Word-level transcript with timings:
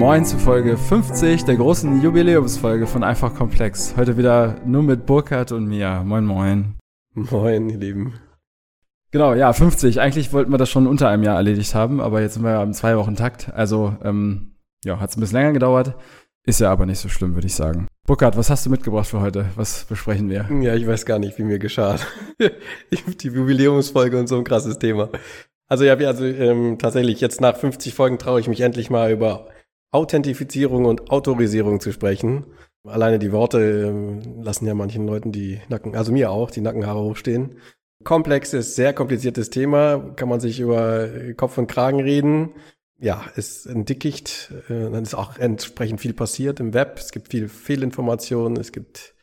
moin 0.00 0.24
zu 0.24 0.38
Folge 0.38 0.78
50 0.78 1.44
der 1.44 1.56
großen 1.56 2.00
Jubiläumsfolge 2.00 2.86
von 2.86 3.04
Einfach 3.04 3.34
Komplex. 3.34 3.94
Heute 3.98 4.16
wieder 4.16 4.56
nur 4.64 4.82
mit 4.82 5.04
Burkhard 5.04 5.52
und 5.52 5.66
mir. 5.66 6.02
Moin, 6.06 6.24
moin. 6.24 6.78
Moin, 7.12 7.68
ihr 7.68 7.76
Lieben. 7.76 8.14
Genau, 9.10 9.34
ja, 9.34 9.52
50. 9.52 10.00
Eigentlich 10.00 10.32
wollten 10.32 10.50
wir 10.52 10.56
das 10.56 10.70
schon 10.70 10.86
unter 10.86 11.10
einem 11.10 11.22
Jahr 11.22 11.36
erledigt 11.36 11.74
haben, 11.74 12.00
aber 12.00 12.22
jetzt 12.22 12.32
sind 12.32 12.44
wir 12.44 12.52
ja 12.52 12.62
im 12.62 12.72
zwei 12.72 12.96
Wochen 12.96 13.14
Takt. 13.14 13.52
Also, 13.52 13.94
ähm, 14.02 14.54
ja, 14.86 14.98
hat 14.98 15.10
es 15.10 15.18
ein 15.18 15.20
bisschen 15.20 15.36
länger 15.36 15.52
gedauert. 15.52 15.94
Ist 16.46 16.60
ja 16.60 16.72
aber 16.72 16.86
nicht 16.86 16.98
so 16.98 17.10
schlimm, 17.10 17.34
würde 17.34 17.48
ich 17.48 17.54
sagen. 17.54 17.86
Burkhard, 18.06 18.38
was 18.38 18.48
hast 18.48 18.64
du 18.64 18.70
mitgebracht 18.70 19.06
für 19.06 19.20
heute? 19.20 19.50
Was 19.56 19.84
besprechen 19.84 20.30
wir? 20.30 20.48
Ja, 20.62 20.74
ich 20.76 20.86
weiß 20.86 21.04
gar 21.04 21.18
nicht, 21.18 21.36
wie 21.36 21.42
mir 21.42 21.58
geschah. 21.58 21.96
die 22.40 23.28
Jubiläumsfolge 23.28 24.18
und 24.18 24.28
so 24.28 24.38
ein 24.38 24.44
krasses 24.44 24.78
Thema. 24.78 25.10
Also 25.68 25.84
ja, 25.84 25.94
also 25.94 26.24
ähm, 26.24 26.78
tatsächlich 26.78 27.20
jetzt 27.20 27.42
nach 27.42 27.54
50 27.54 27.92
Folgen 27.92 28.16
traue 28.16 28.40
ich 28.40 28.48
mich 28.48 28.62
endlich 28.62 28.88
mal 28.88 29.12
über 29.12 29.48
Authentifizierung 29.92 30.84
und 30.84 31.10
Autorisierung 31.10 31.80
zu 31.80 31.92
sprechen. 31.92 32.46
Alleine 32.84 33.18
die 33.18 33.32
Worte 33.32 33.58
äh, 33.58 34.42
lassen 34.42 34.66
ja 34.66 34.74
manchen 34.74 35.06
Leuten 35.06 35.32
die 35.32 35.60
Nacken, 35.68 35.96
also 35.96 36.12
mir 36.12 36.30
auch, 36.30 36.50
die 36.50 36.60
Nackenhaare 36.60 37.00
hochstehen. 37.00 37.56
Komplexes, 38.04 38.76
sehr 38.76 38.94
kompliziertes 38.94 39.50
Thema, 39.50 39.98
kann 40.16 40.28
man 40.28 40.40
sich 40.40 40.60
über 40.60 41.08
Kopf 41.36 41.58
und 41.58 41.66
Kragen 41.66 42.00
reden. 42.00 42.54
Ja, 42.98 43.24
ist 43.36 43.66
ein 43.66 43.84
Dickicht, 43.84 44.52
äh, 44.68 44.90
dann 44.90 45.02
ist 45.02 45.14
auch 45.14 45.38
entsprechend 45.38 46.00
viel 46.00 46.14
passiert 46.14 46.60
im 46.60 46.72
Web. 46.72 46.98
Es 46.98 47.12
gibt 47.12 47.28
viel 47.28 47.48
Fehlinformationen, 47.48 48.58
es 48.58 48.72
gibt, 48.72 49.14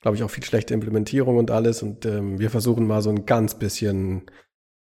glaube 0.00 0.16
ich, 0.16 0.22
auch 0.22 0.30
viel 0.30 0.44
schlechte 0.44 0.74
Implementierung 0.74 1.36
und 1.36 1.50
alles. 1.50 1.82
Und 1.82 2.06
ähm, 2.06 2.38
wir 2.38 2.50
versuchen 2.50 2.86
mal 2.86 3.02
so 3.02 3.10
ein 3.10 3.26
ganz 3.26 3.58
bisschen 3.58 4.22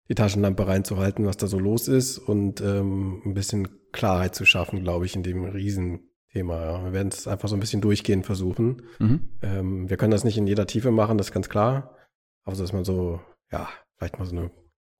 die 0.08 0.14
Taschenlampe 0.14 0.66
reinzuhalten, 0.66 1.26
was 1.26 1.36
da 1.36 1.46
so 1.46 1.58
los 1.58 1.88
ist 1.88 2.18
und 2.18 2.60
ähm, 2.60 3.22
ein 3.24 3.34
bisschen 3.34 3.68
Klarheit 3.94 4.34
zu 4.34 4.44
schaffen, 4.44 4.82
glaube 4.82 5.06
ich, 5.06 5.16
in 5.16 5.22
dem 5.22 5.44
Riesenthema. 5.44 6.60
Ja. 6.60 6.84
Wir 6.84 6.92
werden 6.92 7.08
es 7.08 7.26
einfach 7.26 7.48
so 7.48 7.56
ein 7.56 7.60
bisschen 7.60 7.80
durchgehend 7.80 8.26
versuchen. 8.26 8.82
Mhm. 8.98 9.28
Ähm, 9.40 9.88
wir 9.88 9.96
können 9.96 10.10
das 10.10 10.24
nicht 10.24 10.36
in 10.36 10.46
jeder 10.46 10.66
Tiefe 10.66 10.90
machen, 10.90 11.16
das 11.16 11.28
ist 11.28 11.32
ganz 11.32 11.48
klar. 11.48 11.96
Aber 12.44 12.56
so, 12.56 12.62
dass 12.62 12.72
man 12.74 12.84
so, 12.84 13.20
ja, 13.50 13.68
vielleicht 13.96 14.18
mal 14.18 14.26
so 14.26 14.36
eine 14.36 14.50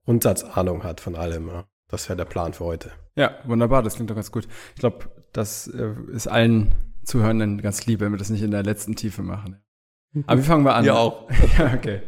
Grundsatzahnung 0.07 0.83
hat 0.83 1.01
von 1.01 1.17
allem. 1.17 1.49
Ja. 1.49 1.67
Das 1.89 2.09
wäre 2.09 2.17
der 2.17 2.25
Plan 2.25 2.55
für 2.55 2.65
heute. 2.65 2.93
Ja, 3.17 3.37
wunderbar, 3.45 3.83
das 3.83 3.97
klingt 3.97 4.11
doch 4.11 4.15
ganz 4.15 4.33
gut. 4.33 4.49
Ich 4.75 4.81
glaube, 4.81 5.11
das 5.33 5.67
äh, 5.69 5.95
ist 6.13 6.27
allen 6.27 6.75
Zuhörenden 7.05 7.61
ganz 7.61 7.85
lieb, 7.87 8.01
wenn 8.01 8.13
wir 8.13 8.19
das 8.19 8.31
nicht 8.31 8.43
in 8.43 8.51
der 8.51 8.63
letzten 8.63 8.97
Tiefe 8.97 9.23
machen. 9.23 9.59
Aber 10.27 10.41
wie 10.41 10.45
fangen 10.45 10.65
wir 10.65 10.75
an? 10.75 10.85
Ja 10.85 10.95
auch. 10.95 11.29
ja, 11.59 11.75
okay. 11.75 12.03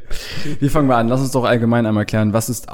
Wie 0.61 0.69
fangen 0.69 0.89
wir 0.89 0.97
an? 0.97 1.09
Lass 1.09 1.20
uns 1.20 1.33
doch 1.33 1.45
allgemein 1.45 1.87
einmal 1.87 2.07
klären, 2.07 2.33
was 2.33 2.48
ist 2.48 2.69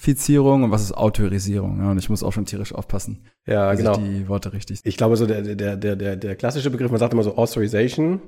Authentifizierung 0.00 0.62
und 0.62 0.70
was 0.70 0.82
ist 0.82 0.92
Autorisierung? 0.92 1.78
Ja, 1.78 1.90
und 1.90 1.98
ich 1.98 2.08
muss 2.08 2.22
auch 2.22 2.32
schon 2.32 2.46
tierisch 2.46 2.74
aufpassen. 2.74 3.26
Ja, 3.46 3.74
genau. 3.74 3.98
die 3.98 4.28
Worte 4.28 4.54
richtig. 4.54 4.80
Ich 4.84 4.96
glaube, 4.96 5.16
so 5.18 5.26
der, 5.26 5.42
der, 5.42 5.76
der, 5.76 5.94
der, 5.94 6.16
der 6.16 6.36
klassische 6.36 6.70
Begriff, 6.70 6.90
man 6.90 6.98
sagt 6.98 7.12
immer 7.12 7.22
so 7.22 7.36
Authorization, 7.36 8.22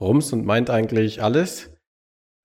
rums 0.00 0.32
und 0.32 0.46
meint 0.46 0.70
eigentlich 0.70 1.20
alles. 1.20 1.70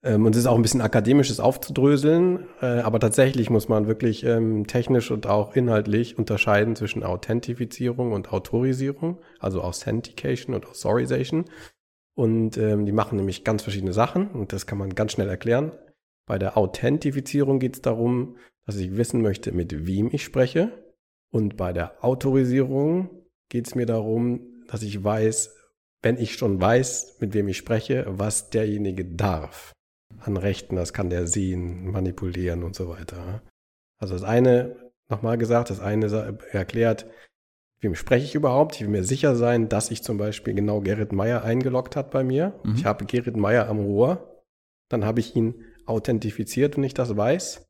Ähm, 0.04 0.26
und 0.26 0.34
es 0.34 0.40
ist 0.40 0.48
auch 0.48 0.56
ein 0.56 0.64
bisschen 0.64 0.82
akademisches 0.82 1.40
aufzudröseln, 1.40 2.48
äh, 2.60 2.80
aber 2.80 3.00
tatsächlich 3.00 3.52
muss 3.52 3.70
man 3.70 3.86
wirklich 3.86 4.24
ähm, 4.24 4.66
technisch 4.66 5.12
und 5.12 5.28
auch 5.28 5.56
inhaltlich 5.56 6.18
unterscheiden 6.18 6.76
zwischen 6.76 7.04
Authentifizierung 7.04 8.14
und 8.14 8.34
Autorisierung, 8.34 9.20
also 9.40 9.62
Authentication 9.62 10.56
und 10.56 10.66
Authorization. 10.66 11.46
Und 12.16 12.58
ähm, 12.58 12.88
die 12.88 12.94
machen 12.94 13.18
nämlich 13.18 13.44
ganz 13.44 13.62
verschiedene 13.62 13.94
Sachen 13.94 14.30
und 14.30 14.54
das 14.54 14.66
kann 14.66 14.80
man 14.80 14.96
ganz 14.96 15.12
schnell 15.12 15.30
erklären. 15.30 15.72
Bei 16.28 16.40
der 16.40 16.58
Authentifizierung 16.58 17.60
geht 17.60 17.76
es 17.76 17.82
darum, 17.84 18.38
dass 18.66 18.78
ich 18.78 18.98
wissen 18.98 19.22
möchte, 19.22 19.52
mit 19.52 19.86
wem 19.86 20.10
ich 20.12 20.24
spreche. 20.24 20.72
Und 21.32 21.58
bei 21.58 21.74
der 21.74 22.04
Autorisierung 22.04 23.10
geht 23.50 23.68
es 23.68 23.76
mir 23.76 23.86
darum, 23.86 24.42
dass 24.68 24.82
ich 24.82 25.04
weiß, 25.04 25.56
wenn 26.02 26.18
ich 26.18 26.34
schon 26.36 26.60
weiß, 26.62 27.18
mit 27.20 27.34
wem 27.34 27.48
ich 27.48 27.58
spreche, 27.58 28.06
was 28.08 28.50
derjenige 28.50 29.06
darf. 29.06 29.74
An 30.20 30.38
Rechten, 30.38 30.76
das 30.76 30.94
kann 30.94 31.10
der 31.10 31.28
sehen, 31.28 31.92
manipulieren 31.92 32.64
und 32.64 32.76
so 32.76 32.90
weiter. 32.90 33.42
Also 33.98 34.14
das 34.14 34.24
eine, 34.24 34.76
nochmal 35.10 35.38
gesagt, 35.38 35.70
das 35.70 35.80
eine 35.80 36.38
erklärt, 36.52 37.08
wem 37.80 37.96
spreche 37.96 38.26
ich 38.26 38.36
überhaupt? 38.36 38.76
Ich 38.76 38.82
will 38.82 38.90
mir 38.90 39.04
sicher 39.04 39.36
sein, 39.36 39.70
dass 39.70 39.92
ich 39.92 40.04
zum 40.04 40.18
Beispiel 40.18 40.54
genau 40.54 40.82
Gerrit 40.82 41.12
Meyer 41.12 41.44
eingeloggt 41.44 41.96
hat 41.96 42.12
bei 42.12 42.24
mir. 42.24 42.60
Mhm. 42.64 42.76
Ich 42.76 42.86
habe 42.86 43.06
Gerrit 43.06 43.38
Meyer 43.38 43.68
am 43.68 43.80
Rohr. 43.80 44.44
Dann 44.90 45.06
habe 45.06 45.20
ich 45.20 45.36
ihn 45.36 45.56
authentifiziert, 45.86 46.78
wenn 46.78 46.84
ich 46.84 46.94
das 46.94 47.16
weiß. 47.16 47.65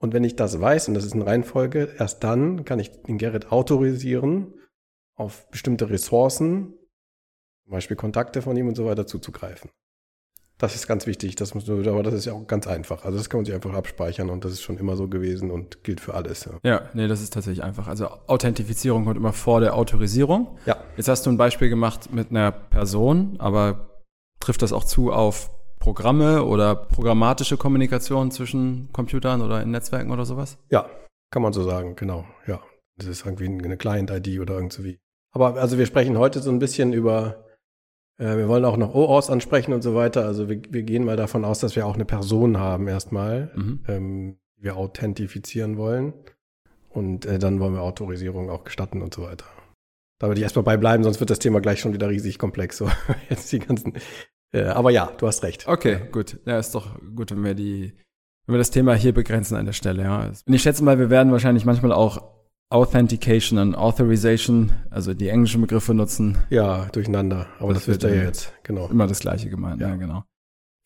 Und 0.00 0.12
wenn 0.14 0.24
ich 0.24 0.36
das 0.36 0.60
weiß, 0.60 0.88
und 0.88 0.94
das 0.94 1.04
ist 1.04 1.14
eine 1.14 1.26
Reihenfolge, 1.26 1.94
erst 1.98 2.22
dann 2.22 2.64
kann 2.64 2.78
ich 2.78 3.02
den 3.02 3.18
Gerrit 3.18 3.50
autorisieren, 3.50 4.54
auf 5.16 5.50
bestimmte 5.50 5.90
Ressourcen, 5.90 6.74
zum 7.64 7.72
Beispiel 7.72 7.96
Kontakte 7.96 8.40
von 8.40 8.56
ihm 8.56 8.68
und 8.68 8.76
so 8.76 8.86
weiter 8.86 9.06
zuzugreifen. 9.06 9.70
Das 10.56 10.74
ist 10.74 10.88
ganz 10.88 11.06
wichtig, 11.06 11.36
das 11.36 11.54
muss, 11.54 11.68
aber 11.68 12.02
das 12.02 12.14
ist 12.14 12.24
ja 12.24 12.32
auch 12.32 12.46
ganz 12.46 12.66
einfach. 12.66 13.04
Also 13.04 13.16
das 13.16 13.30
kann 13.30 13.38
man 13.38 13.44
sich 13.44 13.54
einfach 13.54 13.74
abspeichern 13.74 14.28
und 14.28 14.44
das 14.44 14.52
ist 14.52 14.62
schon 14.62 14.76
immer 14.76 14.96
so 14.96 15.06
gewesen 15.06 15.52
und 15.52 15.84
gilt 15.84 16.00
für 16.00 16.14
alles. 16.14 16.46
Ja, 16.46 16.58
ja 16.64 16.82
nee, 16.94 17.06
das 17.06 17.20
ist 17.20 17.32
tatsächlich 17.32 17.62
einfach. 17.62 17.86
Also 17.86 18.08
Authentifizierung 18.26 19.04
kommt 19.04 19.16
immer 19.16 19.32
vor 19.32 19.60
der 19.60 19.76
Autorisierung. 19.76 20.58
Ja. 20.66 20.76
Jetzt 20.96 21.08
hast 21.08 21.26
du 21.26 21.30
ein 21.30 21.36
Beispiel 21.36 21.68
gemacht 21.68 22.12
mit 22.12 22.30
einer 22.30 22.50
Person, 22.50 23.36
aber 23.38 24.02
trifft 24.40 24.62
das 24.62 24.72
auch 24.72 24.84
zu 24.84 25.12
auf 25.12 25.50
Programme 25.88 26.44
oder 26.44 26.76
programmatische 26.76 27.56
Kommunikation 27.56 28.30
zwischen 28.30 28.90
Computern 28.92 29.40
oder 29.40 29.62
in 29.62 29.70
Netzwerken 29.70 30.10
oder 30.10 30.26
sowas? 30.26 30.58
Ja, 30.68 30.86
kann 31.30 31.40
man 31.40 31.54
so 31.54 31.62
sagen, 31.62 31.96
genau. 31.96 32.26
Ja, 32.46 32.60
das 32.98 33.06
ist 33.06 33.24
irgendwie 33.24 33.46
eine 33.46 33.78
Client-ID 33.78 34.38
oder 34.38 34.56
irgendwie. 34.56 34.98
Aber 35.32 35.54
also 35.54 35.78
wir 35.78 35.86
sprechen 35.86 36.18
heute 36.18 36.40
so 36.40 36.50
ein 36.50 36.58
bisschen 36.58 36.92
über 36.92 37.42
äh, 38.18 38.36
wir 38.36 38.48
wollen 38.48 38.66
auch 38.66 38.76
noch 38.76 38.94
OAuth 38.94 39.30
ansprechen 39.30 39.72
und 39.72 39.80
so 39.80 39.94
weiter. 39.94 40.26
Also 40.26 40.50
wir, 40.50 40.60
wir, 40.68 40.82
gehen 40.82 41.04
mal 41.04 41.16
davon 41.16 41.46
aus, 41.46 41.58
dass 41.60 41.74
wir 41.74 41.86
auch 41.86 41.94
eine 41.94 42.04
Person 42.04 42.58
haben 42.58 42.86
erstmal, 42.86 43.50
mhm. 43.54 43.80
ähm, 43.88 44.38
die 44.58 44.64
wir 44.64 44.76
authentifizieren 44.76 45.78
wollen. 45.78 46.12
Und 46.90 47.24
äh, 47.24 47.38
dann 47.38 47.60
wollen 47.60 47.72
wir 47.72 47.80
Autorisierung 47.80 48.50
auch 48.50 48.64
gestatten 48.64 49.00
und 49.00 49.14
so 49.14 49.22
weiter. 49.22 49.46
Da 50.18 50.26
würde 50.26 50.38
ich 50.38 50.42
erstmal 50.42 50.64
bei 50.64 50.76
bleiben, 50.76 51.02
sonst 51.02 51.20
wird 51.20 51.30
das 51.30 51.38
Thema 51.38 51.60
gleich 51.60 51.80
schon 51.80 51.94
wieder 51.94 52.10
riesig 52.10 52.38
komplex. 52.38 52.76
So, 52.76 52.90
jetzt 53.30 53.50
die 53.52 53.60
ganzen. 53.60 53.94
Äh, 54.52 54.64
aber 54.64 54.90
ja, 54.90 55.12
du 55.18 55.26
hast 55.26 55.42
recht. 55.42 55.66
Okay, 55.66 56.00
gut. 56.10 56.38
Ja, 56.46 56.58
ist 56.58 56.74
doch 56.74 56.98
gut, 57.14 57.30
wenn 57.30 57.44
wir 57.44 57.54
die, 57.54 57.92
wenn 58.46 58.54
wir 58.54 58.58
das 58.58 58.70
Thema 58.70 58.94
hier 58.94 59.12
begrenzen 59.12 59.56
an 59.56 59.66
der 59.66 59.72
Stelle, 59.72 60.02
ja. 60.02 60.32
Und 60.46 60.54
ich 60.54 60.62
schätze 60.62 60.82
mal, 60.82 60.98
wir 60.98 61.10
werden 61.10 61.32
wahrscheinlich 61.32 61.64
manchmal 61.64 61.92
auch 61.92 62.38
Authentication 62.70 63.58
und 63.58 63.74
Authorization, 63.74 64.72
also 64.90 65.14
die 65.14 65.28
englischen 65.28 65.60
Begriffe 65.60 65.94
nutzen. 65.94 66.38
Ja, 66.50 66.86
durcheinander. 66.92 67.46
Aber 67.58 67.72
das, 67.72 67.86
das 67.86 68.02
wird 68.02 68.14
ja 68.14 68.22
jetzt, 68.22 68.52
genau. 68.62 68.88
Immer 68.88 69.06
das 69.06 69.20
Gleiche 69.20 69.48
gemeint, 69.48 69.80
ja. 69.80 69.88
ja, 69.88 69.96
genau. 69.96 70.24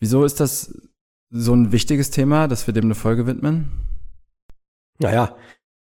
Wieso 0.01 0.25
ist 0.25 0.39
das 0.41 0.75
so 1.31 1.55
ein 1.55 1.73
wichtiges 1.73 2.11
Thema, 2.11 2.47
dass 2.47 2.67
wir 2.67 2.75
dem 2.75 2.85
eine 2.85 2.95
Folge 2.95 3.27
widmen? 3.27 3.71
Naja, 4.99 5.37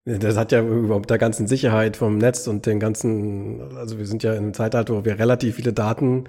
das 0.04 0.36
hat 0.36 0.52
ja 0.52 0.62
überhaupt 0.62 1.10
der 1.10 1.18
ganzen 1.18 1.48
Sicherheit 1.48 1.96
vom 1.96 2.18
Netz 2.18 2.46
und 2.46 2.66
den 2.66 2.78
ganzen, 2.78 3.76
also 3.76 3.98
wir 3.98 4.06
sind 4.06 4.22
ja 4.22 4.32
in 4.32 4.38
einem 4.38 4.54
Zeitalter, 4.54 4.94
wo 4.94 5.04
wir 5.04 5.18
relativ 5.18 5.56
viele 5.56 5.72
Daten 5.72 6.28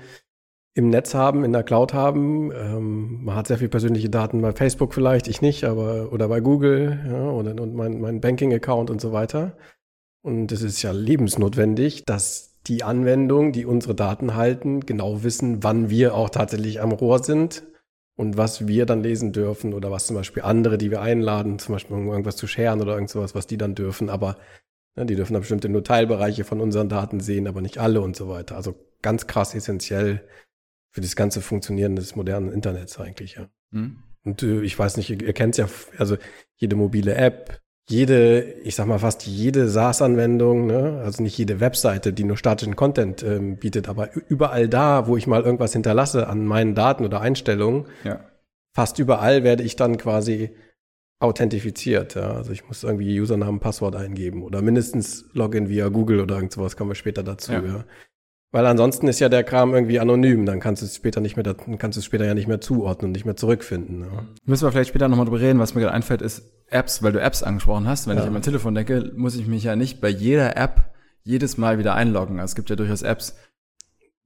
im 0.80 0.90
Netz 0.90 1.14
haben, 1.14 1.44
in 1.44 1.54
der 1.54 1.64
Cloud 1.64 1.94
haben. 1.94 2.52
Ähm, 2.52 3.24
man 3.24 3.36
hat 3.36 3.48
sehr 3.48 3.58
viel 3.58 3.70
persönliche 3.70 4.10
Daten 4.10 4.42
bei 4.42 4.54
Facebook 4.54 4.94
vielleicht, 4.94 5.28
ich 5.28 5.42
nicht, 5.42 5.64
aber 5.66 6.12
oder 6.12 6.28
bei 6.28 6.40
Google 6.40 7.00
ja, 7.06 7.30
oder 7.30 7.62
und 7.62 7.76
mein, 7.76 8.02
mein 8.02 8.22
Banking-Account 8.22 8.90
und 8.90 9.00
so 9.00 9.12
weiter. 9.12 9.58
Und 10.22 10.52
es 10.52 10.62
ist 10.62 10.82
ja 10.82 10.92
lebensnotwendig, 10.92 12.06
dass 12.06 12.60
die 12.68 12.84
Anwendungen, 12.84 13.52
die 13.52 13.66
unsere 13.66 13.96
Daten 13.96 14.36
halten, 14.36 14.82
genau 14.82 15.24
wissen, 15.24 15.64
wann 15.64 15.90
wir 15.90 16.14
auch 16.16 16.30
tatsächlich 16.30 16.82
am 16.82 16.92
Rohr 16.92 17.24
sind 17.24 17.64
und 18.18 18.38
was 18.38 18.68
wir 18.68 18.86
dann 18.86 19.02
lesen 19.02 19.32
dürfen 19.32 19.74
oder 19.74 19.92
was 19.92 20.08
zum 20.08 20.16
Beispiel 20.16 20.44
andere, 20.44 20.78
die 20.78 20.92
wir 20.92 21.02
einladen, 21.02 21.60
zum 21.60 21.74
Beispiel 21.74 21.96
um 21.96 22.08
irgendwas 22.08 22.36
zu 22.36 22.48
scheren 22.48 22.82
oder 22.82 22.94
irgend 22.94 23.10
sowas, 23.10 23.36
was 23.36 23.48
die 23.48 23.58
dann 23.58 23.76
dürfen. 23.76 24.10
Aber 24.10 24.38
ja, 24.98 25.06
die 25.06 25.16
dürfen 25.16 25.34
dann 25.34 25.42
bestimmte 25.42 25.70
nur 25.70 25.84
Teilbereiche 25.84 26.44
von 26.44 26.60
unseren 26.60 26.90
Daten 26.90 27.20
sehen, 27.22 27.48
aber 27.48 27.62
nicht 27.62 27.78
alle 27.78 28.02
und 28.02 28.16
so 28.16 28.28
weiter. 28.28 28.56
Also 28.56 28.76
ganz 29.02 29.28
krass 29.28 29.56
essentiell 29.56 30.22
für 30.92 31.02
das 31.02 31.16
ganze 31.16 31.42
Funktionieren 31.42 31.96
des 31.96 32.16
modernen 32.16 32.52
Internets 32.52 33.00
eigentlich, 33.00 33.36
ja. 33.36 33.50
Mhm. 33.72 33.98
Und 34.24 34.44
äh, 34.44 34.62
ich 34.62 34.78
weiß 34.78 34.98
nicht, 34.98 35.10
ihr, 35.10 35.22
ihr 35.22 35.34
kennt 35.34 35.58
ja, 35.58 35.68
also 35.98 36.18
jede 36.58 36.76
mobile 36.76 37.16
App, 37.16 37.62
jede, 37.90 38.42
ich 38.64 38.76
sag 38.76 38.86
mal 38.86 39.00
fast 39.00 39.26
jede 39.26 39.68
SaaS-Anwendung, 39.68 40.68
ne? 40.68 41.02
also 41.04 41.24
nicht 41.24 41.38
jede 41.38 41.60
Webseite, 41.60 42.14
die 42.14 42.24
nur 42.24 42.38
statischen 42.38 42.76
Content 42.76 43.24
ähm, 43.24 43.58
bietet, 43.58 43.90
aber 43.90 44.10
überall 44.28 44.70
da, 44.70 45.08
wo 45.08 45.18
ich 45.18 45.26
mal 45.26 45.42
irgendwas 45.42 45.74
hinterlasse 45.74 46.28
an 46.28 46.46
meinen 46.46 46.76
Daten 46.76 47.04
oder 47.04 47.22
Einstellungen, 47.22 47.88
ja. 48.04 48.24
fast 48.76 49.00
überall 49.00 49.44
werde 49.44 49.64
ich 49.64 49.76
dann 49.76 49.98
quasi 49.98 50.52
authentifiziert. 51.20 52.14
Ja? 52.14 52.34
Also 52.34 52.52
ich 52.52 52.68
muss 52.68 52.84
irgendwie 52.84 53.20
Usernamen, 53.20 53.60
Passwort 53.60 53.96
eingeben 53.96 54.44
oder 54.44 54.62
mindestens 54.62 55.26
Login 55.34 55.68
via 55.68 55.88
Google 55.90 56.20
oder 56.22 56.36
irgend 56.36 56.54
sowas 56.54 56.78
kommen 56.78 56.92
wir 56.92 56.96
später 56.96 57.24
dazu. 57.24 57.54
Ja. 57.54 57.66
ja? 57.66 57.86
Weil 58.52 58.66
ansonsten 58.66 59.08
ist 59.08 59.20
ja 59.20 59.30
der 59.30 59.44
Kram 59.44 59.76
irgendwie 59.76 60.00
anonym, 60.00 60.46
dann 60.48 60.60
kannst 60.60 60.82
du 60.82 60.88
es 60.88 60.96
später 60.96 61.22
nicht 61.22 61.36
mehr, 61.36 61.44
dann 61.44 61.78
kannst 61.78 61.98
du 61.98 62.00
es 62.00 62.06
später 62.06 62.26
ja 62.26 62.34
nicht 62.34 62.48
mehr 62.48 62.60
zuordnen 62.60 63.10
und 63.10 63.12
nicht 63.12 63.26
mehr 63.26 63.36
zurückfinden. 63.36 64.02
Ja. 64.02 64.24
Müssen 64.46 64.66
wir 64.66 64.72
vielleicht 64.72 64.90
später 64.90 65.08
nochmal 65.08 65.26
drüber 65.26 65.40
reden, 65.40 65.60
was 65.60 65.76
mir 65.76 65.82
gerade 65.82 65.94
einfällt, 65.94 66.24
ist 66.24 66.42
Apps, 66.72 67.04
weil 67.04 67.12
du 67.12 67.22
Apps 67.22 67.44
angesprochen 67.44 67.88
hast. 67.88 68.08
Wenn 68.08 68.18
ja. 68.18 68.24
ich 68.24 68.28
an 68.28 68.34
mein 68.34 68.42
Telefon 68.42 68.74
denke, 68.74 69.12
muss 69.16 69.36
ich 69.36 69.46
mich 69.46 69.64
ja 69.64 69.76
nicht 69.76 70.02
bei 70.02 70.10
jeder 70.10 70.58
App 70.58 70.92
jedes 71.24 71.58
Mal 71.60 71.78
wieder 71.78 71.94
einloggen. 71.94 72.40
Also 72.40 72.52
es 72.52 72.56
gibt 72.56 72.72
ja 72.72 72.76
durchaus 72.76 73.04
Apps, 73.04 73.36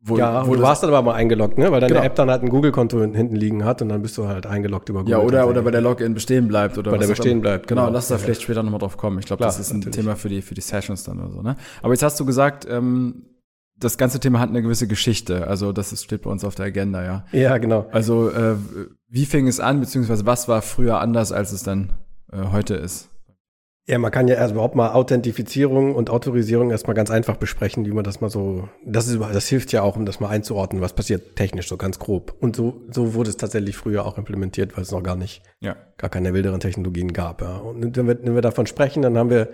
wo, 0.06 0.18
ja, 0.18 0.46
wo 0.46 0.56
du 0.56 0.62
warst 0.62 0.84
dann 0.84 0.90
aber 0.90 1.02
mal 1.02 1.16
eingeloggt, 1.16 1.58
ne? 1.58 1.72
Weil 1.72 1.80
deine 1.80 1.94
genau. 1.94 2.06
App 2.06 2.16
dann 2.16 2.30
halt 2.30 2.44
ein 2.44 2.50
Google-Konto 2.50 3.00
hinten 3.02 3.36
liegen 3.36 3.64
hat 3.64 3.82
und 3.82 3.88
dann 3.88 4.02
bist 4.02 4.18
du 4.18 4.28
halt 4.28 4.46
eingeloggt 4.46 4.90
über 4.90 5.00
Google. 5.00 5.12
Ja, 5.12 5.20
oder, 5.20 5.48
oder 5.48 5.62
bei 5.62 5.72
der 5.72 5.80
Login 5.80 6.14
bestehen 6.14 6.50
bleibt. 6.50 6.78
Oder 6.78 6.92
bei 6.92 6.98
der 6.98 7.08
bestehen 7.08 7.40
bleibt. 7.40 7.68
Genau, 7.68 7.84
genau. 7.84 7.94
lass 7.94 8.10
da 8.10 8.18
vielleicht 8.18 8.42
später 8.42 8.64
nochmal 8.64 8.80
drauf 8.82 8.98
kommen. 8.98 9.20
Ich 9.20 9.26
glaube, 9.26 9.44
das 9.44 9.60
ist 9.60 9.72
ein 9.72 9.80
natürlich. 9.80 9.96
Thema 9.96 10.16
für 10.18 10.28
die, 10.28 10.42
für 10.42 10.56
die 10.56 10.62
Sessions 10.62 11.06
dann 11.06 11.20
oder 11.20 11.32
so, 11.32 11.42
ne? 11.42 11.56
Aber 11.82 11.94
jetzt 11.94 12.04
hast 12.04 12.20
du 12.20 12.26
gesagt, 12.26 12.68
ähm, 12.70 13.24
das 13.78 13.98
ganze 13.98 14.20
Thema 14.20 14.40
hat 14.40 14.50
eine 14.50 14.62
gewisse 14.62 14.88
Geschichte. 14.88 15.48
Also 15.48 15.72
das 15.72 15.92
ist, 15.92 16.04
steht 16.04 16.24
bei 16.24 16.30
uns 16.30 16.44
auf 16.44 16.56
der 16.56 16.66
Agenda, 16.66 17.04
ja. 17.04 17.26
Ja, 17.32 17.58
genau. 17.58 17.88
Also 17.92 18.30
äh, 18.30 18.56
wie 19.08 19.26
fing 19.26 19.48
es 19.48 19.60
an, 19.60 19.80
beziehungsweise 19.80 20.26
was 20.26 20.48
war 20.48 20.62
früher 20.62 21.00
anders, 21.00 21.32
als 21.32 21.52
es 21.52 21.64
dann 21.64 21.94
äh, 22.32 22.46
heute 22.52 22.76
ist? 22.76 23.10
Ja, 23.86 24.00
man 24.00 24.12
kann 24.12 24.30
ja 24.30 24.36
erst 24.36 24.54
überhaupt 24.54 24.76
mal 24.76 24.94
Authentifizierung 24.94 25.94
und 25.94 26.10
Autorisierung 26.10 26.72
erstmal 26.72 26.94
ganz 26.94 27.12
einfach 27.12 27.36
besprechen, 27.36 27.86
wie 27.86 27.92
man 27.92 28.06
das 28.06 28.22
mal 28.22 28.30
so, 28.30 28.70
das 28.86 29.08
ist, 29.08 29.20
das 29.20 29.48
hilft 29.50 29.74
ja 29.74 29.82
auch, 29.82 29.98
um 29.98 30.06
das 30.06 30.22
mal 30.22 30.30
einzuordnen, 30.30 30.82
was 30.82 30.94
passiert 30.94 31.36
technisch 31.36 31.68
so 31.68 31.76
ganz 31.76 32.00
grob. 32.00 32.34
Und 32.40 32.56
so, 32.56 32.82
so 32.92 33.14
wurde 33.14 33.30
es 33.30 33.36
tatsächlich 33.36 33.76
früher 33.76 34.06
auch 34.06 34.18
implementiert, 34.18 34.78
weil 34.78 34.84
es 34.84 34.92
noch 34.92 35.04
gar 35.04 35.18
nicht, 35.18 35.42
ja. 35.60 35.76
gar 35.98 36.10
keine 36.10 36.34
wilderen 36.34 36.62
Technologien 36.62 37.12
gab. 37.12 37.42
Ja. 37.42 37.58
Und 37.58 37.98
wenn 37.98 38.08
wir, 38.08 38.24
wenn 38.24 38.36
wir 38.36 38.42
davon 38.42 38.68
sprechen, 38.68 39.02
dann 39.02 39.18
haben 39.18 39.30
wir, 39.30 39.50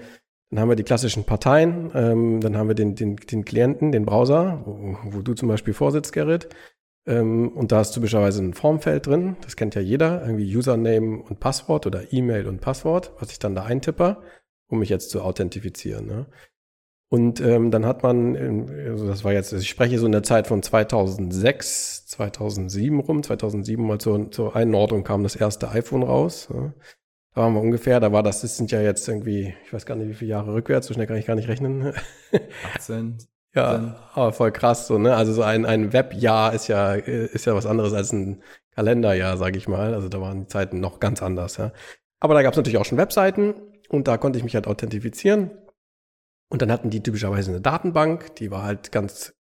dann 0.50 0.60
haben 0.60 0.70
wir 0.70 0.76
die 0.76 0.84
klassischen 0.84 1.26
Parteien, 1.26 1.92
ähm, 1.94 2.42
dann 2.42 2.58
haben 2.58 2.68
wir 2.68 2.76
den, 2.76 2.96
den, 2.96 3.18
den 3.18 3.46
Klienten, 3.46 3.92
den 3.92 4.06
Browser, 4.06 4.64
wo, 4.66 4.98
wo 5.04 5.22
du 5.22 5.34
zum 5.34 5.48
Beispiel 5.48 5.74
vorsitzt, 5.74 6.12
Gerrit. 6.14 6.50
Ähm, 7.06 7.50
und 7.50 7.72
da 7.72 7.82
ist 7.82 7.92
typischerweise 7.92 8.42
ein 8.42 8.54
Formfeld 8.54 9.08
drin. 9.08 9.38
Das 9.42 9.56
kennt 9.56 9.76
ja 9.76 9.82
jeder. 9.82 10.22
Irgendwie 10.22 10.56
Username 10.56 11.22
und 11.22 11.40
Passwort 11.40 11.86
oder 11.86 12.12
E-Mail 12.12 12.48
und 12.48 12.62
Passwort, 12.62 13.14
was 13.20 13.32
ich 13.32 13.40
dann 13.40 13.56
da 13.56 13.64
eintippe, 13.64 14.18
um 14.68 14.80
mich 14.80 14.90
jetzt 14.90 15.12
zu 15.12 15.22
authentifizieren. 15.22 16.08
Ne? 16.08 16.26
Und 17.10 17.42
ähm, 17.42 17.72
dann 17.72 17.86
hat 17.86 18.04
man, 18.04 18.36
also 18.88 19.08
das 19.08 19.24
war 19.24 19.34
jetzt, 19.34 19.52
ich 19.54 19.70
spreche 19.70 19.98
so 19.98 20.06
in 20.06 20.12
der 20.12 20.22
Zeit 20.22 20.46
von 20.46 20.62
2006, 20.62 22.06
2007 22.06 23.00
rum, 23.00 23.24
2007 23.24 23.86
mal 23.86 24.00
zur, 24.00 24.30
zur 24.30 24.56
Einordnung 24.56 25.04
kam 25.04 25.24
das 25.24 25.36
erste 25.36 25.70
iPhone 25.70 26.04
raus. 26.04 26.50
Ne? 26.52 26.74
Da 27.34 27.42
waren 27.42 27.54
wir 27.54 27.62
ungefähr, 27.62 28.00
da 28.00 28.12
war 28.12 28.24
das, 28.24 28.42
das 28.42 28.58
sind 28.58 28.72
ja 28.72 28.82
jetzt 28.82 29.08
irgendwie, 29.08 29.54
ich 29.64 29.74
weiß 29.74 29.86
gar 29.86 29.96
nicht, 29.96 30.10
wie 30.10 30.14
viele 30.14 30.32
Jahre 30.32 30.54
rückwärts, 30.54 30.88
so 30.88 30.94
schnell 30.94 31.08
kann 31.08 31.18
ich 31.18 31.26
gar 31.28 31.36
nicht 31.36 31.48
rechnen. 31.48 31.94
18, 32.76 33.18
ja, 33.56 34.10
aber 34.14 34.32
voll 34.32 34.52
krass 34.52 34.88
so, 34.88 34.98
ne? 34.98 35.16
Also 35.16 35.34
so 35.34 35.42
ein, 35.42 35.66
ein 35.66 35.92
Webjahr 35.92 36.54
ist 36.54 36.68
ja, 36.68 36.94
ist 36.94 37.46
ja 37.46 37.56
was 37.56 37.66
anderes 37.66 37.94
als 37.94 38.12
ein 38.12 38.44
Kalenderjahr, 38.76 39.38
sage 39.38 39.58
ich 39.58 39.68
mal. 39.68 39.94
Also 39.94 40.08
da 40.08 40.22
waren 40.22 40.42
die 40.42 40.48
Zeiten 40.48 40.80
noch 40.80 41.00
ganz 41.00 41.24
anders, 41.24 41.58
ja. 41.58 41.72
Aber 42.20 42.34
da 42.34 42.44
gab 42.44 42.54
es 42.54 42.58
natürlich 42.58 42.78
auch 42.78 42.86
schon 42.86 42.98
Webseiten 42.98 43.56
und 43.90 44.08
da 44.08 44.18
konnte 44.18 44.38
ich 44.38 44.44
mich 44.44 44.56
halt 44.56 44.68
authentifizieren. 44.68 45.52
Und 46.50 46.62
dann 46.62 46.72
hatten 46.72 46.90
die 46.90 47.02
typischerweise 47.02 47.52
eine 47.52 47.62
Datenbank, 47.62 48.36
die 48.36 48.52
war 48.52 48.64
halt 48.64 48.92
ganz 48.92 49.34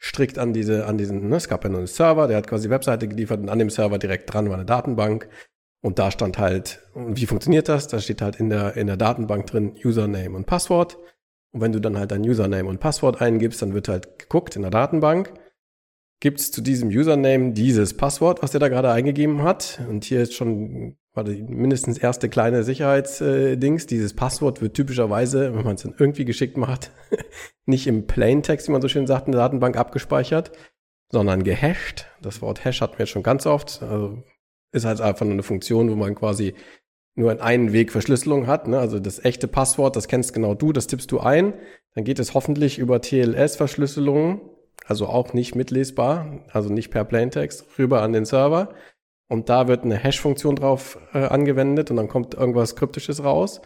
strikt 0.00 0.38
an 0.38 0.52
diese, 0.52 0.86
an 0.86 0.98
diesen, 0.98 1.28
ne? 1.28 1.36
es 1.36 1.48
gab 1.48 1.64
ja 1.64 1.70
nur 1.70 1.78
einen 1.78 1.86
Server, 1.86 2.28
der 2.28 2.36
hat 2.36 2.46
quasi 2.46 2.68
Webseite 2.70 3.08
geliefert 3.08 3.40
und 3.40 3.48
an 3.48 3.58
dem 3.58 3.70
Server 3.70 3.98
direkt 3.98 4.32
dran 4.32 4.48
war 4.48 4.56
eine 4.56 4.64
Datenbank. 4.64 5.28
Und 5.82 5.98
da 5.98 6.10
stand 6.10 6.38
halt, 6.38 6.82
wie 6.94 7.26
funktioniert 7.26 7.68
das? 7.68 7.88
Da 7.88 8.00
steht 8.00 8.22
halt 8.22 8.36
in 8.36 8.50
der, 8.50 8.76
in 8.76 8.86
der 8.86 8.96
Datenbank 8.96 9.46
drin 9.46 9.74
Username 9.84 10.34
und 10.34 10.46
Passwort. 10.46 10.98
Und 11.52 11.60
wenn 11.60 11.72
du 11.72 11.80
dann 11.80 11.96
halt 11.96 12.10
dein 12.10 12.22
Username 12.22 12.68
und 12.68 12.80
Passwort 12.80 13.20
eingibst, 13.20 13.62
dann 13.62 13.74
wird 13.74 13.88
halt 13.88 14.18
geguckt 14.18 14.56
in 14.56 14.62
der 14.62 14.70
Datenbank, 14.70 15.32
gibt 16.20 16.40
es 16.40 16.50
zu 16.50 16.60
diesem 16.60 16.88
Username 16.88 17.52
dieses 17.52 17.96
Passwort, 17.96 18.42
was 18.42 18.50
der 18.50 18.60
da 18.60 18.68
gerade 18.68 18.90
eingegeben 18.90 19.42
hat. 19.42 19.80
Und 19.88 20.04
hier 20.04 20.22
ist 20.22 20.34
schon 20.34 20.96
warte, 21.16 21.32
mindestens 21.32 21.98
erste 21.98 22.28
kleine 22.28 22.62
Sicherheitsdings. 22.62 23.84
Äh, 23.84 23.86
Dieses 23.88 24.14
Passwort 24.14 24.60
wird 24.60 24.74
typischerweise, 24.74 25.54
wenn 25.54 25.64
man 25.64 25.74
es 25.74 25.82
dann 25.82 25.94
irgendwie 25.98 26.24
geschickt 26.24 26.56
macht, 26.56 26.92
nicht 27.66 27.86
im 27.86 28.06
Plaintext, 28.06 28.68
wie 28.68 28.72
man 28.72 28.82
so 28.82 28.88
schön 28.88 29.06
sagt, 29.06 29.26
in 29.26 29.32
der 29.32 29.40
Datenbank 29.40 29.76
abgespeichert, 29.76 30.52
sondern 31.10 31.42
gehasht. 31.42 32.06
Das 32.22 32.42
Wort 32.42 32.64
Hash 32.64 32.80
hatten 32.80 32.98
wir 32.98 33.04
jetzt 33.04 33.12
schon 33.12 33.22
ganz 33.22 33.46
oft. 33.46 33.82
Also 33.82 34.22
ist 34.72 34.84
halt 34.84 35.00
einfach 35.00 35.24
nur 35.24 35.34
eine 35.34 35.42
Funktion, 35.42 35.90
wo 35.90 35.94
man 35.94 36.14
quasi 36.14 36.54
nur 37.16 37.32
in 37.32 37.40
einen 37.40 37.72
Weg 37.72 37.92
Verschlüsselung 37.92 38.46
hat. 38.46 38.68
Ne? 38.68 38.78
Also 38.78 38.98
das 39.00 39.24
echte 39.24 39.48
Passwort, 39.48 39.96
das 39.96 40.06
kennst 40.08 40.32
genau 40.34 40.54
du, 40.54 40.72
das 40.72 40.86
tippst 40.86 41.10
du 41.10 41.20
ein. 41.20 41.54
Dann 41.94 42.04
geht 42.04 42.18
es 42.18 42.34
hoffentlich 42.34 42.78
über 42.78 43.00
TLS-Verschlüsselung, 43.00 44.50
also 44.84 45.06
auch 45.06 45.32
nicht 45.32 45.54
mitlesbar, 45.54 46.44
also 46.52 46.68
nicht 46.68 46.90
per 46.90 47.04
Plaintext, 47.04 47.66
rüber 47.78 48.02
an 48.02 48.12
den 48.12 48.26
Server. 48.26 48.74
Und 49.28 49.48
da 49.48 49.66
wird 49.66 49.84
eine 49.84 49.96
Hash-Funktion 49.96 50.56
drauf 50.56 50.98
äh, 51.14 51.24
angewendet 51.24 51.90
und 51.90 51.96
dann 51.96 52.08
kommt 52.08 52.34
irgendwas 52.34 52.76
Kryptisches 52.76 53.24
raus. 53.24 53.60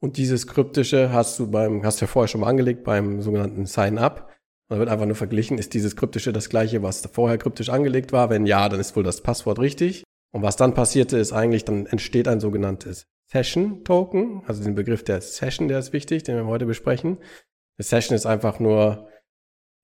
Und 0.00 0.18
dieses 0.18 0.46
Kryptische 0.46 1.12
hast 1.12 1.38
du 1.38 1.50
beim, 1.50 1.84
hast 1.84 2.00
du 2.00 2.04
ja 2.04 2.06
vorher 2.06 2.28
schon 2.28 2.42
mal 2.42 2.48
angelegt 2.48 2.84
beim 2.84 3.20
sogenannten 3.22 3.66
Sign-up. 3.66 4.30
Da 4.68 4.78
wird 4.78 4.88
einfach 4.88 5.06
nur 5.06 5.16
verglichen, 5.16 5.58
ist 5.58 5.74
dieses 5.74 5.96
Kryptische 5.96 6.32
das 6.32 6.48
gleiche, 6.48 6.82
was 6.82 7.04
vorher 7.12 7.38
kryptisch 7.38 7.70
angelegt 7.70 8.12
war? 8.12 8.30
Wenn 8.30 8.46
ja, 8.46 8.68
dann 8.68 8.78
ist 8.78 8.94
wohl 8.94 9.02
das 9.02 9.20
Passwort 9.20 9.58
richtig. 9.58 10.04
Und 10.32 10.42
was 10.42 10.56
dann 10.56 10.74
passierte, 10.74 11.18
ist 11.18 11.32
eigentlich, 11.32 11.64
dann 11.64 11.86
entsteht 11.86 12.28
ein 12.28 12.40
sogenanntes 12.40 13.06
Session 13.26 13.84
Token, 13.84 14.42
also 14.46 14.62
den 14.62 14.74
Begriff 14.74 15.04
der 15.04 15.20
Session, 15.20 15.68
der 15.68 15.78
ist 15.78 15.92
wichtig, 15.92 16.24
den 16.24 16.36
wir 16.36 16.46
heute 16.46 16.66
besprechen. 16.66 17.18
Eine 17.78 17.84
Session 17.84 18.16
ist 18.16 18.26
einfach 18.26 18.58
nur, 18.58 19.08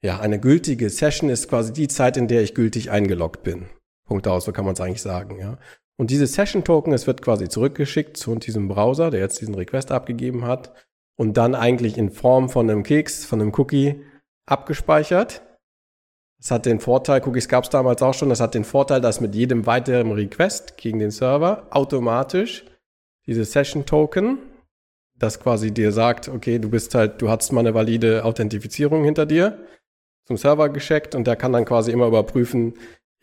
ja, 0.03 0.21
eine 0.21 0.41
gültige 0.41 0.91
Session 0.91 1.31
ist 1.31 1.49
quasi 1.49 1.73
die 1.73 1.89
Zeit, 1.89 2.17
in 2.17 2.29
der 2.29 2.43
ich 2.43 2.55
gültig 2.55 2.91
eingeloggt 2.91 3.43
bin. 3.43 3.69
Punkt 4.07 4.29
aus, 4.29 4.45
so 4.45 4.53
kann 4.53 4.65
man 4.65 4.75
es 4.75 4.81
eigentlich 4.81 5.03
sagen, 5.03 5.39
ja. 5.39 5.59
Und 5.99 6.11
dieses 6.11 6.35
Session 6.35 6.63
Token, 6.63 6.93
es 6.93 7.07
wird 7.07 7.23
quasi 7.23 7.49
zurückgeschickt 7.49 8.17
zu 8.17 8.35
diesem 8.35 8.69
Browser, 8.69 9.11
der 9.11 9.21
jetzt 9.21 9.41
diesen 9.41 9.55
Request 9.55 9.91
abgegeben 9.93 10.45
hat 10.45 10.75
und 11.17 11.37
dann 11.37 11.55
eigentlich 11.55 11.97
in 11.97 12.11
Form 12.11 12.49
von 12.49 12.69
einem 12.69 12.83
Keks, 12.83 13.25
von 13.25 13.41
einem 13.41 13.53
Cookie 13.57 14.03
abgespeichert 14.45 15.43
das 16.47 16.53
hat 16.53 16.67
den 16.67 16.79
Vorteil, 16.79 17.21
Cookies 17.27 17.49
gab 17.49 17.65
es 17.65 17.71
damals 17.71 18.01
auch 18.03 18.15
schon, 18.15 18.29
das 18.29 18.39
hat 18.39 18.55
den 18.55 18.63
Vorteil, 18.63 19.01
dass 19.01 19.21
mit 19.21 19.35
jedem 19.35 19.67
weiteren 19.67 20.13
Request 20.13 20.77
gegen 20.77 21.01
den 21.01 21.11
Server 21.11 21.67
automatisch 21.71 22.65
dieses 23.27 23.51
Session 23.51 23.85
Token, 23.85 24.39
das 25.19 25.41
quasi 25.41 25.73
dir 25.73 25.91
sagt, 25.91 26.29
okay, 26.29 26.61
du 26.61 26.71
bist 26.71 26.95
halt, 26.95 27.21
du 27.21 27.29
hast 27.29 27.51
mal 27.51 27.63
eine 27.63 27.75
valide 27.75 28.25
Authentifizierung 28.25 29.03
hinter 29.03 29.27
dir, 29.27 29.59
zum 30.25 30.37
Server 30.37 30.69
geschickt 30.69 31.17
und 31.17 31.27
der 31.27 31.35
kann 31.35 31.53
dann 31.53 31.65
quasi 31.65 31.91
immer 31.91 32.07
überprüfen, 32.07 32.75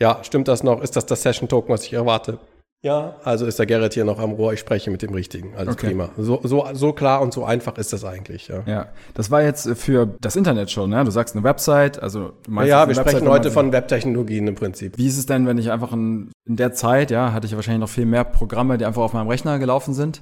ja, 0.01 0.21
stimmt 0.23 0.49
das 0.49 0.61
noch, 0.61 0.81
ist 0.81 0.97
das 0.97 1.05
das 1.05 1.21
Session 1.21 1.47
Token, 1.47 1.73
was 1.73 1.85
ich 1.85 1.93
erwarte? 1.93 2.39
Ja, 2.83 3.15
also 3.23 3.45
ist 3.45 3.57
der 3.59 3.65
Gerrit 3.65 3.93
hier 3.93 4.03
noch 4.03 4.19
am 4.19 4.31
Rohr, 4.33 4.51
ich 4.51 4.59
spreche 4.59 4.91
mit 4.91 5.01
dem 5.01 5.13
Richtigen. 5.13 5.55
Alles 5.55 5.75
okay. 5.75 5.87
prima. 5.87 6.09
So, 6.17 6.41
so, 6.43 6.67
so 6.73 6.91
klar 6.91 7.21
und 7.21 7.31
so 7.33 7.45
einfach 7.45 7.77
ist 7.77 7.93
das 7.93 8.03
eigentlich, 8.03 8.49
ja. 8.49 8.61
Ja, 8.65 8.87
das 9.13 9.31
war 9.31 9.41
jetzt 9.41 9.69
für 9.77 10.05
das 10.19 10.35
Internet 10.35 10.69
schon, 10.69 10.89
ne? 10.89 11.01
Du 11.05 11.09
sagst 11.09 11.33
eine 11.33 11.45
Website, 11.45 12.03
also 12.03 12.33
meinst 12.45 12.69
Ja, 12.69 12.81
wir 12.83 12.89
Website, 12.89 13.07
sprechen 13.07 13.29
heute 13.29 13.51
von 13.51 13.71
Webtechnologien 13.71 14.47
im 14.47 14.55
Prinzip. 14.55 14.97
Wie 14.97 15.07
ist 15.07 15.17
es 15.17 15.25
denn, 15.25 15.47
wenn 15.47 15.57
ich 15.57 15.71
einfach 15.71 15.93
in, 15.93 16.29
in 16.45 16.57
der 16.57 16.73
Zeit, 16.73 17.09
ja, 17.09 17.31
hatte 17.31 17.47
ich 17.47 17.55
wahrscheinlich 17.55 17.79
noch 17.79 17.89
viel 17.89 18.05
mehr 18.05 18.25
Programme, 18.25 18.77
die 18.77 18.85
einfach 18.85 19.01
auf 19.01 19.13
meinem 19.13 19.29
Rechner 19.29 19.59
gelaufen 19.59 19.93
sind 19.93 20.21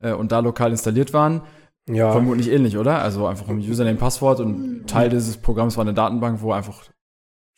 äh, 0.00 0.12
und 0.12 0.30
da 0.30 0.38
lokal 0.38 0.70
installiert 0.70 1.12
waren. 1.12 1.42
Ja. 1.90 2.12
Vermutlich 2.12 2.52
ähnlich, 2.52 2.78
oder? 2.78 3.02
Also 3.02 3.26
einfach 3.26 3.48
ein 3.48 3.58
Username, 3.58 3.96
Passwort 3.96 4.38
und 4.38 4.86
Teil 4.86 5.08
dieses 5.08 5.36
Programms 5.38 5.76
war 5.76 5.82
eine 5.82 5.94
Datenbank, 5.94 6.40
wo 6.40 6.52
einfach 6.52 6.84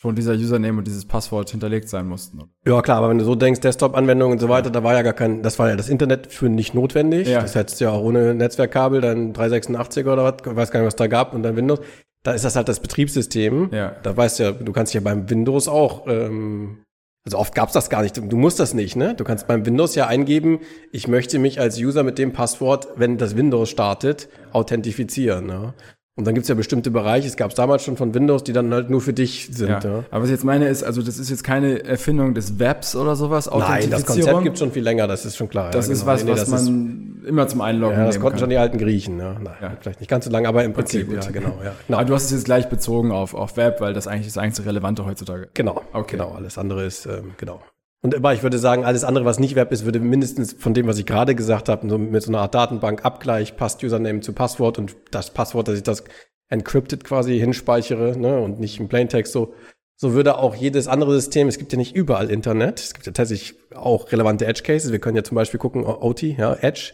schon 0.01 0.15
dieser 0.15 0.35
Username 0.35 0.79
und 0.79 0.87
dieses 0.87 1.05
Passwort 1.05 1.51
hinterlegt 1.51 1.89
sein 1.89 2.07
mussten. 2.07 2.41
Ja, 2.65 2.81
klar, 2.83 2.99
aber 2.99 3.11
wenn 3.11 3.19
du 3.19 3.25
so 3.25 3.35
denkst, 3.35 3.61
Desktop-Anwendungen 3.61 4.35
und 4.35 4.39
so 4.39 4.49
weiter, 4.49 4.71
da 4.71 4.85
war 4.85 4.95
ja 4.95 5.03
gar 5.03 5.13
kein, 5.13 5.43
das 5.43 5.59
war 5.59 5.69
ja 5.69 5.77
das 5.77 5.89
Internet 5.89 6.33
für 6.33 6.49
nicht 6.49 6.73
notwendig. 6.73 7.29
Ja. 7.29 7.43
Das 7.43 7.57
hättest 7.57 7.81
du 7.81 7.87
ja 7.87 7.91
auch 7.91 8.03
ohne 8.03 8.33
Netzwerkkabel, 8.35 9.01
dann 9.01 9.33
386er 9.33 10.13
oder 10.13 10.25
was, 10.25 10.57
weiß 10.57 10.71
gar 10.71 10.81
nicht, 10.81 10.87
was 10.87 10.97
da 10.97 11.09
gab 11.09 11.35
und 11.35 11.43
dann 11.43 11.57
Windows. 11.57 11.81
Da 12.23 12.33
ist 12.33 12.45
das 12.45 12.55
halt 12.55 12.69
das 12.69 12.81
Betriebssystem. 12.81 13.71
Ja. 13.73 13.97
Da 14.03 14.17
weißt 14.17 14.39
du 14.39 14.43
ja, 14.45 14.53
du 14.53 14.73
kannst 14.73 14.95
ja 14.95 15.01
beim 15.01 15.29
Windows 15.29 15.67
auch, 15.67 16.07
ähm, 16.07 16.79
also 17.25 17.37
oft 17.39 17.55
gab's 17.55 17.73
das 17.73 17.91
gar 17.91 18.03
nicht. 18.03 18.17
Du 18.17 18.37
musst 18.37 18.61
das 18.61 18.75
nicht, 18.75 18.95
ne? 18.95 19.15
Du 19.15 19.25
kannst 19.25 19.49
beim 19.49 19.67
Windows 19.67 19.97
ja 19.97 20.07
eingeben, 20.07 20.61
ich 20.93 21.09
möchte 21.09 21.41
mich 21.41 21.61
als 21.61 21.79
User 21.79 22.05
mit 22.05 22.19
dem 22.19 22.33
Passwort, 22.33 22.89
wenn 22.97 23.19
das 23.19 23.37
Windows 23.37 23.69
startet, 23.69 24.29
authentifizieren. 24.53 25.47
Ne? 25.47 25.75
Und 26.19 26.27
dann 26.27 26.35
gibt's 26.35 26.49
ja 26.49 26.57
bestimmte 26.57 26.91
Bereiche, 26.91 27.29
es 27.29 27.37
gab 27.37 27.51
es 27.51 27.55
damals 27.55 27.85
schon 27.85 27.97
von 27.97 28.13
Windows, 28.13 28.43
die 28.43 28.53
dann 28.53 28.75
halt 28.75 28.91
nur 28.91 29.01
für 29.01 29.13
dich 29.13 29.51
sind. 29.53 29.69
Ja. 29.69 29.79
ja. 29.79 30.05
Aber 30.11 30.23
was 30.23 30.25
ich 30.25 30.33
jetzt 30.33 30.45
meine 30.45 30.67
ist, 30.67 30.83
also 30.83 31.01
das 31.01 31.17
ist 31.17 31.31
jetzt 31.31 31.45
keine 31.45 31.85
Erfindung 31.85 32.35
des 32.35 32.59
Webs 32.59 32.97
oder 32.97 33.15
sowas, 33.15 33.49
Nein, 33.49 33.89
das 33.89 34.05
Konzept 34.05 34.43
gibt's 34.43 34.59
schon 34.59 34.73
viel 34.73 34.83
länger, 34.83 35.07
das 35.07 35.25
ist 35.25 35.37
schon 35.37 35.49
klar. 35.49 35.71
Das 35.71 35.87
ja, 35.87 35.93
ist 35.93 36.01
genau. 36.01 36.13
was, 36.13 36.25
nee, 36.25 36.33
was 36.33 36.49
man 36.51 37.23
immer 37.25 37.47
zum 37.47 37.61
Einloggen 37.61 37.99
Ja, 37.99 38.07
das 38.07 38.17
konnten 38.19 38.31
kann. 38.33 38.41
schon 38.41 38.51
die 38.51 38.57
alten 38.57 38.79
Griechen, 38.79 39.21
ja. 39.21 39.35
Nein, 39.35 39.55
ja. 39.63 39.77
vielleicht 39.81 40.01
nicht 40.01 40.09
ganz 40.09 40.25
so 40.25 40.33
lange, 40.33 40.49
aber 40.49 40.65
im 40.65 40.73
Prinzip, 40.73 41.07
okay, 41.09 41.21
ja, 41.23 41.31
genau. 41.31 41.55
Ja. 41.63 41.73
genau. 41.87 41.99
Aber 41.99 42.09
du 42.09 42.15
hast 42.15 42.25
es 42.25 42.33
jetzt 42.33 42.47
gleich 42.47 42.69
bezogen 42.69 43.13
auf, 43.13 43.35
auf 43.35 43.57
Web, 43.57 43.81
weil 43.81 43.95
das 43.95 44.09
eigentlich 44.09 44.27
das 44.27 44.39
einzige 44.39 44.71
Relevante 44.71 45.07
heutzutage. 45.07 45.51
Genau, 45.55 45.83
okay. 45.93 46.17
genau, 46.17 46.33
alles 46.33 46.59
andere 46.59 46.85
ist, 46.85 47.07
ähm, 47.07 47.35
genau. 47.37 47.63
Und 48.01 48.15
aber 48.15 48.33
ich 48.33 48.43
würde 48.43 48.59
sagen, 48.59 48.85
alles 48.85 49.03
andere, 49.03 49.25
was 49.25 49.41
nicht 49.41 49.57
Web 49.57 49.73
ist, 49.73 49.85
würde 49.85 49.99
mindestens 49.99 50.53
von 50.53 50.73
dem, 50.73 50.87
was 50.87 50.99
ich 50.99 51.07
gerade 51.07 51.35
gesagt 51.35 51.69
habe, 51.69 51.89
so 51.89 51.99
mit 51.99 52.23
so 52.23 52.31
einer 52.31 52.41
Art 52.41 52.55
Datenbank-Abgleich, 52.55 53.57
passt 53.57 53.83
Username 53.83 54.21
zu 54.21 54.33
Passwort 54.33 54.79
und 54.79 54.97
das 55.11 55.35
Passwort, 55.35 55.67
dass 55.67 55.77
ich 55.77 55.83
das 55.83 56.05
encrypted 56.49 57.05
quasi 57.05 57.39
hinspeichere 57.39 58.17
ne, 58.17 58.41
und 58.41 58.61
nicht 58.61 58.79
im 58.79 58.89
Plaintext 58.89 59.33
so. 59.33 59.55
So 60.01 60.13
würde 60.13 60.39
auch 60.39 60.55
jedes 60.55 60.87
andere 60.87 61.13
System, 61.13 61.49
es 61.49 61.59
gibt 61.59 61.73
ja 61.73 61.79
nicht 61.79 61.97
überall 61.97 62.31
Internet, 62.31 62.79
es 62.79 62.95
gibt 62.95 63.07
ja 63.07 63.13
tatsächlich 63.13 63.59
auch 63.75 64.13
relevante 64.13 64.47
Edge 64.47 64.63
Cases. 64.63 64.93
Wir 64.93 65.01
können 65.01 65.17
ja 65.17 65.25
zum 65.25 65.35
Beispiel 65.35 65.59
gucken, 65.59 65.85
OT, 65.85 66.23
ja, 66.23 66.55
Edge. 66.55 66.93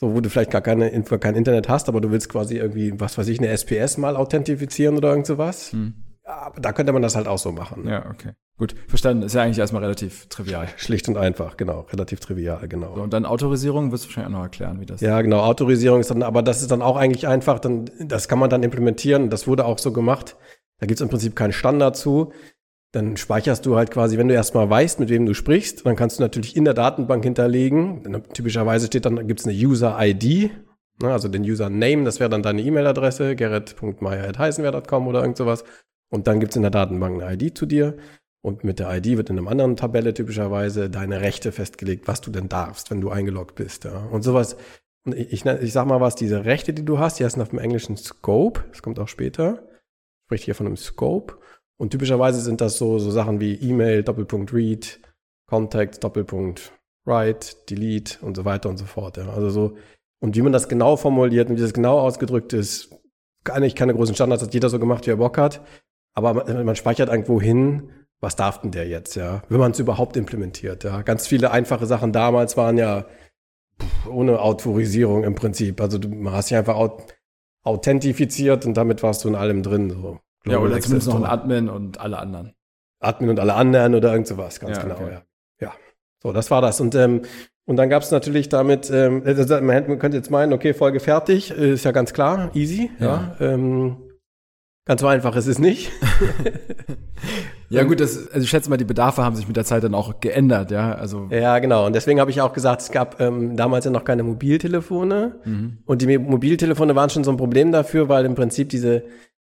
so 0.00 0.12
wo 0.12 0.20
du 0.20 0.28
vielleicht 0.28 0.50
gar 0.50 0.60
keine, 0.60 0.90
kein 0.90 1.36
Internet 1.36 1.68
hast, 1.68 1.88
aber 1.88 2.00
du 2.00 2.10
willst 2.10 2.28
quasi 2.28 2.56
irgendwie, 2.56 2.98
was 2.98 3.16
weiß 3.16 3.28
ich, 3.28 3.38
eine 3.38 3.56
SPS 3.56 3.96
mal 3.96 4.16
authentifizieren 4.16 4.96
oder 4.96 5.10
irgend 5.10 5.26
sowas. 5.26 5.70
Hm. 5.70 6.01
Aber 6.24 6.60
da 6.60 6.72
könnte 6.72 6.92
man 6.92 7.02
das 7.02 7.16
halt 7.16 7.26
auch 7.26 7.38
so 7.38 7.52
machen. 7.52 7.88
Ja, 7.88 8.06
okay. 8.10 8.32
Gut, 8.58 8.74
verstanden. 8.86 9.24
Ist 9.24 9.34
ja 9.34 9.42
eigentlich 9.42 9.58
erstmal 9.58 9.82
relativ 9.82 10.28
trivial. 10.28 10.68
Schlicht 10.76 11.08
und 11.08 11.16
einfach, 11.16 11.56
genau. 11.56 11.86
Relativ 11.92 12.20
trivial, 12.20 12.68
genau. 12.68 12.94
So, 12.94 13.02
und 13.02 13.12
dann 13.12 13.26
Autorisierung 13.26 13.90
wirst 13.90 14.04
du 14.04 14.08
wahrscheinlich 14.08 14.32
auch 14.32 14.38
noch 14.38 14.44
erklären, 14.44 14.80
wie 14.80 14.86
das 14.86 15.00
Ja, 15.00 15.20
genau. 15.20 15.40
Autorisierung 15.40 16.00
ist 16.00 16.10
dann, 16.10 16.22
aber 16.22 16.42
das 16.42 16.62
ist 16.62 16.70
dann 16.70 16.82
auch 16.82 16.96
eigentlich 16.96 17.26
einfach, 17.26 17.58
dann, 17.58 17.90
das 17.98 18.28
kann 18.28 18.38
man 18.38 18.50
dann 18.50 18.62
implementieren. 18.62 19.30
Das 19.30 19.48
wurde 19.48 19.64
auch 19.64 19.78
so 19.78 19.92
gemacht. 19.92 20.36
Da 20.78 20.86
gibt 20.86 20.98
es 20.98 21.02
im 21.02 21.08
Prinzip 21.08 21.34
keinen 21.34 21.52
Standard 21.52 21.96
zu. 21.96 22.32
Dann 22.92 23.16
speicherst 23.16 23.64
du 23.64 23.76
halt 23.76 23.90
quasi, 23.90 24.18
wenn 24.18 24.28
du 24.28 24.34
erstmal 24.34 24.68
weißt, 24.68 25.00
mit 25.00 25.08
wem 25.08 25.24
du 25.24 25.32
sprichst, 25.32 25.86
dann 25.86 25.96
kannst 25.96 26.18
du 26.18 26.22
natürlich 26.22 26.56
in 26.56 26.64
der 26.64 26.74
Datenbank 26.74 27.24
hinterlegen. 27.24 28.22
Typischerweise 28.34 28.86
steht 28.86 29.06
dann, 29.06 29.26
gibt 29.26 29.40
es 29.40 29.46
eine 29.46 29.56
User-ID, 29.56 30.50
ne, 31.02 31.10
also 31.10 31.28
den 31.28 31.42
User-Name, 31.42 32.04
das 32.04 32.20
wäre 32.20 32.28
dann 32.28 32.42
deine 32.42 32.60
E-Mail-Adresse, 32.60 33.34
gerrit.meier.heisenwer.com 33.34 35.08
oder 35.08 35.22
irgend 35.22 35.38
sowas. 35.38 35.64
Und 36.12 36.26
dann 36.26 36.40
gibt 36.40 36.52
es 36.52 36.56
in 36.56 36.62
der 36.62 36.70
Datenbank 36.70 37.22
eine 37.22 37.34
ID 37.34 37.56
zu 37.56 37.64
dir. 37.64 37.96
Und 38.44 38.64
mit 38.64 38.80
der 38.80 38.94
ID 38.94 39.16
wird 39.16 39.30
in 39.30 39.38
einer 39.38 39.50
anderen 39.50 39.76
Tabelle 39.76 40.12
typischerweise 40.12 40.90
deine 40.90 41.20
Rechte 41.20 41.52
festgelegt, 41.52 42.06
was 42.06 42.20
du 42.20 42.30
denn 42.30 42.48
darfst, 42.48 42.90
wenn 42.90 43.00
du 43.00 43.08
eingeloggt 43.10 43.54
bist. 43.54 43.84
Ja. 43.84 44.06
Und 44.10 44.22
sowas, 44.22 44.56
und 45.06 45.16
ich, 45.16 45.32
ich, 45.32 45.46
ich 45.46 45.72
sag 45.72 45.86
mal 45.86 46.00
was, 46.00 46.14
diese 46.14 46.44
Rechte, 46.44 46.74
die 46.74 46.84
du 46.84 46.98
hast, 46.98 47.18
die 47.18 47.24
heißen 47.24 47.40
auf 47.40 47.48
dem 47.48 47.60
Englischen 47.60 47.96
Scope, 47.96 48.64
das 48.70 48.82
kommt 48.82 48.98
auch 48.98 49.08
später, 49.08 49.66
spricht 50.26 50.44
hier 50.44 50.54
von 50.54 50.66
einem 50.66 50.76
Scope. 50.76 51.38
Und 51.78 51.90
typischerweise 51.90 52.40
sind 52.40 52.60
das 52.60 52.76
so, 52.76 52.98
so 52.98 53.10
Sachen 53.10 53.40
wie 53.40 53.54
E-Mail, 53.54 54.02
Doppelpunkt 54.02 54.52
Read, 54.52 55.00
Contact, 55.48 56.04
Doppelpunkt 56.04 56.72
Write, 57.06 57.56
Delete 57.70 58.24
und 58.24 58.36
so 58.36 58.44
weiter 58.44 58.68
und 58.68 58.76
so 58.76 58.84
fort. 58.84 59.16
Ja. 59.16 59.30
Also 59.30 59.50
so, 59.50 59.76
und 60.20 60.36
wie 60.36 60.42
man 60.42 60.52
das 60.52 60.68
genau 60.68 60.96
formuliert 60.96 61.48
und 61.48 61.56
wie 61.56 61.62
das 61.62 61.72
genau 61.72 61.98
ausgedrückt 62.00 62.52
ist, 62.52 62.94
eigentlich 63.48 63.74
keine 63.74 63.94
großen 63.94 64.14
Standards, 64.14 64.42
hat 64.42 64.54
jeder 64.54 64.68
so 64.68 64.78
gemacht, 64.78 65.06
wie 65.06 65.10
er 65.10 65.16
Bock 65.16 65.38
hat. 65.38 65.62
Aber 66.14 66.34
man, 66.34 66.64
man 66.64 66.76
speichert 66.76 67.08
irgendwo 67.08 67.40
hin, 67.40 67.90
was 68.20 68.36
darf 68.36 68.60
denn 68.60 68.70
der 68.70 68.86
jetzt, 68.86 69.16
ja, 69.16 69.42
wenn 69.48 69.58
man 69.58 69.72
es 69.72 69.78
überhaupt 69.78 70.16
implementiert, 70.16 70.84
ja. 70.84 71.02
Ganz 71.02 71.26
viele 71.26 71.50
einfache 71.50 71.86
Sachen 71.86 72.12
damals 72.12 72.56
waren 72.56 72.78
ja 72.78 73.06
ohne 74.08 74.40
Autorisierung 74.40 75.24
im 75.24 75.34
Prinzip. 75.34 75.80
Also 75.80 75.98
du 75.98 76.30
hast 76.30 76.50
dich 76.50 76.56
einfach 76.56 76.78
authentifiziert 77.64 78.64
und 78.66 78.74
damit 78.74 79.02
warst 79.02 79.24
du 79.24 79.28
in 79.28 79.34
allem 79.34 79.62
drin. 79.62 79.90
So. 79.90 80.20
Ja, 80.46 80.58
oder 80.58 80.80
zumindest 80.80 81.08
noch 81.08 81.16
ein 81.16 81.24
Admin 81.24 81.68
und 81.68 82.00
alle 82.00 82.18
anderen. 82.18 82.54
Admin 83.00 83.30
und 83.30 83.40
alle 83.40 83.54
anderen 83.54 83.94
oder 83.94 84.12
irgend 84.12 84.28
sowas, 84.28 84.60
ganz 84.60 84.76
ja, 84.76 84.82
genau, 84.84 84.94
okay. 84.94 85.12
ja. 85.12 85.22
Ja, 85.60 85.72
so, 86.22 86.32
das 86.32 86.50
war 86.50 86.60
das. 86.60 86.80
Und, 86.80 86.94
ähm, 86.94 87.22
und 87.64 87.76
dann 87.76 87.88
gab 87.88 88.02
es 88.02 88.10
natürlich 88.10 88.48
damit, 88.48 88.90
ähm, 88.90 89.22
also 89.24 89.60
man 89.60 89.98
könnte 89.98 90.16
jetzt 90.16 90.30
meinen, 90.30 90.52
okay, 90.52 90.74
Folge 90.74 91.00
fertig, 91.00 91.50
ist 91.50 91.84
ja 91.84 91.90
ganz 91.90 92.12
klar, 92.12 92.50
easy, 92.54 92.90
ja. 93.00 93.36
ja 93.38 93.46
ähm, 93.46 93.96
Ganz 94.84 95.00
so 95.00 95.06
einfach 95.06 95.36
ist 95.36 95.46
es 95.46 95.60
nicht. 95.60 95.92
ja 97.68 97.84
gut, 97.84 98.00
das, 98.00 98.28
also 98.28 98.42
ich 98.42 98.50
schätze 98.50 98.68
mal, 98.68 98.76
die 98.76 98.84
Bedarfe 98.84 99.22
haben 99.22 99.36
sich 99.36 99.46
mit 99.46 99.56
der 99.56 99.64
Zeit 99.64 99.84
dann 99.84 99.94
auch 99.94 100.18
geändert, 100.18 100.72
ja. 100.72 100.92
Also 100.92 101.28
ja, 101.30 101.60
genau. 101.60 101.86
Und 101.86 101.94
deswegen 101.94 102.18
habe 102.18 102.32
ich 102.32 102.40
auch 102.40 102.52
gesagt, 102.52 102.82
es 102.82 102.90
gab 102.90 103.20
ähm, 103.20 103.56
damals 103.56 103.84
ja 103.84 103.92
noch 103.92 104.02
keine 104.02 104.24
Mobiltelefone. 104.24 105.36
Mhm. 105.44 105.78
Und 105.86 106.02
die 106.02 106.18
Mobiltelefone 106.18 106.96
waren 106.96 107.10
schon 107.10 107.22
so 107.22 107.30
ein 107.30 107.36
Problem 107.36 107.70
dafür, 107.70 108.08
weil 108.08 108.24
im 108.24 108.34
Prinzip 108.34 108.70
diese, 108.70 109.04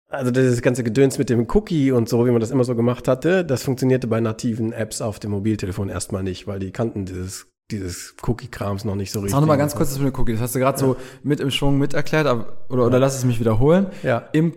also 0.10 0.32
dieses 0.32 0.64
ganze 0.64 0.84
Gedöns 0.84 1.20
mit 1.20 1.30
dem 1.30 1.46
Cookie 1.54 1.92
und 1.92 2.10
so, 2.10 2.26
wie 2.26 2.32
man 2.32 2.40
das 2.40 2.50
immer 2.50 2.64
so 2.64 2.76
gemacht 2.76 3.08
hatte, 3.08 3.46
das 3.46 3.62
funktionierte 3.62 4.08
bei 4.08 4.20
nativen 4.22 4.74
Apps 4.74 5.00
auf 5.00 5.20
dem 5.20 5.30
Mobiltelefon 5.30 5.90
erstmal 5.90 6.24
nicht, 6.24 6.48
weil 6.48 6.58
die 6.58 6.72
kannten 6.72 7.06
dieses 7.06 7.46
dieses 7.72 8.16
Cookie-Krams 8.24 8.84
noch 8.84 8.96
nicht 8.96 9.12
so 9.12 9.20
richtig. 9.20 9.34
Sag 9.34 9.42
nochmal 9.42 9.60
ganz 9.60 9.76
kurz 9.76 9.90
das 9.90 10.00
mit 10.00 10.12
dem 10.12 10.20
Cookie. 10.20 10.32
Das 10.32 10.42
hast 10.42 10.56
du 10.56 10.60
gerade 10.60 10.80
ja. 10.80 10.88
so 10.88 10.96
mit 11.22 11.40
im 11.40 11.52
Schwung 11.52 11.78
mit 11.78 11.94
erklärt, 11.94 12.26
aber, 12.26 12.66
oder, 12.68 12.88
oder 12.88 12.98
lass 12.98 13.16
es 13.16 13.26
mich 13.26 13.40
wiederholen. 13.40 13.86
Ja. 14.02 14.28
Im 14.34 14.56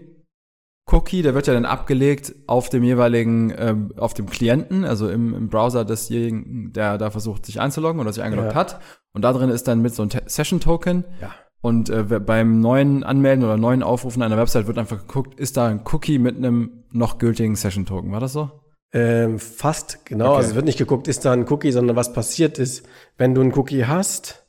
Cookie, 0.93 1.23
der 1.23 1.35
wird 1.35 1.47
ja 1.47 1.55
dann 1.55 1.65
abgelegt 1.65 2.35
auf 2.47 2.69
dem 2.69 2.83
jeweiligen, 2.85 3.53
ähm, 3.57 3.93
auf 3.97 4.15
dem 4.15 4.29
Klienten, 4.29 4.85
also 4.85 5.09
im, 5.09 5.35
im 5.35 5.49
Browser 5.49 5.85
desjenigen, 5.85 6.73
der 6.73 6.99
da 6.99 7.11
versucht, 7.11 7.47
sich 7.47 7.61
einzuloggen 7.61 8.01
oder 8.01 8.13
sich 8.13 8.23
eingeloggt 8.23 8.53
ja. 8.53 8.55
hat. 8.55 8.81
Und 9.13 9.23
da 9.23 9.33
drin 9.33 9.51
ist 9.51 9.69
dann 9.69 9.83
mit 9.83 9.95
so 9.95 10.03
ein 10.03 10.11
Session-Token. 10.27 11.05
Ja. 11.21 11.31
Und 11.61 11.91
äh, 11.91 12.03
beim 12.03 12.61
neuen 12.61 13.05
Anmelden 13.05 13.45
oder 13.45 13.57
neuen 13.57 13.83
Aufrufen 13.83 14.23
einer 14.23 14.37
Website 14.37 14.67
wird 14.67 14.79
einfach 14.79 14.99
geguckt, 14.99 15.39
ist 15.39 15.57
da 15.57 15.69
ein 15.69 15.83
Cookie 15.93 16.19
mit 16.19 16.37
einem 16.37 16.85
noch 16.91 17.19
gültigen 17.19 17.55
Session-Token. 17.55 18.11
War 18.11 18.21
das 18.21 18.33
so? 18.33 18.51
Ähm, 18.93 19.39
fast, 19.39 20.05
genau. 20.05 20.31
Okay. 20.31 20.37
Also 20.37 20.51
es 20.51 20.55
wird 20.55 20.67
nicht 20.67 20.79
geguckt, 20.79 21.09
ist 21.09 21.25
da 21.25 21.33
ein 21.33 21.47
Cookie, 21.49 21.73
sondern 21.73 21.97
was 21.97 22.13
passiert 22.13 22.59
ist, 22.59 22.87
wenn 23.17 23.35
du 23.35 23.41
einen 23.41 23.55
Cookie 23.55 23.87
hast, 23.87 24.42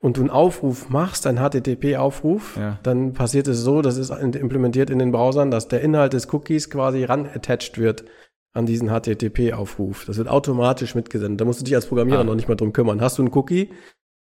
und 0.00 0.16
du 0.16 0.20
einen 0.20 0.30
Aufruf 0.30 0.90
machst, 0.90 1.26
einen 1.26 1.38
HTTP-Aufruf, 1.38 2.56
ja. 2.56 2.78
dann 2.82 3.14
passiert 3.14 3.48
es 3.48 3.58
so, 3.58 3.82
das 3.82 3.96
ist 3.96 4.10
implementiert 4.10 4.90
in 4.90 4.98
den 4.98 5.10
Browsern, 5.10 5.50
dass 5.50 5.68
der 5.68 5.80
Inhalt 5.80 6.12
des 6.12 6.32
Cookies 6.32 6.70
quasi 6.70 7.04
ran 7.04 7.26
attached 7.26 7.78
wird 7.78 8.04
an 8.52 8.66
diesen 8.66 8.88
HTTP-Aufruf. 8.88 10.04
Das 10.04 10.16
wird 10.16 10.28
automatisch 10.28 10.94
mitgesendet. 10.94 11.40
Da 11.40 11.44
musst 11.44 11.60
du 11.60 11.64
dich 11.64 11.74
als 11.74 11.86
Programmierer 11.86 12.20
ah. 12.20 12.24
noch 12.24 12.34
nicht 12.34 12.48
mal 12.48 12.54
drum 12.54 12.72
kümmern. 12.72 13.00
Hast 13.00 13.18
du 13.18 13.22
einen 13.22 13.32
Cookie, 13.34 13.70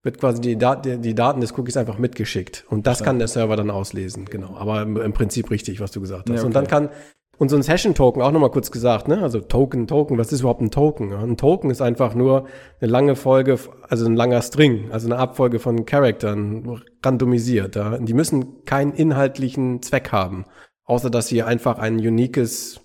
wird 0.02 0.19
quasi 0.19 0.41
die, 0.41 0.57
Dat 0.57 0.85
die 0.85 1.14
Daten 1.14 1.41
des 1.41 1.57
Cookies 1.57 1.76
einfach 1.76 1.99
mitgeschickt. 1.99 2.64
Und 2.69 2.87
das 2.87 3.00
ja. 3.00 3.07
kann 3.07 3.19
der 3.19 3.29
Server 3.29 3.57
dann 3.57 3.71
auslesen, 3.71 4.26
genau. 4.26 4.57
Aber 4.57 4.83
im, 4.83 4.97
im 4.97 5.12
Prinzip 5.12 5.50
richtig, 5.50 5.81
was 5.81 5.91
du 5.91 6.00
gesagt 6.00 6.29
hast. 6.29 6.35
Ja, 6.35 6.41
okay. 6.41 6.47
Und 6.47 6.55
dann 6.55 6.67
kann 6.67 6.91
und 7.39 7.49
so 7.49 7.57
ein 7.57 7.62
Session-Token, 7.62 8.23
auch 8.23 8.31
nochmal 8.31 8.51
kurz 8.51 8.71
gesagt, 8.71 9.09
ne? 9.09 9.23
Also 9.23 9.41
Token, 9.41 9.87
Token, 9.87 10.19
was 10.19 10.33
ist 10.33 10.41
überhaupt 10.41 10.61
ein 10.61 10.71
Token? 10.71 11.12
Ein 11.12 11.37
Token 11.37 11.71
ist 11.71 11.81
einfach 11.81 12.15
nur 12.15 12.47
eine 12.81 12.91
lange 12.91 13.17
Folge, 13.17 13.59
also 13.89 14.07
ein 14.07 14.15
langer 14.15 14.43
String, 14.43 14.91
also 14.93 15.09
eine 15.09 15.19
Abfolge 15.19 15.59
von 15.59 15.87
Charaktern, 15.87 16.83
randomisiert. 17.05 17.75
Ja? 17.75 17.99
Die 17.99 18.15
müssen 18.15 18.65
keinen 18.65 18.93
inhaltlichen 18.93 19.83
Zweck 19.83 20.12
haben, 20.12 20.45
außer 20.85 21.11
dass 21.11 21.29
sie 21.29 21.43
einfach 21.43 21.79
ein 21.79 21.97
uniques 21.99 22.81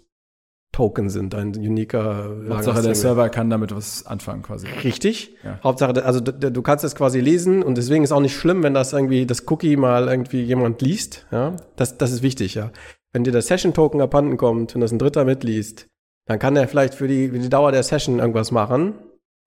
Token 0.71 1.09
sind, 1.09 1.33
ein 1.33 1.55
uniker 1.55 2.35
Hauptsache 2.49 2.83
der 2.83 2.93
Server 2.93 3.29
kann 3.29 3.49
damit 3.49 3.75
was 3.75 4.05
anfangen 4.05 4.43
quasi. 4.43 4.67
Richtig. 4.83 5.35
Ja. 5.43 5.59
Hauptsache, 5.63 6.05
also 6.05 6.19
du 6.19 6.61
kannst 6.61 6.83
es 6.83 6.93
quasi 6.93 7.19
lesen 7.19 7.63
und 7.63 7.77
deswegen 7.77 8.03
ist 8.03 8.11
auch 8.11 8.21
nicht 8.21 8.35
schlimm, 8.35 8.63
wenn 8.63 8.73
das 8.73 8.93
irgendwie 8.93 9.25
das 9.25 9.47
Cookie 9.47 9.75
mal 9.75 10.07
irgendwie 10.07 10.41
jemand 10.41 10.81
liest. 10.81 11.25
Ja, 11.31 11.55
das, 11.75 11.97
das 11.97 12.11
ist 12.11 12.21
wichtig, 12.21 12.55
ja 12.55 12.71
wenn 13.13 13.23
dir 13.23 13.31
der 13.31 13.41
Session-Token 13.41 14.01
abhanden 14.01 14.37
kommt, 14.37 14.73
wenn 14.73 14.81
das 14.81 14.91
ein 14.91 14.99
Dritter 14.99 15.25
mitliest, 15.25 15.87
dann 16.25 16.39
kann 16.39 16.55
er 16.55 16.67
vielleicht 16.67 16.93
für 16.93 17.07
die, 17.07 17.29
für 17.29 17.39
die 17.39 17.49
Dauer 17.49 17.71
der 17.71 17.83
Session 17.83 18.19
irgendwas 18.19 18.51
machen. 18.51 18.95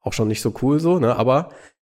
Auch 0.01 0.13
schon 0.13 0.29
nicht 0.29 0.41
so 0.41 0.55
cool 0.63 0.81
so, 0.81 0.99
ne? 0.99 1.15
Aber 1.17 1.51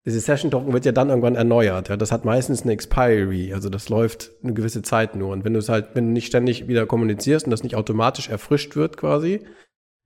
dieses 0.04 0.24
Session-Token 0.24 0.72
wird 0.72 0.84
ja 0.84 0.92
dann 0.92 1.08
irgendwann 1.08 1.36
erneuert. 1.36 1.88
Ja? 1.88 1.96
Das 1.96 2.10
hat 2.10 2.24
meistens 2.24 2.62
eine 2.62 2.72
Expiry, 2.72 3.52
also 3.54 3.68
das 3.68 3.88
läuft 3.88 4.32
eine 4.42 4.52
gewisse 4.52 4.82
Zeit 4.82 5.14
nur. 5.14 5.30
Und 5.30 5.44
wenn 5.44 5.52
du 5.52 5.60
es 5.60 5.68
halt, 5.68 5.90
wenn 5.94 6.06
du 6.06 6.12
nicht 6.12 6.26
ständig 6.26 6.66
wieder 6.66 6.86
kommunizierst 6.86 7.46
und 7.46 7.50
das 7.50 7.62
nicht 7.62 7.76
automatisch 7.76 8.28
erfrischt 8.28 8.74
wird 8.74 8.96
quasi, 8.96 9.46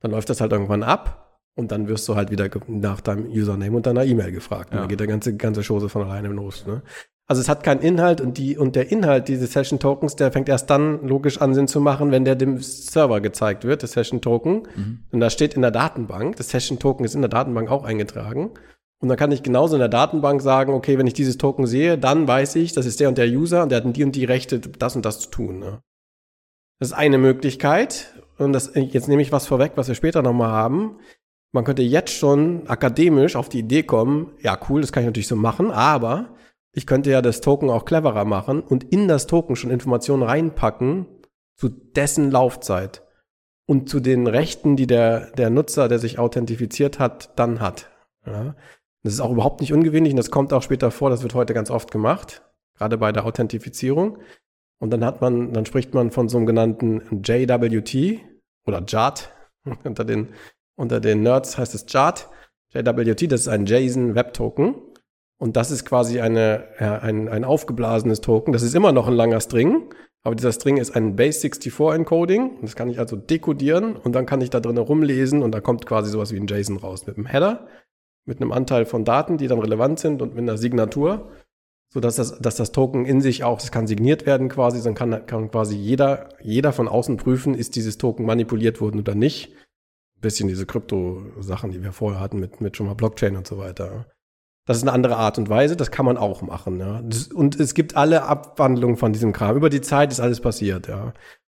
dann 0.01 0.11
läuft 0.11 0.29
das 0.29 0.41
halt 0.41 0.51
irgendwann 0.51 0.83
ab 0.83 1.41
und 1.55 1.71
dann 1.71 1.87
wirst 1.87 2.07
du 2.07 2.15
halt 2.15 2.29
wieder 2.29 2.47
nach 2.67 3.01
deinem 3.01 3.25
Username 3.25 3.75
und 3.75 3.87
deiner 3.87 4.05
E-Mail 4.05 4.31
gefragt. 4.31 4.69
Ja. 4.71 4.75
Und 4.75 4.81
dann 4.83 4.89
geht 4.89 4.99
der 4.99 5.07
ganze, 5.07 5.35
ganze 5.35 5.63
Chose 5.63 5.89
von 5.89 6.03
alleine 6.03 6.27
los. 6.27 6.67
Ne? 6.67 6.83
Also 7.29 7.41
es 7.41 7.49
hat 7.49 7.61
keinen 7.61 7.81
Inhalt 7.81 8.21
und 8.21 8.37
die 8.37 8.57
und 8.57 8.77
der 8.77 8.89
Inhalt 8.89 9.27
dieses 9.27 9.51
Session 9.51 9.79
Tokens, 9.79 10.15
der 10.15 10.31
fängt 10.31 10.47
erst 10.47 10.69
dann 10.69 11.05
logisch 11.05 11.41
an 11.41 11.53
Sinn 11.53 11.67
zu 11.67 11.81
machen, 11.81 12.09
wenn 12.09 12.23
der 12.23 12.35
dem 12.35 12.59
Server 12.61 13.19
gezeigt 13.19 13.65
wird, 13.65 13.83
das 13.83 13.91
Session 13.91 14.21
Token. 14.21 14.63
Mhm. 14.75 14.99
Und 15.11 15.19
da 15.19 15.29
steht 15.29 15.53
in 15.53 15.61
der 15.61 15.71
Datenbank, 15.71 16.37
das 16.37 16.49
Session 16.49 16.79
Token 16.79 17.03
ist 17.03 17.15
in 17.15 17.21
der 17.21 17.29
Datenbank 17.29 17.69
auch 17.69 17.83
eingetragen. 17.83 18.51
Und 18.99 19.09
dann 19.09 19.17
kann 19.17 19.31
ich 19.31 19.43
genauso 19.43 19.75
in 19.75 19.79
der 19.79 19.89
Datenbank 19.89 20.41
sagen, 20.41 20.73
okay, 20.73 20.97
wenn 20.97 21.05
ich 21.05 21.13
dieses 21.13 21.37
Token 21.37 21.67
sehe, 21.67 21.97
dann 21.97 22.27
weiß 22.27 22.55
ich, 22.55 22.73
das 22.73 22.85
ist 22.85 22.99
der 22.99 23.09
und 23.09 23.17
der 23.17 23.27
User 23.27 23.61
und 23.61 23.71
der 23.71 23.83
hat 23.83 23.95
die 23.95 24.03
und 24.03 24.15
die 24.15 24.25
Rechte, 24.25 24.59
das 24.59 24.95
und 24.95 25.05
das 25.05 25.19
zu 25.19 25.29
tun. 25.29 25.59
Ne? 25.59 25.81
Das 26.79 26.89
ist 26.89 26.93
eine 26.93 27.17
Möglichkeit. 27.17 28.13
Und 28.37 28.53
das, 28.53 28.71
jetzt 28.73 29.07
nehme 29.07 29.21
ich 29.21 29.31
was 29.31 29.47
vorweg, 29.47 29.73
was 29.75 29.87
wir 29.87 29.95
später 29.95 30.21
nochmal 30.21 30.49
haben. 30.49 30.97
Man 31.51 31.63
könnte 31.63 31.81
jetzt 31.81 32.13
schon 32.13 32.67
akademisch 32.67 33.35
auf 33.35 33.49
die 33.49 33.59
Idee 33.59 33.83
kommen, 33.83 34.31
ja 34.41 34.57
cool, 34.69 34.81
das 34.81 34.91
kann 34.91 35.03
ich 35.03 35.07
natürlich 35.07 35.27
so 35.27 35.35
machen, 35.35 35.71
aber 35.71 36.29
ich 36.73 36.85
könnte 36.85 37.09
ja 37.09 37.21
das 37.21 37.41
Token 37.41 37.69
auch 37.69 37.85
cleverer 37.85 38.25
machen 38.25 38.61
und 38.61 38.83
in 38.83 39.07
das 39.07 39.27
Token 39.27 39.55
schon 39.55 39.71
Informationen 39.71 40.23
reinpacken 40.23 41.07
zu 41.55 41.69
dessen 41.69 42.31
Laufzeit 42.31 43.03
und 43.65 43.89
zu 43.89 43.99
den 43.99 44.27
Rechten, 44.27 44.75
die 44.75 44.87
der, 44.87 45.31
der 45.31 45.49
Nutzer, 45.49 45.87
der 45.87 45.99
sich 45.99 46.19
authentifiziert 46.19 46.99
hat, 46.99 47.37
dann 47.37 47.59
hat. 47.59 47.89
Ja. 48.25 48.55
Das 49.03 49.13
ist 49.13 49.19
auch 49.21 49.31
überhaupt 49.31 49.61
nicht 49.61 49.73
ungewöhnlich 49.73 50.13
und 50.13 50.17
das 50.17 50.31
kommt 50.31 50.53
auch 50.53 50.61
später 50.61 50.91
vor, 50.91 51.09
das 51.09 51.21
wird 51.21 51.33
heute 51.33 51.53
ganz 51.53 51.69
oft 51.69 51.91
gemacht, 51.91 52.41
gerade 52.75 52.97
bei 52.97 53.11
der 53.11 53.25
Authentifizierung. 53.25 54.19
Und 54.79 54.91
dann 54.91 55.03
hat 55.03 55.21
man, 55.21 55.53
dann 55.53 55.65
spricht 55.65 55.93
man 55.93 56.11
von 56.11 56.29
so 56.29 56.37
einem 56.37 56.45
genannten 56.45 57.21
JWT 57.23 58.19
oder 58.65 58.83
JART. 58.85 59.31
unter 59.83 60.05
den, 60.05 60.29
unter 60.75 60.99
den 60.99 61.23
Nerds 61.23 61.57
heißt 61.57 61.73
es 61.73 61.85
JART. 61.87 62.29
JWT, 62.73 63.31
das 63.31 63.41
ist 63.41 63.47
ein 63.47 63.65
JSON 63.65 64.15
Web 64.15 64.33
Token. 64.33 64.75
Und 65.39 65.55
das 65.55 65.69
ist 65.71 65.85
quasi 65.85 66.19
eine, 66.19 66.65
ja, 66.79 66.97
ein, 66.99 67.29
ein 67.29 67.43
aufgeblasenes 67.43 68.21
Token. 68.21 68.53
Das 68.53 68.63
ist 68.63 68.73
immer 68.73 68.91
noch 68.91 69.07
ein 69.07 69.13
langer 69.13 69.39
String, 69.39 69.93
aber 70.23 70.35
dieser 70.35 70.51
String 70.51 70.77
ist 70.77 70.95
ein 70.95 71.15
Base64-Encoding. 71.15 72.61
Das 72.61 72.75
kann 72.75 72.89
ich 72.89 72.99
also 72.99 73.15
dekodieren 73.15 73.95
und 73.95 74.13
dann 74.13 74.25
kann 74.25 74.41
ich 74.41 74.49
da 74.49 74.59
drin 74.59 74.77
rumlesen 74.77 75.43
und 75.43 75.51
da 75.51 75.61
kommt 75.61 75.85
quasi 75.85 76.09
sowas 76.09 76.31
wie 76.31 76.39
ein 76.39 76.47
JSON 76.47 76.77
raus 76.77 77.05
mit 77.05 77.17
einem 77.17 77.27
Header, 77.27 77.67
mit 78.25 78.41
einem 78.41 78.51
Anteil 78.51 78.85
von 78.85 79.05
Daten, 79.05 79.37
die 79.37 79.47
dann 79.47 79.59
relevant 79.59 79.99
sind 79.99 80.21
und 80.21 80.33
mit 80.33 80.41
einer 80.41 80.57
Signatur. 80.57 81.31
so 81.93 81.99
dass 81.99 82.15
das, 82.15 82.39
dass 82.39 82.55
das 82.55 82.71
Token 82.71 83.05
in 83.05 83.21
sich 83.21 83.43
auch, 83.43 83.59
es 83.59 83.71
kann 83.71 83.87
signiert 83.87 84.25
werden 84.25 84.49
quasi, 84.49 84.81
dann 84.83 84.95
kann, 84.95 85.25
kann 85.27 85.51
quasi 85.51 85.77
jeder, 85.77 86.29
jeder 86.41 86.73
von 86.73 86.87
außen 86.87 87.15
prüfen, 87.17 87.53
ist 87.53 87.75
dieses 87.75 87.97
Token 87.97 88.25
manipuliert 88.25 88.81
worden 88.81 88.99
oder 88.99 89.15
nicht. 89.15 89.53
Ein 90.17 90.21
bisschen 90.21 90.49
diese 90.49 90.65
Krypto-Sachen, 90.65 91.71
die 91.71 91.83
wir 91.83 91.93
vorher 91.93 92.19
hatten 92.19 92.39
mit, 92.39 92.59
mit 92.59 92.75
schon 92.75 92.87
mal 92.87 92.95
Blockchain 92.95 93.37
und 93.37 93.45
so 93.45 93.59
weiter. 93.59 94.07
Das 94.67 94.77
ist 94.77 94.83
eine 94.83 94.91
andere 94.91 95.15
Art 95.15 95.37
und 95.37 95.49
Weise, 95.49 95.77
das 95.77 95.91
kann 95.91 96.05
man 96.05 96.17
auch 96.17 96.41
machen. 96.41 96.79
Ja. 96.79 97.01
Und 97.33 97.59
es 97.59 97.73
gibt 97.73 97.95
alle 97.95 98.23
Abwandlungen 98.23 98.97
von 98.97 99.13
diesem 99.13 99.31
Kram. 99.31 99.55
Über 99.55 99.69
die 99.69 99.81
Zeit 99.81 100.11
ist 100.11 100.19
alles 100.19 100.41
passiert, 100.41 100.87
ja. 100.87 101.13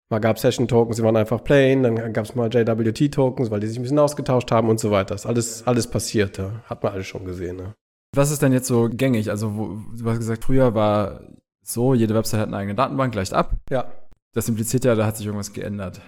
Mal 0.09 0.19
gab 0.19 0.39
Session-Tokens, 0.39 0.97
die 0.97 1.03
waren 1.03 1.15
einfach 1.15 1.43
plain, 1.43 1.83
dann 1.83 2.13
gab 2.13 2.25
es 2.25 2.35
mal 2.35 2.49
JWT-Tokens, 2.49 3.51
weil 3.51 3.59
die 3.59 3.67
sich 3.67 3.77
ein 3.77 3.81
bisschen 3.81 3.99
ausgetauscht 3.99 4.51
haben 4.51 4.69
und 4.69 4.79
so 4.79 4.91
weiter. 4.91 5.13
Das 5.13 5.21
ist 5.21 5.25
alles, 5.25 5.67
alles 5.67 5.87
passiert, 5.87 6.37
ja. 6.37 6.63
hat 6.65 6.83
man 6.83 6.93
alles 6.93 7.07
schon 7.07 7.25
gesehen. 7.25 7.59
Ja. 7.59 7.75
Was 8.15 8.31
ist 8.31 8.41
denn 8.41 8.53
jetzt 8.53 8.67
so 8.67 8.89
gängig? 8.89 9.29
Also, 9.29 9.55
wo, 9.55 9.77
du 9.97 10.09
hast 10.09 10.17
gesagt, 10.17 10.45
früher 10.45 10.73
war 10.73 11.21
so, 11.63 11.93
jede 11.93 12.15
Website 12.15 12.41
hat 12.41 12.47
eine 12.47 12.57
eigene 12.57 12.75
Datenbank, 12.75 13.11
gleicht 13.11 13.33
ab. 13.33 13.55
Ja. 13.69 13.91
Das 14.33 14.47
impliziert 14.47 14.85
ja, 14.85 14.95
da 14.95 15.05
hat 15.05 15.17
sich 15.17 15.25
irgendwas 15.25 15.53
geändert. 15.53 16.01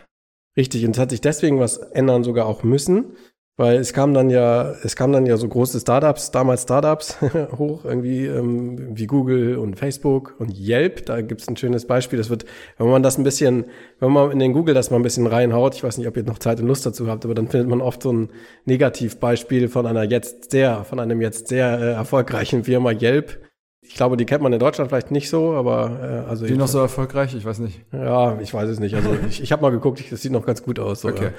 Richtig, 0.55 0.85
und 0.85 0.91
es 0.91 0.99
hat 0.99 1.09
sich 1.09 1.21
deswegen 1.21 1.59
was 1.59 1.77
ändern 1.77 2.23
sogar 2.23 2.45
auch 2.45 2.63
müssen, 2.63 3.15
weil 3.55 3.77
es 3.77 3.93
kam 3.93 4.13
dann 4.15 4.29
ja, 4.31 4.71
es 4.83 4.95
kam 4.95 5.11
dann 5.11 5.25
ja 5.27 5.37
so 5.37 5.47
große 5.47 5.79
Startups, 5.79 6.31
damals 6.31 6.63
Startups 6.63 7.17
hoch, 7.57 7.85
irgendwie 7.85 8.25
ähm, 8.25 8.97
wie 8.97 9.05
Google 9.05 9.57
und 9.57 9.77
Facebook 9.77 10.35
und 10.39 10.57
Yelp. 10.57 11.05
Da 11.05 11.21
gibt's 11.21 11.47
ein 11.47 11.55
schönes 11.55 11.85
Beispiel. 11.85 12.17
Das 12.17 12.31
wird, 12.31 12.45
wenn 12.77 12.89
man 12.89 13.03
das 13.03 13.17
ein 13.19 13.23
bisschen, 13.23 13.65
wenn 13.99 14.11
man 14.11 14.31
in 14.31 14.39
den 14.39 14.53
Google 14.53 14.73
das 14.73 14.89
mal 14.89 14.97
ein 14.97 15.03
bisschen 15.03 15.27
reinhaut, 15.27 15.75
ich 15.75 15.83
weiß 15.83 15.99
nicht, 15.99 16.07
ob 16.07 16.17
ihr 16.17 16.23
noch 16.23 16.39
Zeit 16.39 16.59
und 16.59 16.67
Lust 16.67 16.85
dazu 16.85 17.07
habt, 17.07 17.25
aber 17.25 17.35
dann 17.35 17.47
findet 17.47 17.69
man 17.69 17.81
oft 17.81 18.01
so 18.01 18.11
ein 18.11 18.29
Negativbeispiel 18.65 19.67
von 19.69 19.85
einer 19.85 20.03
jetzt 20.03 20.51
sehr, 20.51 20.83
von 20.83 20.99
einem 20.99 21.21
jetzt 21.21 21.47
sehr 21.47 21.79
äh, 21.79 21.91
erfolgreichen 21.93 22.63
Firma 22.63 22.91
Yelp. 22.91 23.39
Ich 23.81 23.95
glaube, 23.95 24.17
die 24.17 24.25
kennt 24.25 24.41
man 24.41 24.53
in 24.53 24.59
Deutschland 24.59 24.89
vielleicht 24.89 25.11
nicht 25.11 25.29
so, 25.29 25.53
aber 25.53 26.23
äh, 26.25 26.29
also 26.29 26.45
die 26.45 26.55
noch 26.55 26.67
so 26.67 26.79
erfolgreich, 26.79 27.35
ich 27.35 27.45
weiß 27.45 27.59
nicht. 27.59 27.85
Ja, 27.91 28.39
ich 28.39 28.53
weiß 28.53 28.69
es 28.69 28.79
nicht. 28.79 28.95
Also 28.95 29.09
ich, 29.29 29.43
ich 29.43 29.51
habe 29.51 29.61
mal 29.61 29.71
geguckt, 29.71 29.99
ich, 29.99 30.09
das 30.09 30.21
sieht 30.21 30.31
noch 30.31 30.45
ganz 30.45 30.63
gut 30.63 30.79
aus. 30.79 31.01
So, 31.01 31.09
Okay. 31.09 31.25
ja. 31.25 31.31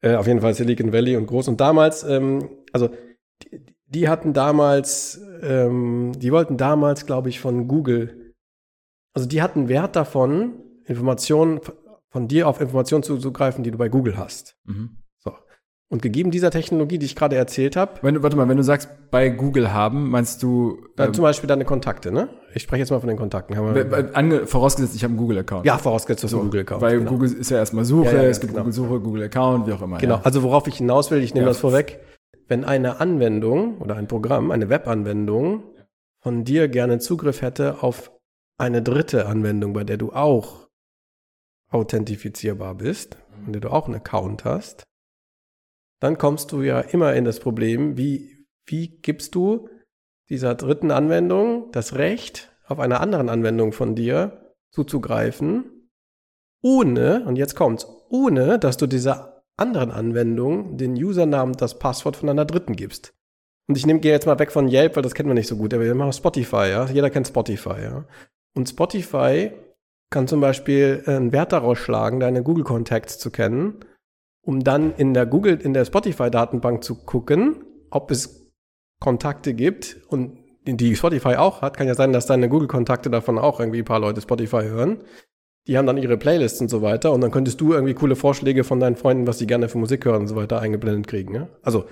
Äh, 0.00 0.16
auf 0.16 0.26
jeden 0.26 0.40
Fall 0.40 0.54
Silicon 0.54 0.92
Valley 0.92 1.16
und 1.16 1.26
groß. 1.26 1.48
Und 1.48 1.60
damals, 1.60 2.02
ähm, 2.04 2.48
also 2.72 2.90
die, 3.42 3.60
die 3.86 4.08
hatten 4.08 4.32
damals, 4.32 5.20
ähm, 5.42 6.12
die 6.16 6.32
wollten 6.32 6.56
damals, 6.56 7.06
glaube 7.06 7.28
ich, 7.28 7.40
von 7.40 7.68
Google, 7.68 8.34
also 9.14 9.28
die 9.28 9.42
hatten 9.42 9.68
Wert 9.68 9.96
davon, 9.96 10.54
Informationen 10.84 11.60
von 12.08 12.28
dir 12.28 12.48
auf 12.48 12.60
Informationen 12.60 13.02
zuzugreifen, 13.02 13.64
die 13.64 13.70
du 13.70 13.78
bei 13.78 13.88
Google 13.88 14.16
hast. 14.16 14.56
Mhm. 14.64 14.98
Und 15.94 16.02
gegeben 16.02 16.32
dieser 16.32 16.50
Technologie, 16.50 16.98
die 16.98 17.06
ich 17.06 17.14
gerade 17.14 17.36
erzählt 17.36 17.76
habe, 17.76 17.92
Wenn 18.02 18.20
warte 18.20 18.34
mal, 18.36 18.48
wenn 18.48 18.56
du 18.56 18.64
sagst, 18.64 18.88
bei 19.12 19.28
Google 19.28 19.72
haben, 19.72 20.10
meinst 20.10 20.42
du, 20.42 20.78
dann 20.96 21.06
ähm, 21.10 21.14
zum 21.14 21.22
Beispiel 21.22 21.46
deine 21.46 21.64
Kontakte, 21.64 22.10
ne? 22.10 22.30
Ich 22.52 22.62
spreche 22.62 22.80
jetzt 22.80 22.90
mal 22.90 22.98
von 22.98 23.06
den 23.08 23.16
Kontakten. 23.16 23.54
Äh, 23.76 24.08
ange, 24.12 24.44
vorausgesetzt, 24.48 24.96
ich 24.96 25.04
habe 25.04 25.12
einen 25.12 25.18
Google-Account. 25.18 25.64
ja, 25.64 25.78
vorausgesetzt, 25.78 26.24
du 26.24 26.26
so, 26.26 26.38
einen 26.38 26.46
Google-Account 26.46 26.82
Weil 26.82 26.98
genau. 26.98 27.10
Google 27.12 27.32
ist 27.32 27.48
ja 27.48 27.58
erstmal 27.58 27.84
Suche, 27.84 28.06
Ja, 28.06 28.22
ja, 28.24 28.28
es 28.28 28.40
gibt 28.40 28.54
genau. 28.54 28.64
Google-Suche, 28.64 28.98
Google-Account, 28.98 29.68
wie 29.68 29.72
auch 29.72 29.82
immer. 29.82 29.98
Genau, 29.98 30.16
Ja. 30.16 30.20
also 30.24 30.42
worauf 30.42 30.66
ich 30.66 30.78
hinaus 30.78 31.12
will, 31.12 31.22
ich 31.22 31.32
nehme 31.32 31.46
das 31.46 31.58
vorweg. 31.58 32.00
Wenn 32.48 32.64
eine 32.64 32.98
Anwendung 32.98 33.78
oder 33.78 33.94
ein 33.94 34.08
Programm, 34.08 34.50
eine 34.50 34.68
Webanwendung 34.68 35.62
von 36.24 36.42
dir 36.42 36.66
gerne 36.66 36.98
Zugriff 36.98 37.40
hätte 37.40 37.84
auf 37.84 38.10
eine 38.58 38.82
dritte 38.82 39.26
Anwendung, 39.26 39.72
bei 39.74 39.84
der 39.84 39.98
du 39.98 40.10
auch 40.12 40.66
authentifizierbar 41.70 42.74
bist, 42.74 43.16
in 43.46 43.52
der 43.52 43.60
du 43.60 43.68
auch 43.68 43.86
einen 43.86 43.94
Account 43.94 44.44
hast, 44.44 44.82
dann 46.04 46.18
kommst 46.18 46.52
du 46.52 46.60
ja 46.60 46.80
immer 46.80 47.14
in 47.14 47.24
das 47.24 47.40
Problem, 47.40 47.96
wie, 47.96 48.46
wie 48.66 48.88
gibst 49.00 49.34
du 49.34 49.70
dieser 50.28 50.54
dritten 50.54 50.90
Anwendung 50.90 51.72
das 51.72 51.94
Recht, 51.94 52.54
auf 52.66 52.78
einer 52.78 53.00
anderen 53.00 53.30
Anwendung 53.30 53.72
von 53.72 53.94
dir 53.94 54.54
zuzugreifen, 54.70 55.88
ohne, 56.62 57.24
und 57.24 57.36
jetzt 57.36 57.56
kommt's, 57.56 57.86
ohne, 58.10 58.58
dass 58.58 58.76
du 58.76 58.86
dieser 58.86 59.44
anderen 59.56 59.90
Anwendung 59.90 60.76
den 60.76 60.92
Usernamen 60.92 61.54
das 61.54 61.78
Passwort 61.78 62.16
von 62.18 62.28
einer 62.28 62.44
dritten 62.44 62.76
gibst. 62.76 63.14
Und 63.66 63.78
ich 63.78 63.86
nehme, 63.86 64.00
gehe 64.00 64.12
jetzt 64.12 64.26
mal 64.26 64.38
weg 64.38 64.52
von 64.52 64.68
Yelp, 64.68 64.96
weil 64.96 65.02
das 65.02 65.14
kennt 65.14 65.28
man 65.28 65.38
nicht 65.38 65.48
so 65.48 65.56
gut, 65.56 65.72
aber 65.72 65.84
wir 65.84 65.94
machen 65.94 66.12
Spotify, 66.12 66.68
ja. 66.68 66.84
Jeder 66.84 67.08
kennt 67.08 67.28
Spotify, 67.28 67.82
ja. 67.82 68.04
Und 68.54 68.68
Spotify 68.68 69.52
kann 70.10 70.28
zum 70.28 70.42
Beispiel 70.42 71.02
einen 71.06 71.32
Wert 71.32 71.52
daraus 71.52 71.78
schlagen, 71.78 72.20
deine 72.20 72.42
Google 72.42 72.64
Contacts 72.64 73.18
zu 73.18 73.30
kennen, 73.30 73.80
um 74.44 74.62
dann 74.62 74.94
in 74.96 75.14
der 75.14 75.26
Google, 75.26 75.60
in 75.60 75.74
der 75.74 75.84
Spotify-Datenbank 75.84 76.84
zu 76.84 76.94
gucken, 76.94 77.64
ob 77.90 78.10
es 78.10 78.52
Kontakte 79.00 79.54
gibt 79.54 79.98
und 80.08 80.38
die 80.66 80.96
Spotify 80.96 81.36
auch 81.36 81.62
hat, 81.62 81.76
kann 81.76 81.86
ja 81.86 81.94
sein, 81.94 82.12
dass 82.12 82.26
deine 82.26 82.48
Google-Kontakte 82.48 83.10
davon 83.10 83.38
auch 83.38 83.60
irgendwie 83.60 83.80
ein 83.80 83.84
paar 83.84 84.00
Leute 84.00 84.20
Spotify 84.20 84.62
hören. 84.62 84.98
Die 85.66 85.78
haben 85.78 85.86
dann 85.86 85.98
ihre 85.98 86.16
Playlists 86.16 86.60
und 86.60 86.68
so 86.68 86.82
weiter 86.82 87.12
und 87.12 87.20
dann 87.20 87.30
könntest 87.30 87.60
du 87.60 87.72
irgendwie 87.72 87.94
coole 87.94 88.16
Vorschläge 88.16 88.64
von 88.64 88.80
deinen 88.80 88.96
Freunden, 88.96 89.26
was 89.26 89.38
sie 89.38 89.46
gerne 89.46 89.68
für 89.68 89.78
Musik 89.78 90.04
hören 90.04 90.22
und 90.22 90.28
so 90.28 90.36
weiter 90.36 90.60
eingeblendet 90.60 91.06
kriegen. 91.06 91.34
Ja? 91.34 91.48
Also, 91.62 91.84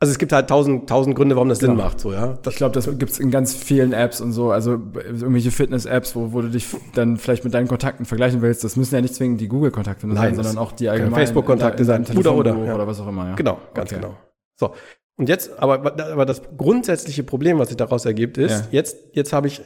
also 0.00 0.12
es 0.12 0.18
gibt 0.18 0.32
halt 0.32 0.48
tausend, 0.48 0.88
tausend 0.88 1.16
Gründe, 1.16 1.34
warum 1.34 1.48
das 1.48 1.58
Sinn 1.58 1.72
Genau. 1.72 1.84
macht, 1.84 1.98
so, 2.00 2.12
ja. 2.12 2.38
Ich 2.48 2.56
glaube, 2.56 2.72
das 2.74 2.88
gibt's 2.98 3.18
in 3.18 3.30
ganz 3.30 3.54
vielen 3.54 3.92
Apps 3.92 4.20
und 4.20 4.32
so, 4.32 4.52
also 4.52 4.72
irgendwelche 4.94 5.50
Fitness-Apps, 5.50 6.14
wo, 6.14 6.32
wo 6.32 6.40
du 6.42 6.48
dich 6.50 6.66
dann 6.94 7.16
vielleicht 7.16 7.42
mit 7.44 7.52
deinen 7.54 7.66
Kontakten 7.68 8.04
vergleichen 8.06 8.40
willst. 8.40 8.62
Das 8.62 8.76
müssen 8.76 8.94
ja 8.94 9.00
nicht 9.00 9.14
zwingend 9.14 9.40
die 9.40 9.48
Google-Kontakte 9.48 10.06
sein, 10.06 10.34
sondern 10.36 10.54
das 10.54 10.56
auch 10.56 10.72
die 10.72 10.88
allgemeinen 10.88 11.14
Facebook-Kontakte 11.14 11.84
sein. 11.84 12.06
Oder, 12.16 12.34
oder, 12.34 12.56
ja. 12.64 12.74
oder 12.74 12.86
was 12.86 13.00
auch 13.00 13.08
immer. 13.08 13.30
Ja. 13.30 13.34
Genau, 13.34 13.58
ganz 13.74 13.90
Okay. 13.92 14.00
genau. 14.00 14.16
So. 14.58 14.74
Und 15.16 15.28
jetzt, 15.28 15.58
aber, 15.58 15.80
aber 15.84 16.26
das 16.26 16.42
grundsätzliche 16.56 17.24
Problem, 17.24 17.58
was 17.58 17.68
sich 17.68 17.76
daraus 17.76 18.04
ergibt, 18.04 18.38
ist, 18.38 18.52
Ja. 18.52 18.68
jetzt, 18.70 18.96
jetzt 19.14 19.32
habe 19.32 19.48
ich, 19.48 19.62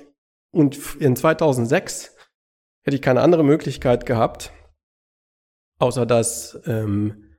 und 0.51 0.79
in 0.99 1.15
2006 1.15 2.17
hätte 2.85 2.95
ich 2.95 3.03
keine 3.03 3.21
andere 3.21 3.45
Möglichkeit 3.45 4.07
gehabt, 4.07 4.51
außer 5.79 6.07
dass, 6.07 6.59
ähm, 6.65 7.32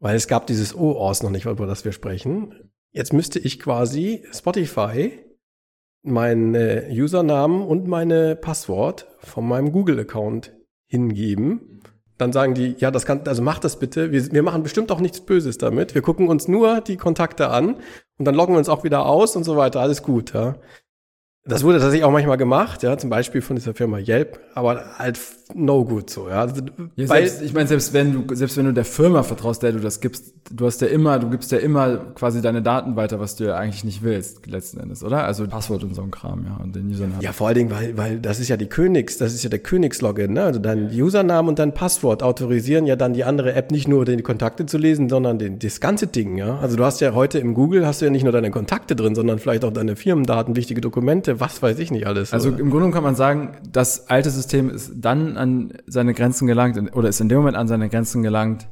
weil 0.00 0.16
es 0.16 0.26
gab 0.26 0.46
dieses 0.46 0.74
OAuth 0.74 1.22
noch 1.22 1.30
nicht, 1.30 1.46
über 1.46 1.66
das 1.66 1.84
wir 1.84 1.92
sprechen. 1.92 2.70
Jetzt 2.90 3.12
müsste 3.12 3.38
ich 3.38 3.60
quasi 3.60 4.24
Spotify 4.32 5.18
meinen 6.02 6.54
äh, 6.54 6.88
Usernamen 6.90 7.62
und 7.62 7.86
meine 7.86 8.34
Passwort 8.34 9.06
von 9.18 9.46
meinem 9.46 9.70
Google-Account 9.70 10.54
hingeben. 10.86 11.82
Dann 12.16 12.32
sagen 12.32 12.54
die, 12.54 12.74
ja, 12.78 12.90
das 12.90 13.06
kann, 13.06 13.26
also 13.26 13.42
mach 13.42 13.58
das 13.58 13.78
bitte. 13.78 14.10
Wir, 14.10 14.32
wir 14.32 14.42
machen 14.42 14.62
bestimmt 14.62 14.90
auch 14.90 15.00
nichts 15.00 15.20
Böses 15.20 15.58
damit. 15.58 15.94
Wir 15.94 16.02
gucken 16.02 16.28
uns 16.28 16.48
nur 16.48 16.80
die 16.80 16.96
Kontakte 16.96 17.48
an 17.48 17.76
und 18.18 18.24
dann 18.24 18.34
loggen 18.34 18.54
wir 18.54 18.58
uns 18.58 18.68
auch 18.68 18.84
wieder 18.84 19.06
aus 19.06 19.36
und 19.36 19.44
so 19.44 19.56
weiter. 19.56 19.80
Alles 19.80 20.02
gut, 20.02 20.32
ja. 20.32 20.56
Das 21.46 21.64
wurde 21.64 21.78
tatsächlich 21.78 22.04
auch 22.04 22.12
manchmal 22.12 22.36
gemacht, 22.36 22.82
ja, 22.82 22.98
zum 22.98 23.08
Beispiel 23.08 23.40
von 23.40 23.56
dieser 23.56 23.72
Firma 23.72 23.98
Yelp, 23.98 24.40
aber 24.54 24.98
halt 24.98 25.18
no 25.54 25.84
good 25.84 26.10
so, 26.10 26.28
ja. 26.28 26.42
Also, 26.42 26.62
Ja, 26.96 27.06
selbst, 27.06 27.42
ich 27.42 27.54
meine, 27.54 27.66
selbst 27.66 27.92
wenn 27.92 28.12
du, 28.12 28.34
selbst 28.34 28.56
wenn 28.56 28.66
du 28.66 28.72
der 28.72 28.84
Firma 28.84 29.22
vertraust, 29.22 29.62
der 29.62 29.72
du 29.72 29.80
das 29.80 30.00
gibst, 30.00 30.34
du 30.50 30.66
hast 30.66 30.80
ja 30.80 30.88
immer, 30.88 31.18
du 31.18 31.30
gibst 31.30 31.50
ja 31.50 31.58
immer 31.58 31.96
quasi 32.14 32.42
deine 32.42 32.62
Daten 32.62 32.94
weiter, 32.96 33.20
was 33.20 33.36
du 33.36 33.44
ja 33.44 33.56
eigentlich 33.56 33.84
nicht 33.84 34.02
willst, 34.02 34.46
letzten 34.46 34.80
Endes, 34.80 35.02
oder? 35.02 35.24
Also 35.24 35.46
Passwort 35.46 35.82
und 35.82 35.94
so 35.94 36.02
ein 36.02 36.10
Kram, 36.10 36.44
ja, 36.44 36.62
und 36.62 36.76
den 36.76 36.88
Usernamen. 36.90 37.22
Ja, 37.22 37.32
vor 37.32 37.48
allen 37.48 37.56
Dingen, 37.56 37.70
weil, 37.70 37.96
weil 37.96 38.18
das 38.18 38.38
ist 38.38 38.48
ja 38.48 38.56
die 38.56 38.66
Königs, 38.66 39.18
das 39.18 39.32
ist 39.34 39.42
ja 39.42 39.50
der 39.50 39.60
Königslogin, 39.60 40.32
ne? 40.34 40.44
Also 40.44 40.60
dein 40.60 40.90
Username 40.90 41.48
und 41.48 41.58
dein 41.58 41.72
Passwort 41.74 42.22
autorisieren 42.22 42.86
ja 42.86 42.96
dann 42.96 43.14
die 43.14 43.24
andere 43.24 43.54
App 43.54 43.70
nicht 43.70 43.88
nur 43.88 44.04
die 44.04 44.20
Kontakte 44.22 44.66
zu 44.66 44.78
lesen, 44.78 45.08
sondern 45.08 45.38
den, 45.38 45.58
das 45.58 45.80
ganze 45.80 46.06
Ding, 46.06 46.36
ja. 46.36 46.58
Also 46.58 46.76
du 46.76 46.84
hast 46.84 47.00
ja 47.00 47.14
heute 47.14 47.38
im 47.38 47.54
Google 47.54 47.86
hast 47.86 48.02
du 48.02 48.04
ja 48.04 48.10
nicht 48.10 48.24
nur 48.24 48.32
deine 48.32 48.50
Kontakte 48.50 48.94
drin, 48.94 49.14
sondern 49.14 49.38
vielleicht 49.38 49.64
auch 49.64 49.72
deine 49.72 49.96
Firmendaten, 49.96 50.54
wichtige 50.54 50.80
Dokumente, 50.80 51.29
was 51.38 51.62
weiß 51.62 51.78
ich 51.78 51.90
nicht 51.90 52.06
alles. 52.06 52.32
Also 52.32 52.48
oder? 52.48 52.58
im 52.58 52.70
Grunde 52.70 52.90
kann 52.90 53.04
man 53.04 53.14
sagen, 53.14 53.58
das 53.70 54.08
alte 54.08 54.30
System 54.30 54.70
ist 54.70 54.92
dann 54.96 55.36
an 55.36 55.74
seine 55.86 56.14
Grenzen 56.14 56.46
gelangt 56.46 56.76
oder 56.96 57.08
ist 57.08 57.20
in 57.20 57.28
dem 57.28 57.38
Moment 57.38 57.56
an 57.56 57.68
seine 57.68 57.88
Grenzen 57.88 58.22
gelangt, 58.22 58.68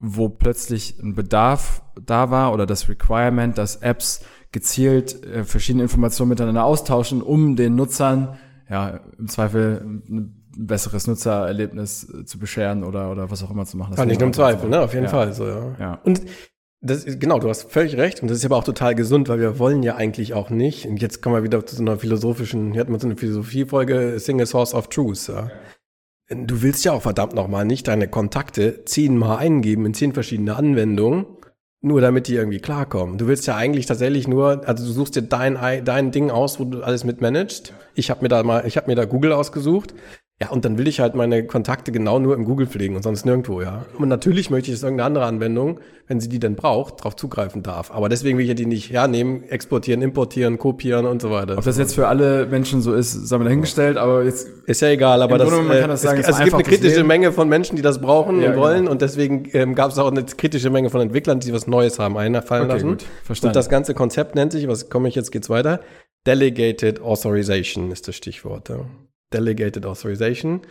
wo 0.00 0.28
plötzlich 0.28 0.98
ein 1.00 1.14
Bedarf 1.14 1.82
da 2.04 2.30
war 2.30 2.52
oder 2.52 2.66
das 2.66 2.88
Requirement, 2.88 3.56
dass 3.56 3.76
Apps 3.76 4.24
gezielt 4.50 5.24
äh, 5.24 5.44
verschiedene 5.44 5.84
Informationen 5.84 6.30
miteinander 6.30 6.64
austauschen, 6.64 7.22
um 7.22 7.54
den 7.56 7.74
Nutzern 7.74 8.38
ja 8.68 9.00
im 9.18 9.28
Zweifel 9.28 10.00
ein 10.08 10.42
besseres 10.56 11.06
Nutzererlebnis 11.06 12.08
äh, 12.12 12.24
zu 12.24 12.38
bescheren 12.38 12.84
oder 12.84 13.10
oder 13.10 13.30
was 13.30 13.42
auch 13.42 13.50
immer 13.50 13.64
zu 13.64 13.76
machen. 13.76 13.90
Das 13.90 13.98
Kann 13.98 14.10
ich 14.10 14.20
im 14.20 14.32
Zweifel, 14.32 14.68
ne? 14.68 14.80
Auf 14.80 14.92
jeden 14.92 15.04
ja. 15.04 15.10
Fall, 15.10 15.32
so, 15.32 15.46
ja. 15.46 15.76
Ja. 15.78 16.00
Und 16.04 16.22
das 16.82 17.04
ist, 17.04 17.20
genau, 17.20 17.38
du 17.38 17.48
hast 17.48 17.70
völlig 17.72 17.96
recht. 17.96 18.22
Und 18.22 18.28
das 18.30 18.38
ist 18.38 18.44
aber 18.44 18.56
auch 18.56 18.64
total 18.64 18.94
gesund, 18.94 19.28
weil 19.28 19.40
wir 19.40 19.58
wollen 19.58 19.82
ja 19.82 19.96
eigentlich 19.96 20.34
auch 20.34 20.50
nicht. 20.50 20.86
Und 20.86 21.00
jetzt 21.00 21.22
kommen 21.22 21.36
wir 21.36 21.42
wieder 21.44 21.64
zu 21.64 21.76
so 21.76 21.82
einer 21.82 21.98
philosophischen, 21.98 22.72
hier 22.72 22.80
hat 22.80 22.88
man 22.88 23.00
so 23.00 23.06
eine 23.06 23.16
Philosophiefolge, 23.16 24.18
Single 24.18 24.46
Source 24.46 24.74
of 24.74 24.88
Truth, 24.88 25.28
ja. 25.28 25.50
Du 26.30 26.62
willst 26.62 26.84
ja 26.84 26.92
auch 26.92 27.02
verdammt 27.02 27.34
nochmal 27.34 27.64
nicht 27.66 27.88
deine 27.88 28.08
Kontakte 28.08 28.84
zehnmal 28.86 29.38
eingeben 29.38 29.84
in 29.84 29.92
zehn 29.92 30.14
verschiedene 30.14 30.56
Anwendungen, 30.56 31.26
nur 31.82 32.00
damit 32.00 32.26
die 32.26 32.36
irgendwie 32.36 32.60
klarkommen. 32.60 33.18
Du 33.18 33.26
willst 33.26 33.46
ja 33.46 33.56
eigentlich 33.56 33.84
tatsächlich 33.86 34.28
nur, 34.28 34.66
also 34.66 34.84
du 34.84 34.90
suchst 34.92 35.16
dir 35.16 35.22
dein, 35.22 35.58
ei- 35.58 35.82
dein 35.82 36.10
Ding 36.10 36.30
aus, 36.30 36.58
wo 36.58 36.64
du 36.64 36.82
alles 36.82 37.04
mit 37.04 37.20
managst. 37.20 37.74
Ich 37.94 38.08
habe 38.08 38.22
mir 38.22 38.28
da 38.28 38.42
mal, 38.44 38.66
ich 38.66 38.76
habe 38.78 38.86
mir 38.90 38.94
da 38.94 39.04
Google 39.04 39.32
ausgesucht. 39.32 39.92
Ja, 40.42 40.50
und 40.50 40.64
dann 40.64 40.76
will 40.78 40.88
ich 40.88 41.00
halt 41.00 41.14
meine 41.14 41.46
Kontakte 41.46 41.92
genau 41.92 42.18
nur 42.18 42.34
im 42.34 42.44
Google 42.44 42.66
pflegen 42.66 42.96
und 42.96 43.02
sonst 43.02 43.24
nirgendwo, 43.24 43.62
ja. 43.62 43.84
Und 43.98 44.08
natürlich 44.08 44.50
möchte 44.50 44.70
ich, 44.70 44.76
dass 44.76 44.82
irgendeine 44.82 45.06
andere 45.06 45.24
Anwendung, 45.24 45.80
wenn 46.08 46.20
sie 46.20 46.28
die 46.28 46.38
denn 46.40 46.56
braucht, 46.56 47.00
darauf 47.00 47.16
zugreifen 47.16 47.62
darf. 47.62 47.90
Aber 47.90 48.08
deswegen 48.08 48.36
will 48.38 48.42
ich 48.44 48.48
ja 48.48 48.54
die 48.54 48.66
nicht 48.66 48.90
hernehmen, 48.90 49.44
exportieren, 49.44 50.02
importieren, 50.02 50.58
kopieren 50.58 51.06
und 51.06 51.22
so 51.22 51.30
weiter. 51.30 51.56
Ob 51.58 51.64
das 51.64 51.78
jetzt 51.78 51.94
für 51.94 52.08
alle 52.08 52.46
Menschen 52.46 52.82
so 52.82 52.92
ist, 52.92 53.12
sei 53.12 53.38
mal 53.38 53.44
dahingestellt, 53.44 53.96
aber 53.96 54.24
jetzt. 54.24 54.48
Ist 54.66 54.82
ja 54.82 54.88
egal, 54.88 55.22
aber 55.22 55.38
das, 55.38 55.48
Grunde, 55.48 55.68
man 55.68 55.76
äh, 55.76 55.80
kann 55.80 55.90
das 55.90 56.00
es, 56.00 56.08
sagen, 56.08 56.20
es 56.20 56.28
es 56.28 56.38
war 56.38 56.44
gibt 56.44 56.54
eine 56.54 56.62
kritische 56.64 56.96
Leben. 56.96 57.08
Menge 57.08 57.32
von 57.32 57.48
Menschen, 57.48 57.76
die 57.76 57.82
das 57.82 58.00
brauchen 58.00 58.40
Ja, 58.42 58.50
und 58.50 58.56
wollen 58.56 58.78
genau. 58.80 58.90
und 58.90 59.02
deswegen 59.02 59.48
ähm, 59.52 59.74
gab 59.74 59.90
es 59.90 59.98
auch 59.98 60.10
eine 60.10 60.24
kritische 60.24 60.70
Menge 60.70 60.90
von 60.90 61.00
Entwicklern, 61.00 61.40
die 61.40 61.52
was 61.52 61.66
Neues 61.66 61.98
haben 61.98 62.16
einfallen 62.16 62.64
Okay, 62.64 62.72
lassen. 62.72 62.88
gut. 62.88 63.04
Verstanden. 63.24 63.50
Und 63.50 63.56
das 63.56 63.68
ganze 63.68 63.94
Konzept 63.94 64.34
nennt 64.34 64.52
sich, 64.52 64.66
was 64.68 64.90
komme 64.90 65.08
ich 65.08 65.14
jetzt, 65.14 65.30
geht's 65.30 65.48
weiter? 65.50 65.80
Delegated 66.26 67.00
Authorization 67.02 67.90
ist 67.90 68.06
das 68.08 68.16
Stichwort. 68.16 68.68
Ja. 68.68 68.80
Delegated 69.34 69.86
Authorization. 69.86 70.62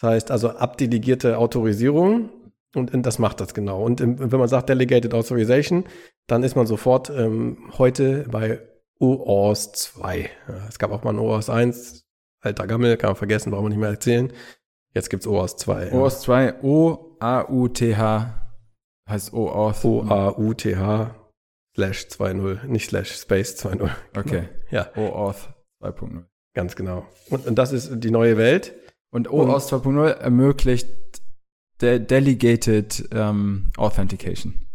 Das 0.00 0.10
heißt 0.10 0.30
also 0.30 0.50
abdelegierte 0.50 1.38
Autorisierung. 1.38 2.30
Und, 2.74 2.92
und 2.92 3.02
das 3.04 3.18
macht 3.18 3.40
das 3.40 3.54
genau. 3.54 3.82
Und 3.82 4.00
im, 4.00 4.30
wenn 4.30 4.38
man 4.38 4.48
sagt 4.48 4.68
Delegated 4.68 5.14
Authorization, 5.14 5.84
dann 6.26 6.42
ist 6.42 6.56
man 6.56 6.66
sofort 6.66 7.10
ähm, 7.10 7.70
heute 7.78 8.26
bei 8.30 8.60
OAuth 8.98 9.76
2. 9.76 10.30
Ja, 10.48 10.66
es 10.68 10.78
gab 10.78 10.90
auch 10.90 11.04
mal 11.04 11.10
ein 11.10 11.18
OAuth 11.18 11.48
1, 11.48 12.04
alter 12.40 12.66
Gammel, 12.66 12.96
kann 12.96 13.10
man 13.10 13.16
vergessen, 13.16 13.50
brauchen 13.50 13.64
wir 13.64 13.70
nicht 13.70 13.78
mehr 13.78 13.90
erzählen. 13.90 14.32
Jetzt 14.94 15.10
gibt's 15.10 15.26
OAuth 15.26 15.58
2. 15.58 15.92
OAuth 15.92 16.20
2, 16.20 16.62
O-A-U-T-H 16.62 18.42
heißt 19.08 19.32
OAuth. 19.32 19.84
O-A-U-T-H 19.84 21.14
slash 21.74 22.06
2.0, 22.06 22.64
nicht 22.66 22.88
slash 22.88 23.12
space 23.12 23.56
2.0. 23.64 23.90
Okay. 24.16 24.48
Ja, 24.70 24.90
OAuth 24.96 25.48
2.0. 25.80 26.24
ganz 26.56 26.74
genau. 26.74 27.06
Und, 27.30 27.46
und 27.46 27.56
das 27.56 27.72
ist 27.72 28.02
die 28.02 28.10
neue 28.10 28.36
Welt. 28.36 28.74
Und 29.12 29.30
OAuth 29.30 29.62
2.0 29.62 30.08
ermöglicht 30.08 30.88
de 31.80 32.00
Delegated 32.00 33.08
ähm, 33.12 33.70
Authentication. 33.76 34.66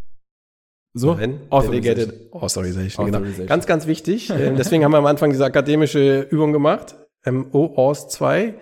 So? 0.93 1.15
Nein, 1.15 1.41
Authorization. 1.49 1.95
Delegated 1.95 2.33
Authorization. 2.33 3.05
Genau. 3.07 3.17
Authorization. 3.17 3.47
Ganz, 3.47 3.65
ganz 3.65 3.87
wichtig. 3.87 4.29
Ähm, 4.41 4.55
Deswegen 4.55 4.85
haben 4.85 4.91
wir 4.91 4.99
am 4.99 5.07
Anfang 5.07 5.31
diese 5.31 5.43
akademische 5.43 6.21
Übung 6.21 6.53
gemacht. 6.53 6.95
Ähm, 7.25 7.47
OAuth 7.51 8.11
2 8.11 8.53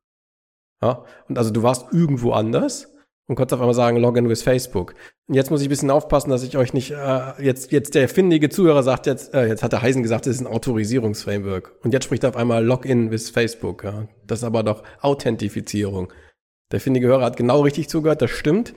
Ja, 0.81 1.03
und 1.27 1.37
also 1.37 1.51
du 1.51 1.61
warst 1.61 1.91
irgendwo 1.91 2.31
anders 2.31 2.93
und 3.29 3.35
konntest 3.35 3.53
auf 3.53 3.59
einmal 3.61 3.75
sagen, 3.75 3.97
Login 3.97 4.27
with 4.27 4.41
Facebook. 4.41 4.95
Und 5.27 5.35
jetzt 5.35 5.51
muss 5.51 5.61
ich 5.61 5.67
ein 5.67 5.69
bisschen 5.69 5.91
aufpassen, 5.91 6.31
dass 6.31 6.41
ich 6.41 6.57
euch 6.57 6.73
nicht, 6.73 6.91
äh, 6.91 7.43
jetzt, 7.43 7.71
jetzt 7.71 7.93
der 7.93 8.09
findige 8.09 8.49
Zuhörer 8.49 8.81
sagt 8.81 9.05
jetzt, 9.05 9.33
äh, 9.35 9.47
jetzt 9.47 9.61
hat 9.61 9.71
der 9.71 9.83
Heisen 9.83 10.01
gesagt, 10.01 10.25
das 10.25 10.35
ist 10.35 10.41
ein 10.41 10.47
Autorisierungsframework. 10.47 11.75
Und 11.83 11.93
jetzt 11.93 12.05
spricht 12.05 12.23
er 12.23 12.29
auf 12.29 12.35
einmal 12.35 12.65
Login 12.65 13.11
with 13.11 13.29
Facebook. 13.29 13.83
Ja. 13.83 14.07
Das 14.25 14.39
ist 14.39 14.45
aber 14.45 14.63
doch 14.63 14.83
Authentifizierung. 15.01 16.11
Der 16.71 16.79
findige 16.79 17.07
Hörer 17.07 17.25
hat 17.25 17.37
genau 17.37 17.61
richtig 17.61 17.87
zugehört, 17.87 18.21
das 18.21 18.31
stimmt. 18.31 18.73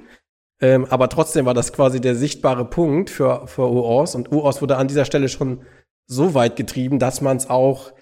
Ähm, 0.62 0.86
aber 0.88 1.08
trotzdem 1.08 1.44
war 1.44 1.54
das 1.54 1.72
quasi 1.72 2.00
der 2.00 2.14
sichtbare 2.14 2.64
Punkt 2.64 3.10
für, 3.10 3.46
für 3.48 3.68
OAuth. 3.68 4.14
Und 4.14 4.32
OAuth 4.32 4.62
wurde 4.62 4.76
an 4.76 4.88
dieser 4.88 5.04
Stelle 5.04 5.28
schon 5.28 5.62
so 6.06 6.34
weit 6.34 6.56
getrieben, 6.56 7.00
dass 7.00 7.20
man 7.20 7.36
es 7.36 7.50
auch 7.50 7.92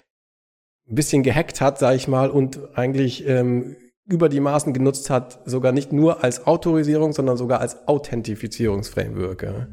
ein 0.87 0.95
bisschen 0.95 1.23
gehackt 1.23 1.59
hat, 1.59 1.79
sage 1.79 1.97
ich 1.97 2.07
mal, 2.07 2.29
und 2.29 2.77
eigentlich 2.77 3.27
ähm, 3.27 3.75
über 4.05 4.29
die 4.29 4.39
Maßen 4.39 4.73
genutzt 4.73 5.09
hat, 5.09 5.39
sogar 5.45 5.71
nicht 5.71 5.91
nur 5.91 6.23
als 6.23 6.45
Autorisierung, 6.45 7.13
sondern 7.13 7.37
sogar 7.37 7.61
als 7.61 7.87
Authentifizierungsframework. 7.87 9.43
Ja. 9.43 9.67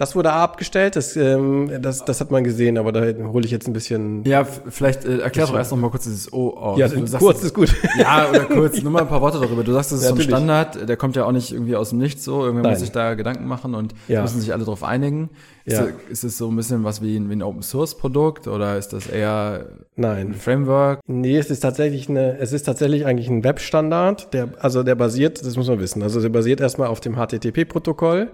Das 0.00 0.16
wurde 0.16 0.32
abgestellt, 0.32 0.96
das, 0.96 1.14
ähm, 1.14 1.70
das, 1.82 2.06
das 2.06 2.22
hat 2.22 2.30
man 2.30 2.42
gesehen, 2.42 2.78
aber 2.78 2.90
da 2.90 3.02
hole 3.26 3.44
ich 3.44 3.50
jetzt 3.50 3.68
ein 3.68 3.74
bisschen. 3.74 4.24
Ja, 4.24 4.44
vielleicht 4.44 5.04
äh, 5.04 5.18
erklär 5.18 5.44
doch 5.44 5.54
erst 5.54 5.72
noch 5.72 5.78
mal 5.78 5.90
kurz 5.90 6.04
dieses 6.04 6.32
OAuth. 6.32 6.78
ja 6.78 6.88
Du 6.88 7.06
sagst, 7.06 7.22
kurz 7.22 7.42
ist 7.44 7.52
gut. 7.52 7.74
Ja, 7.98 8.30
oder 8.30 8.46
kurz, 8.46 8.80
nur 8.80 8.92
mal 8.92 9.02
ein 9.02 9.08
paar 9.08 9.20
Worte 9.20 9.38
darüber. 9.38 9.62
Du 9.62 9.72
sagst, 9.72 9.92
das 9.92 10.00
ist 10.00 10.08
so 10.08 10.14
ein. 10.14 10.20
Standard, 10.22 10.88
der 10.88 10.96
kommt 10.96 11.16
ja 11.16 11.26
auch 11.26 11.32
nicht 11.32 11.52
irgendwie 11.52 11.76
aus 11.76 11.90
dem 11.90 11.98
Nichts 11.98 12.24
so. 12.24 12.42
Irgendwer 12.42 12.62
Nein. 12.62 12.72
muss 12.72 12.80
sich 12.80 12.92
da 12.92 13.12
Gedanken 13.12 13.44
machen 13.46 13.74
und 13.74 13.94
Ja. 14.08 14.22
müssen 14.22 14.40
sich 14.40 14.54
alle 14.54 14.64
darauf 14.64 14.82
einigen. 14.84 15.28
Ist, 15.66 15.76
Ja. 15.76 15.82
das, 15.84 15.92
ist 16.08 16.24
es 16.24 16.38
so 16.38 16.48
ein 16.48 16.56
bisschen 16.56 16.82
was 16.82 17.02
wie 17.02 17.18
ein, 17.18 17.28
wie 17.28 17.34
ein 17.34 17.42
Open 17.42 17.60
Source 17.62 17.94
Produkt 17.98 18.48
oder 18.48 18.78
ist 18.78 18.94
das 18.94 19.06
eher 19.06 19.66
ein 19.66 19.84
Nein. 19.96 20.32
Framework? 20.34 21.00
Nee, 21.08 21.36
es 21.36 21.50
ist 21.50 21.60
tatsächlich 21.60 22.08
eine, 22.08 22.38
es 22.38 22.54
ist 22.54 22.62
tatsächlich 22.62 23.04
eigentlich 23.04 23.28
ein 23.28 23.44
Webstandard, 23.44 24.32
der, 24.32 24.48
also 24.60 24.82
der 24.82 24.94
basiert, 24.94 25.44
das 25.44 25.56
muss 25.58 25.68
man 25.68 25.78
wissen, 25.78 26.02
also 26.02 26.22
der 26.22 26.30
basiert 26.30 26.62
erstmal 26.62 26.88
auf 26.88 27.00
dem 27.00 27.16
HTTP-Protokoll 27.16 28.30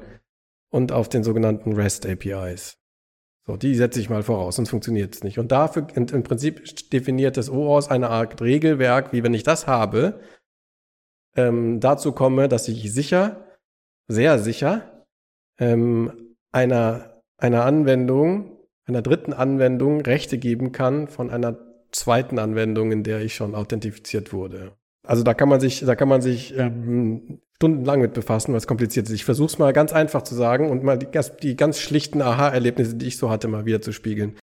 und 0.71 0.93
auf 0.93 1.09
den 1.09 1.25
sogenannten 1.25 1.73
REST-APIs. 1.73 2.79
So, 3.47 3.57
die 3.57 3.77
setze 3.77 4.01
ich 4.01 4.11
mal 4.11 4.25
voraus, 4.25 4.57
sonst 4.57 4.71
funktioniert 4.71 5.15
es 5.15 5.23
nicht. 5.23 5.39
Und 5.39 5.53
dafür, 5.53 5.87
im, 5.95 6.07
im 6.07 6.23
Prinzip 6.25 6.91
definiert 6.91 7.37
das 7.37 7.49
OAuth 7.49 7.91
eine 7.91 8.11
Art 8.11 8.41
Regelwerk, 8.43 9.13
wie 9.13 9.23
wenn 9.23 9.35
ich 9.35 9.45
das 9.45 9.69
habe, 9.69 10.21
ähm, 11.37 11.79
dazu 11.79 12.13
komme, 12.13 12.49
dass 12.49 12.67
ich 12.67 12.93
sicher, 12.93 13.47
sehr 14.09 14.41
sicher, 14.41 15.05
ähm, 15.59 16.35
einer, 16.51 17.23
einer 17.39 17.65
Anwendung, 17.65 18.59
einer 18.85 19.03
dritten 19.03 19.33
Anwendung 19.33 20.01
Rechte 20.01 20.39
geben 20.39 20.73
kann 20.73 21.07
von 21.07 21.31
einer 21.31 21.57
zweiten 21.93 22.39
Anwendung, 22.39 22.91
in 22.91 23.05
der 23.05 23.21
ich 23.21 23.35
schon 23.35 23.55
authentifiziert 23.55 24.33
wurde. 24.33 24.77
Also 25.07 25.23
da 25.23 25.35
kann 25.35 25.49
man 25.49 25.61
sich, 25.61 25.81
da 25.85 25.95
kann 25.95 26.09
man 26.09 26.21
sich 26.21 26.57
ähm, 26.57 27.41
stundenlang 27.57 28.01
mit 28.01 28.13
befassen, 28.13 28.53
was 28.55 28.67
kompliziert 28.67 29.07
ist. 29.07 29.15
Ich 29.15 29.25
versuche 29.25 29.47
es 29.47 29.59
mal 29.59 29.73
ganz 29.73 29.93
einfach 29.93 30.23
zu 30.23 30.35
sagen 30.35 30.71
und 30.71 30.83
mal 30.83 30.99
die, 30.99 31.07
ganz- 31.07 31.37
die 31.37 31.57
ganz 31.57 31.79
schlichten 31.79 32.21
Aha-Erlebnisse, 32.23 32.97
die 32.97 33.07
ich 33.07 33.17
so 33.17 33.31
hatte, 33.31 33.49
mal 33.49 33.65
wieder 33.65 33.81
zu 33.81 33.93
spiegeln. 33.93 34.37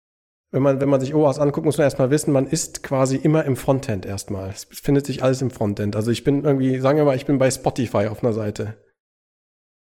Wenn 0.54 0.64
man, 0.64 0.82
wenn 0.82 0.90
man 0.90 1.00
sich 1.00 1.16
OAuth 1.16 1.40
anguckt, 1.40 1.66
muss 1.66 1.78
man 1.78 1.86
erstmal 1.86 2.10
wissen, 2.12 2.32
man 2.34 2.46
ist 2.46 2.84
quasi 2.84 3.16
immer 3.16 3.46
im 3.46 3.56
Frontend 3.56 4.06
erstmal. 4.06 4.50
Es 4.50 4.66
findet 4.72 5.06
sich 5.06 5.24
alles 5.24 5.42
im 5.42 5.50
Frontend. 5.50 5.96
Also 5.96 6.12
ich 6.12 6.24
bin 6.24 6.44
irgendwie, 6.44 6.80
sagen 6.80 6.98
wir 6.98 7.06
mal, 7.06 7.16
ich 7.16 7.26
bin 7.26 7.38
bei 7.38 7.50
Spotify 7.50 8.08
auf 8.08 8.24
einer 8.24 8.34
Seite. 8.34 8.78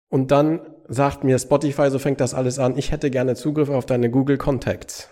Und 0.10 0.32
dann 0.32 0.60
sagt 0.88 1.24
mir 1.24 1.38
Spotify, 1.40 1.90
so 1.90 2.00
fängt 2.00 2.20
das 2.20 2.34
alles 2.34 2.60
an, 2.60 2.78
ich 2.78 2.92
hätte 2.92 3.12
gerne 3.12 3.36
Zugriff 3.36 3.70
auf 3.70 3.86
deine 3.86 4.10
Google 4.10 4.38
Contacts. 4.38 5.10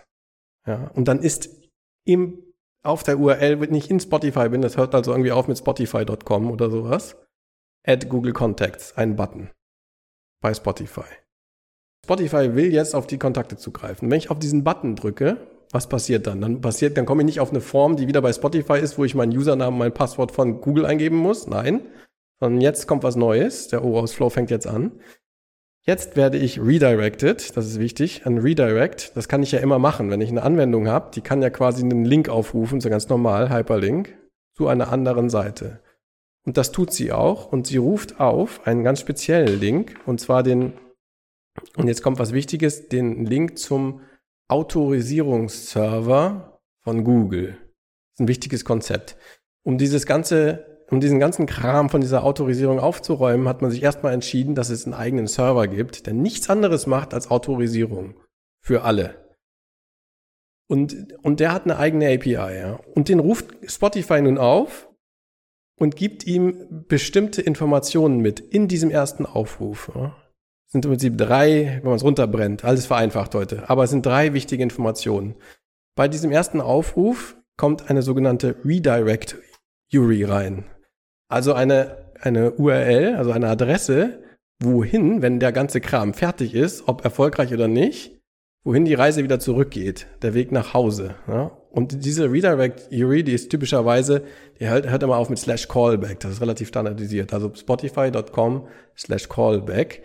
Ja, 0.67 0.91
und 0.95 1.07
dann 1.07 1.19
ist 1.19 1.49
im, 2.05 2.41
auf 2.83 3.03
der 3.03 3.19
URL, 3.19 3.61
wenn 3.61 3.73
ich 3.73 3.89
in 3.89 3.99
Spotify 3.99 4.49
bin, 4.49 4.61
das 4.61 4.77
hört 4.77 4.93
also 4.93 5.11
irgendwie 5.11 5.31
auf 5.31 5.47
mit 5.47 5.57
spotify.com 5.57 6.51
oder 6.51 6.69
sowas, 6.69 7.15
add 7.85 8.07
Google 8.07 8.33
Contacts, 8.33 8.95
ein 8.97 9.15
Button 9.15 9.49
bei 10.41 10.53
Spotify. 10.53 11.05
Spotify 12.05 12.53
will 12.53 12.73
jetzt 12.73 12.95
auf 12.95 13.07
die 13.07 13.17
Kontakte 13.17 13.55
zugreifen. 13.55 14.11
Wenn 14.11 14.17
ich 14.17 14.29
auf 14.29 14.37
diesen 14.37 14.65
Button 14.65 14.97
drücke, 14.97 15.37
was 15.71 15.87
passiert 15.87 16.27
dann? 16.27 16.41
Dann 16.41 16.61
passiert, 16.61 16.97
dann 16.97 17.05
komme 17.05 17.23
ich 17.23 17.25
nicht 17.25 17.39
auf 17.39 17.49
eine 17.49 17.61
Form, 17.61 17.95
die 17.95 18.07
wieder 18.07 18.21
bei 18.21 18.33
Spotify 18.33 18.77
ist, 18.77 18.97
wo 18.97 19.05
ich 19.05 19.15
meinen 19.15 19.35
Usernamen, 19.35 19.79
mein 19.79 19.93
Passwort 19.93 20.31
von 20.31 20.59
Google 20.59 20.85
eingeben 20.85 21.17
muss. 21.17 21.47
Nein. 21.47 21.87
Sondern 22.39 22.61
jetzt 22.61 22.87
kommt 22.87 23.03
was 23.03 23.15
Neues. 23.15 23.69
Der 23.69 23.85
OAuth 23.85 24.11
Flow 24.11 24.29
fängt 24.29 24.51
jetzt 24.51 24.67
an. 24.67 24.91
Jetzt 25.85 26.15
werde 26.15 26.37
ich 26.37 26.61
redirected, 26.61 27.57
das 27.57 27.67
ist 27.67 27.77
wichtig, 27.77 28.25
ein 28.25 28.37
Redirect, 28.37 29.17
das 29.17 29.27
kann 29.27 29.43
ich 29.43 29.51
ja 29.51 29.59
immer 29.59 29.79
machen, 29.79 30.09
wenn 30.09 30.21
ich 30.21 30.29
eine 30.29 30.43
Anwendung 30.43 30.87
habe, 30.87 31.11
die 31.13 31.19
kann 31.19 31.41
ja 31.41 31.49
quasi 31.49 31.83
einen 31.83 32.05
Link 32.05 32.29
aufrufen, 32.29 32.79
so 32.79 32.89
ganz 32.89 33.09
normal, 33.09 33.49
Hyperlink, 33.49 34.17
zu 34.55 34.69
einer 34.69 34.93
anderen 34.93 35.29
Seite. 35.29 35.81
Und 36.45 36.55
das 36.55 36.71
tut 36.71 36.93
sie 36.93 37.11
auch 37.11 37.51
und 37.51 37.67
sie 37.67 37.75
ruft 37.75 38.21
auf 38.21 38.65
einen 38.65 38.85
ganz 38.85 39.01
speziellen 39.01 39.59
Link, 39.59 39.99
und 40.05 40.21
zwar 40.21 40.41
den, 40.41 40.71
und 41.75 41.89
jetzt 41.89 42.01
kommt 42.01 42.17
was 42.17 42.31
Wichtiges, 42.31 42.87
den 42.87 43.25
Link 43.25 43.57
zum 43.57 43.99
Autorisierungsserver 44.47 46.61
von 46.81 47.03
Google. 47.03 47.57
Das 47.57 48.13
ist 48.13 48.21
ein 48.21 48.29
wichtiges 48.29 48.63
Konzept. 48.63 49.17
Um 49.65 49.77
dieses 49.77 50.05
ganze 50.05 50.72
um 50.89 50.99
diesen 50.99 51.19
ganzen 51.19 51.45
Kram 51.45 51.89
von 51.89 52.01
dieser 52.01 52.23
Autorisierung 52.23 52.79
aufzuräumen, 52.79 53.47
hat 53.47 53.61
man 53.61 53.71
sich 53.71 53.83
erstmal 53.83 54.13
entschieden, 54.13 54.55
dass 54.55 54.69
es 54.69 54.85
einen 54.85 54.93
eigenen 54.93 55.27
Server 55.27 55.67
gibt, 55.67 56.05
der 56.05 56.13
nichts 56.13 56.49
anderes 56.49 56.87
macht 56.87 57.13
als 57.13 57.31
Autorisierung 57.31 58.15
für 58.61 58.83
alle. 58.83 59.23
Und, 60.67 61.13
und 61.23 61.39
der 61.39 61.51
hat 61.51 61.65
eine 61.65 61.77
eigene 61.77 62.13
API, 62.13 62.31
ja. 62.31 62.79
Und 62.95 63.09
den 63.09 63.19
ruft 63.19 63.47
Spotify 63.65 64.21
nun 64.21 64.37
auf 64.37 64.89
und 65.79 65.95
gibt 65.95 66.25
ihm 66.25 66.85
bestimmte 66.87 67.41
Informationen 67.41 68.19
mit 68.19 68.39
in 68.39 68.67
diesem 68.67 68.89
ersten 68.89 69.25
Aufruf. 69.25 69.91
Ja. 69.93 70.15
Sind 70.67 70.85
im 70.85 70.91
Prinzip 70.91 71.17
drei, 71.17 71.79
wenn 71.81 71.89
man 71.89 71.95
es 71.95 72.03
runterbrennt, 72.03 72.63
alles 72.63 72.85
vereinfacht 72.85 73.35
heute, 73.35 73.69
aber 73.69 73.83
es 73.83 73.91
sind 73.91 74.05
drei 74.05 74.33
wichtige 74.33 74.63
Informationen. 74.63 75.35
Bei 75.95 76.07
diesem 76.07 76.31
ersten 76.31 76.61
Aufruf 76.61 77.37
kommt 77.57 77.89
eine 77.89 78.01
sogenannte 78.01 78.55
Redirect 78.65 79.37
URI 79.93 80.23
rein. 80.23 80.65
Also 81.29 81.53
eine, 81.53 81.97
eine 82.21 82.51
URL, 82.51 83.15
also 83.15 83.31
eine 83.31 83.47
Adresse, 83.49 84.23
wohin, 84.59 85.21
wenn 85.21 85.39
der 85.39 85.51
ganze 85.51 85.81
Kram 85.81 86.13
fertig 86.13 86.53
ist, 86.55 86.87
ob 86.87 87.03
erfolgreich 87.03 87.53
oder 87.53 87.67
nicht, 87.67 88.19
wohin 88.63 88.85
die 88.85 88.93
Reise 88.93 89.23
wieder 89.23 89.39
zurückgeht, 89.39 90.07
der 90.21 90.33
Weg 90.33 90.51
nach 90.51 90.73
Hause. 90.73 91.15
Ja? 91.27 91.51
Und 91.69 92.05
diese 92.05 92.31
Redirect 92.31 92.89
URI, 92.91 93.23
die 93.23 93.33
ist 93.33 93.49
typischerweise, 93.49 94.23
die 94.59 94.69
hört, 94.69 94.89
hört 94.89 95.03
immer 95.03 95.17
auf 95.17 95.29
mit 95.29 95.39
slash 95.39 95.67
callback, 95.67 96.19
das 96.19 96.33
ist 96.33 96.41
relativ 96.41 96.67
standardisiert. 96.69 97.33
Also 97.33 97.51
spotify.com 97.53 98.67
slash 98.95 99.27
callback 99.27 100.03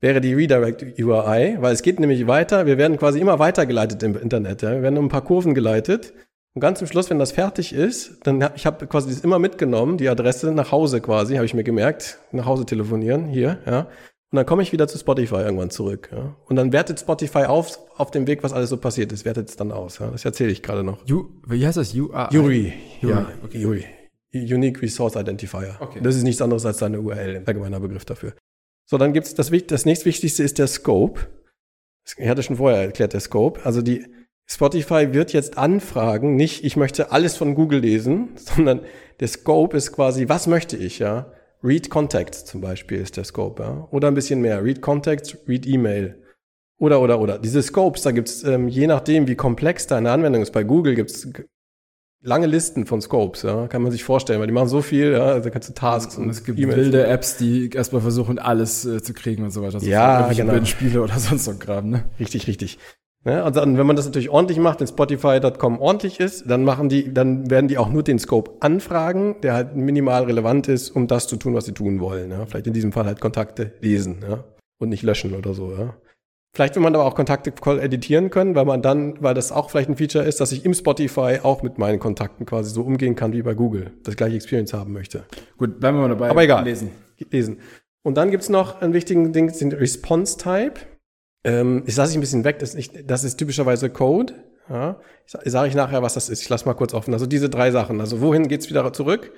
wäre 0.00 0.20
die 0.20 0.34
Redirect 0.34 1.00
URI, 1.00 1.56
weil 1.58 1.72
es 1.72 1.82
geht 1.82 1.98
nämlich 1.98 2.26
weiter, 2.26 2.66
wir 2.66 2.78
werden 2.78 2.98
quasi 2.98 3.18
immer 3.18 3.38
weitergeleitet 3.38 4.02
im 4.02 4.16
Internet. 4.16 4.62
Ja? 4.62 4.72
Wir 4.72 4.82
werden 4.82 4.98
um 4.98 5.06
ein 5.06 5.10
paar 5.10 5.24
Kurven 5.24 5.54
geleitet 5.54 6.12
und 6.56 6.60
ganz 6.60 6.78
zum 6.78 6.88
Schluss, 6.88 7.10
wenn 7.10 7.18
das 7.18 7.32
fertig 7.32 7.74
ist, 7.74 8.26
dann 8.26 8.42
hab, 8.42 8.56
ich 8.56 8.64
habe 8.64 8.86
quasi 8.86 9.10
das 9.10 9.20
immer 9.20 9.38
mitgenommen, 9.38 9.98
die 9.98 10.08
Adresse 10.08 10.52
nach 10.52 10.72
Hause 10.72 11.02
quasi, 11.02 11.34
habe 11.34 11.44
ich 11.44 11.52
mir 11.52 11.64
gemerkt, 11.64 12.18
nach 12.32 12.46
Hause 12.46 12.64
telefonieren 12.64 13.28
hier, 13.28 13.58
ja. 13.66 13.80
Und 13.80 14.36
dann 14.36 14.46
komme 14.46 14.62
ich 14.62 14.72
wieder 14.72 14.88
zu 14.88 14.98
Spotify 14.98 15.36
irgendwann 15.36 15.68
zurück. 15.68 16.08
Ja? 16.10 16.34
Und 16.46 16.56
dann 16.56 16.72
wertet 16.72 16.98
Spotify 16.98 17.44
auf, 17.44 17.78
auf 17.98 18.10
dem 18.10 18.26
Weg, 18.26 18.42
was 18.42 18.54
alles 18.54 18.70
so 18.70 18.78
passiert 18.78 19.12
ist, 19.12 19.26
wertet 19.26 19.50
es 19.50 19.56
dann 19.56 19.70
aus. 19.70 19.98
Ja? 19.98 20.10
Das 20.10 20.24
erzähle 20.24 20.50
ich 20.50 20.62
gerade 20.62 20.82
noch. 20.82 21.06
You, 21.06 21.28
wie 21.46 21.64
heißt 21.64 21.76
das? 21.76 21.94
URI? 21.94 22.28
Yuri. 22.30 22.72
Yuri. 23.02 23.12
Ja, 23.12 23.28
okay. 23.44 23.58
Yuri. 23.58 23.84
Unique 24.32 24.80
Resource 24.80 25.14
Identifier. 25.14 25.76
Okay. 25.78 26.00
Das 26.02 26.16
ist 26.16 26.22
nichts 26.22 26.40
anderes 26.40 26.64
als 26.64 26.78
deine 26.78 27.00
URL, 27.00 27.36
ein 27.36 27.46
allgemeiner 27.46 27.80
Begriff 27.80 28.06
dafür. 28.06 28.32
So, 28.86 28.96
dann 28.96 29.12
gibt's 29.12 29.34
das, 29.34 29.50
das 29.68 29.84
nächstwichtigste 29.84 30.42
ist 30.42 30.58
der 30.58 30.68
Scope. 30.68 31.20
Ich 32.16 32.28
hatte 32.28 32.42
schon 32.42 32.56
vorher 32.56 32.82
erklärt, 32.82 33.12
der 33.12 33.20
Scope. 33.20 33.60
Also 33.64 33.82
die, 33.82 34.06
Spotify 34.46 35.12
wird 35.12 35.32
jetzt 35.32 35.58
anfragen, 35.58 36.36
nicht 36.36 36.64
ich 36.64 36.76
möchte 36.76 37.10
alles 37.10 37.36
von 37.36 37.54
Google 37.54 37.80
lesen, 37.80 38.30
sondern 38.36 38.80
der 39.20 39.28
Scope 39.28 39.76
ist 39.76 39.92
quasi, 39.92 40.28
was 40.28 40.46
möchte 40.46 40.76
ich, 40.76 40.98
ja? 40.98 41.32
Read 41.62 41.90
Contacts 41.90 42.44
zum 42.44 42.60
Beispiel 42.60 43.00
ist 43.00 43.16
der 43.16 43.24
Scope, 43.24 43.62
ja? 43.62 43.88
Oder 43.90 44.08
ein 44.08 44.14
bisschen 44.14 44.40
mehr. 44.40 44.62
Read 44.62 44.82
Contacts, 44.82 45.36
Read 45.48 45.66
Email. 45.66 46.22
Oder, 46.78 47.00
oder, 47.00 47.18
oder. 47.18 47.38
Diese 47.38 47.62
Scopes, 47.62 48.02
da 48.02 48.12
gibt's 48.12 48.44
ähm, 48.44 48.68
je 48.68 48.86
nachdem, 48.86 49.26
wie 49.26 49.34
komplex 49.34 49.86
deine 49.86 50.10
Anwendung 50.10 50.42
ist, 50.42 50.52
bei 50.52 50.62
Google 50.62 50.94
gibt's 50.94 51.26
lange 52.20 52.46
Listen 52.46 52.86
von 52.86 53.00
Scopes, 53.00 53.42
ja, 53.42 53.68
kann 53.68 53.82
man 53.82 53.92
sich 53.92 54.04
vorstellen, 54.04 54.40
weil 54.40 54.46
die 54.46 54.52
machen 54.52 54.68
so 54.68 54.82
viel, 54.82 55.12
ja, 55.12 55.38
da 55.38 55.50
kannst 55.50 55.68
du 55.68 55.74
Tasks 55.74 56.16
und, 56.16 56.24
und 56.24 56.30
es 56.30 56.44
gibt 56.44 56.58
e 56.58 56.68
wilde 56.68 57.06
Apps, 57.06 57.36
die 57.36 57.70
erstmal 57.70 58.02
versuchen, 58.02 58.38
alles 58.38 58.84
äh, 58.84 59.02
zu 59.02 59.14
kriegen 59.14 59.44
und 59.44 59.50
so 59.50 59.62
weiter. 59.62 59.76
Also 59.76 59.86
ja, 59.86 60.30
genau. 60.32 60.62
Spiele 60.64 61.02
oder 61.02 61.14
sonst 61.18 61.44
so 61.44 61.52
ein 61.52 61.58
Kram, 61.58 61.88
ne? 61.88 62.04
Richtig, 62.18 62.46
richtig. 62.46 62.78
Ja, 63.26 63.44
und 63.44 63.56
dann, 63.56 63.76
wenn 63.76 63.86
man 63.86 63.96
das 63.96 64.04
natürlich 64.04 64.30
ordentlich 64.30 64.58
macht, 64.58 64.78
wenn 64.78 64.86
Spotify.com 64.86 65.80
ordentlich 65.80 66.20
ist, 66.20 66.48
dann 66.48 66.62
machen 66.62 66.88
die, 66.88 67.12
dann 67.12 67.50
werden 67.50 67.66
die 67.66 67.76
auch 67.76 67.88
nur 67.88 68.04
den 68.04 68.20
Scope 68.20 68.52
anfragen, 68.60 69.34
der 69.42 69.54
halt 69.54 69.74
minimal 69.74 70.24
relevant 70.24 70.68
ist, 70.68 70.90
um 70.90 71.08
das 71.08 71.26
zu 71.26 71.36
tun, 71.36 71.52
was 71.52 71.64
sie 71.64 71.72
tun 71.72 71.98
wollen. 71.98 72.30
Ja. 72.30 72.46
Vielleicht 72.46 72.68
in 72.68 72.72
diesem 72.72 72.92
Fall 72.92 73.04
halt 73.04 73.20
Kontakte 73.20 73.72
lesen, 73.80 74.18
ja. 74.28 74.44
Und 74.78 74.90
nicht 74.90 75.02
löschen 75.02 75.34
oder 75.34 75.54
so, 75.54 75.72
ja. 75.72 75.96
Vielleicht 76.54 76.76
will 76.76 76.82
man 76.82 76.94
aber 76.94 77.04
auch 77.04 77.16
Kontakte 77.16 77.52
editieren 77.82 78.30
können, 78.30 78.54
weil 78.54 78.64
man 78.64 78.80
dann, 78.80 79.20
weil 79.20 79.34
das 79.34 79.50
auch 79.50 79.70
vielleicht 79.70 79.90
ein 79.90 79.96
Feature 79.96 80.24
ist, 80.24 80.40
dass 80.40 80.52
ich 80.52 80.64
im 80.64 80.72
Spotify 80.72 81.40
auch 81.42 81.62
mit 81.62 81.78
meinen 81.78 81.98
Kontakten 81.98 82.46
quasi 82.46 82.70
so 82.70 82.82
umgehen 82.82 83.16
kann 83.16 83.32
wie 83.32 83.42
bei 83.42 83.54
Google, 83.54 83.90
das 84.04 84.16
gleiche 84.16 84.36
Experience 84.36 84.72
haben 84.72 84.92
möchte. 84.92 85.24
Gut, 85.58 85.80
bleiben 85.80 85.98
wir 85.98 86.02
mal 86.02 86.08
dabei. 86.08 86.30
Aber 86.30 86.44
egal. 86.44 86.64
Lesen. 86.64 86.92
Lesen. 87.30 87.58
Und 88.04 88.16
dann 88.16 88.30
gibt's 88.30 88.48
noch 88.48 88.80
einen 88.80 88.94
wichtigen 88.94 89.32
Ding, 89.32 89.52
den 89.52 89.72
Response 89.72 90.38
Type. 90.38 90.80
Ähm, 91.46 91.84
ich 91.86 91.96
lasse 91.96 92.10
ich 92.10 92.18
ein 92.18 92.20
bisschen 92.20 92.42
weg, 92.44 92.58
das 92.58 92.70
ist, 92.70 92.74
nicht, 92.74 93.08
das 93.08 93.22
ist 93.22 93.36
typischerweise 93.36 93.88
Code. 93.88 94.34
Ja. 94.68 95.00
Sage 95.26 95.68
ich 95.68 95.76
nachher, 95.76 96.02
was 96.02 96.14
das 96.14 96.28
ist. 96.28 96.42
Ich 96.42 96.48
lasse 96.48 96.66
mal 96.66 96.74
kurz 96.74 96.92
offen. 96.92 97.14
Also 97.14 97.24
diese 97.24 97.48
drei 97.48 97.70
Sachen. 97.70 98.00
Also 98.00 98.20
wohin 98.20 98.48
geht's 98.48 98.68
wieder 98.68 98.92
zurück? 98.92 99.32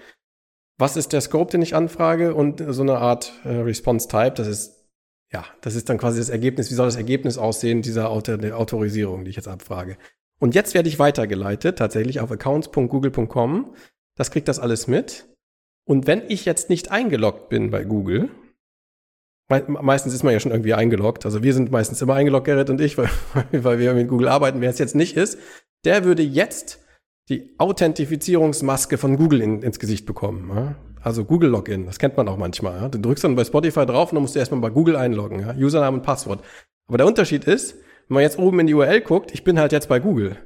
Was 0.79 0.97
ist 0.97 1.12
der 1.12 1.21
Scope, 1.21 1.51
den 1.51 1.61
ich 1.61 1.75
anfrage? 1.75 2.35
Und 2.35 2.64
so 2.68 2.81
eine 2.81 2.99
Art 2.99 3.33
äh, 3.44 3.49
Response 3.49 4.09
Type, 4.09 4.33
das 4.37 4.47
ist, 4.47 4.87
ja, 5.31 5.44
das 5.61 5.75
ist 5.75 5.90
dann 5.90 5.99
quasi 5.99 6.18
das 6.18 6.31
Ergebnis. 6.31 6.71
Wie 6.71 6.75
soll 6.75 6.87
das 6.87 6.97
Ergebnis 6.97 7.37
aussehen 7.37 7.83
dieser 7.83 8.09
Autor 8.09 8.38
Autorisierung, 8.55 9.25
die 9.25 9.31
ich 9.31 9.37
jetzt 9.37 9.49
abfrage? 9.49 9.99
Und 10.40 10.55
jetzt 10.55 10.73
werde 10.73 10.88
ich 10.88 10.99
weitergeleitet, 10.99 11.79
tatsächlich 11.79 12.21
auf 12.21 12.31
accounts.google.com. 12.31 13.75
Das 14.16 14.31
kriegt 14.31 14.49
das 14.49 14.61
alles 14.61 14.87
mit. 14.87 15.27
Und 15.85 16.07
wenn 16.07 16.23
ich 16.29 16.47
jetzt 16.47 16.71
nicht 16.71 16.90
eingeloggt 16.90 17.51
bin 17.51 17.71
bei 17.71 17.85
Google, 17.85 18.31
meistens 19.49 20.15
ist 20.15 20.23
man 20.23 20.33
ja 20.33 20.41
schon 20.41 20.53
irgendwie 20.53 20.75
eingeloggt. 20.75 21.25
Also 21.25 21.43
wir 21.43 21.55
sind 21.55 21.71
meistens 21.71 22.03
immer 22.03 22.15
eingeloggt, 22.15 22.47
Gerrit 22.47 22.71
und 22.71 22.81
ich, 22.81 22.99
weil, 22.99 23.09
weil 23.53 23.79
wir 23.79 23.95
mit 23.95 24.09
Google 24.09 24.29
arbeiten. 24.29 24.61
Wer 24.61 24.71
es 24.71 24.79
jetzt 24.79 24.95
nicht 24.95 25.17
ist, 25.17 25.39
der 25.85 26.05
würde 26.05 26.23
jetzt 26.23 26.81
die 27.29 27.55
Authentifizierungsmaske 27.59 28.99
von 28.99 29.17
Google 29.17 29.41
in, 29.43 29.63
ins 29.63 29.79
Gesicht 29.79 30.07
bekommen. 30.07 30.51
Ja? 30.55 30.75
Also 31.01 31.25
Google 31.25 31.51
Login, 31.51 31.87
das 31.87 31.99
kennt 31.99 32.17
man 32.17 32.29
auch 32.29 32.37
manchmal. 32.37 32.81
Ja? 32.81 32.89
Du 32.89 32.99
drückst 32.99 33.25
dann 33.25 33.37
bei 33.37 33.45
Spotify 33.45 33.87
drauf 33.87 34.13
und 34.13 34.17
dann 34.17 34.23
musst 34.23 34.35
du 34.35 34.39
erstmal 34.39 34.61
bei 34.61 34.71
Google 34.71 34.97
einloggen. 34.97 35.41
Ja? 35.41 35.55
Username 35.55 35.99
und 35.99 36.03
Passwort. 36.03 36.43
Aber 36.89 36.99
der 36.99 37.07
Unterschied 37.07 37.45
ist, 37.45 37.75
wenn 38.09 38.15
man 38.15 38.23
jetzt 38.23 38.39
oben 38.39 38.61
in 38.61 38.67
die 38.67 38.75
URL 38.75 39.03
guckt, 39.03 39.33
ich 39.33 39.45
bin 39.45 39.59
halt 39.59 39.73
jetzt 39.73 39.89
bei 39.89 40.01
Google. 40.01 40.39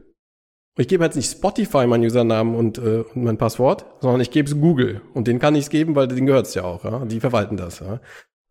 Und 0.76 0.80
ich 0.80 0.88
gebe 0.88 1.04
jetzt 1.04 1.16
nicht 1.16 1.30
Spotify 1.30 1.86
meinen 1.86 2.04
Usernamen 2.04 2.54
und, 2.54 2.78
äh, 2.78 3.04
und 3.14 3.24
mein 3.24 3.36
Passwort, 3.36 3.84
sondern 4.00 4.20
ich 4.20 4.30
gebe 4.30 4.48
es 4.48 4.58
Google. 4.58 5.02
Und 5.12 5.28
den 5.28 5.38
kann 5.38 5.54
ich 5.54 5.64
es 5.64 5.70
geben, 5.70 5.94
weil 5.94 6.08
denen 6.08 6.26
gehört 6.26 6.46
es 6.46 6.54
ja 6.54 6.64
auch. 6.64 6.84
Ja? 6.84 7.04
Die 7.04 7.20
verwalten 7.20 7.56
das. 7.56 7.80
Ja? 7.80 8.00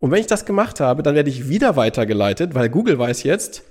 Und 0.01 0.09
wenn 0.09 0.19
ich 0.19 0.27
das 0.27 0.45
gemacht 0.45 0.79
habe, 0.79 1.03
dann 1.03 1.13
werde 1.13 1.29
ich 1.29 1.47
wieder 1.47 1.75
weitergeleitet, 1.75 2.55
weil 2.55 2.69
Google 2.69 2.97
weiß 2.97 3.21
jetzt, 3.21 3.63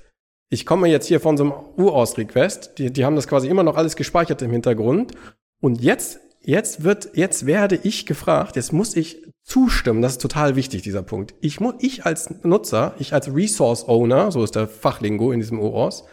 ich 0.49 0.65
komme 0.65 0.89
jetzt 0.89 1.07
hier 1.07 1.21
von 1.21 1.37
so 1.37 1.45
einem 1.45 1.53
UAuth-Request, 1.77 2.79
die, 2.79 2.93
die 2.93 3.05
haben 3.05 3.17
das 3.17 3.27
quasi 3.27 3.49
immer 3.49 3.65
noch 3.65 3.77
alles 3.77 3.97
gespeichert 3.97 4.41
im 4.41 4.53
Hintergrund. 4.53 5.13
Und 5.61 5.81
jetzt, 5.83 6.21
jetzt 6.41 6.85
wird, 6.85 7.11
jetzt 7.15 7.47
werde 7.47 7.81
ich 7.83 8.07
gefragt, 8.07 8.55
jetzt 8.55 8.73
muss 8.73 8.97
ich 8.97 9.27
zustimmen, 9.43 10.03
das 10.03 10.13
ist 10.13 10.23
total 10.23 10.55
wichtig, 10.55 10.83
dieser 10.83 11.03
Punkt. 11.03 11.35
Ich 11.41 11.59
muss, 11.59 11.75
ich 11.81 12.07
als 12.07 12.45
Nutzer, 12.45 12.95
ich 13.01 13.13
als 13.13 13.35
Resource 13.35 13.89
Owner, 13.89 14.31
so 14.31 14.45
ist 14.45 14.55
der 14.55 14.69
Fachlingo 14.69 15.33
in 15.33 15.41
diesem 15.41 15.59
OAuth, 15.59 16.05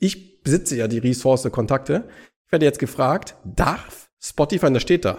ich 0.00 0.42
besitze 0.42 0.74
ja 0.76 0.88
die 0.88 0.98
Resource 0.98 1.48
Kontakte, 1.52 2.08
ich 2.46 2.52
werde 2.52 2.66
jetzt 2.66 2.80
gefragt, 2.80 3.36
darf 3.44 4.10
Spotify, 4.20 4.66
und 4.66 4.74
das 4.74 4.82
steht 4.82 5.04
da, 5.04 5.18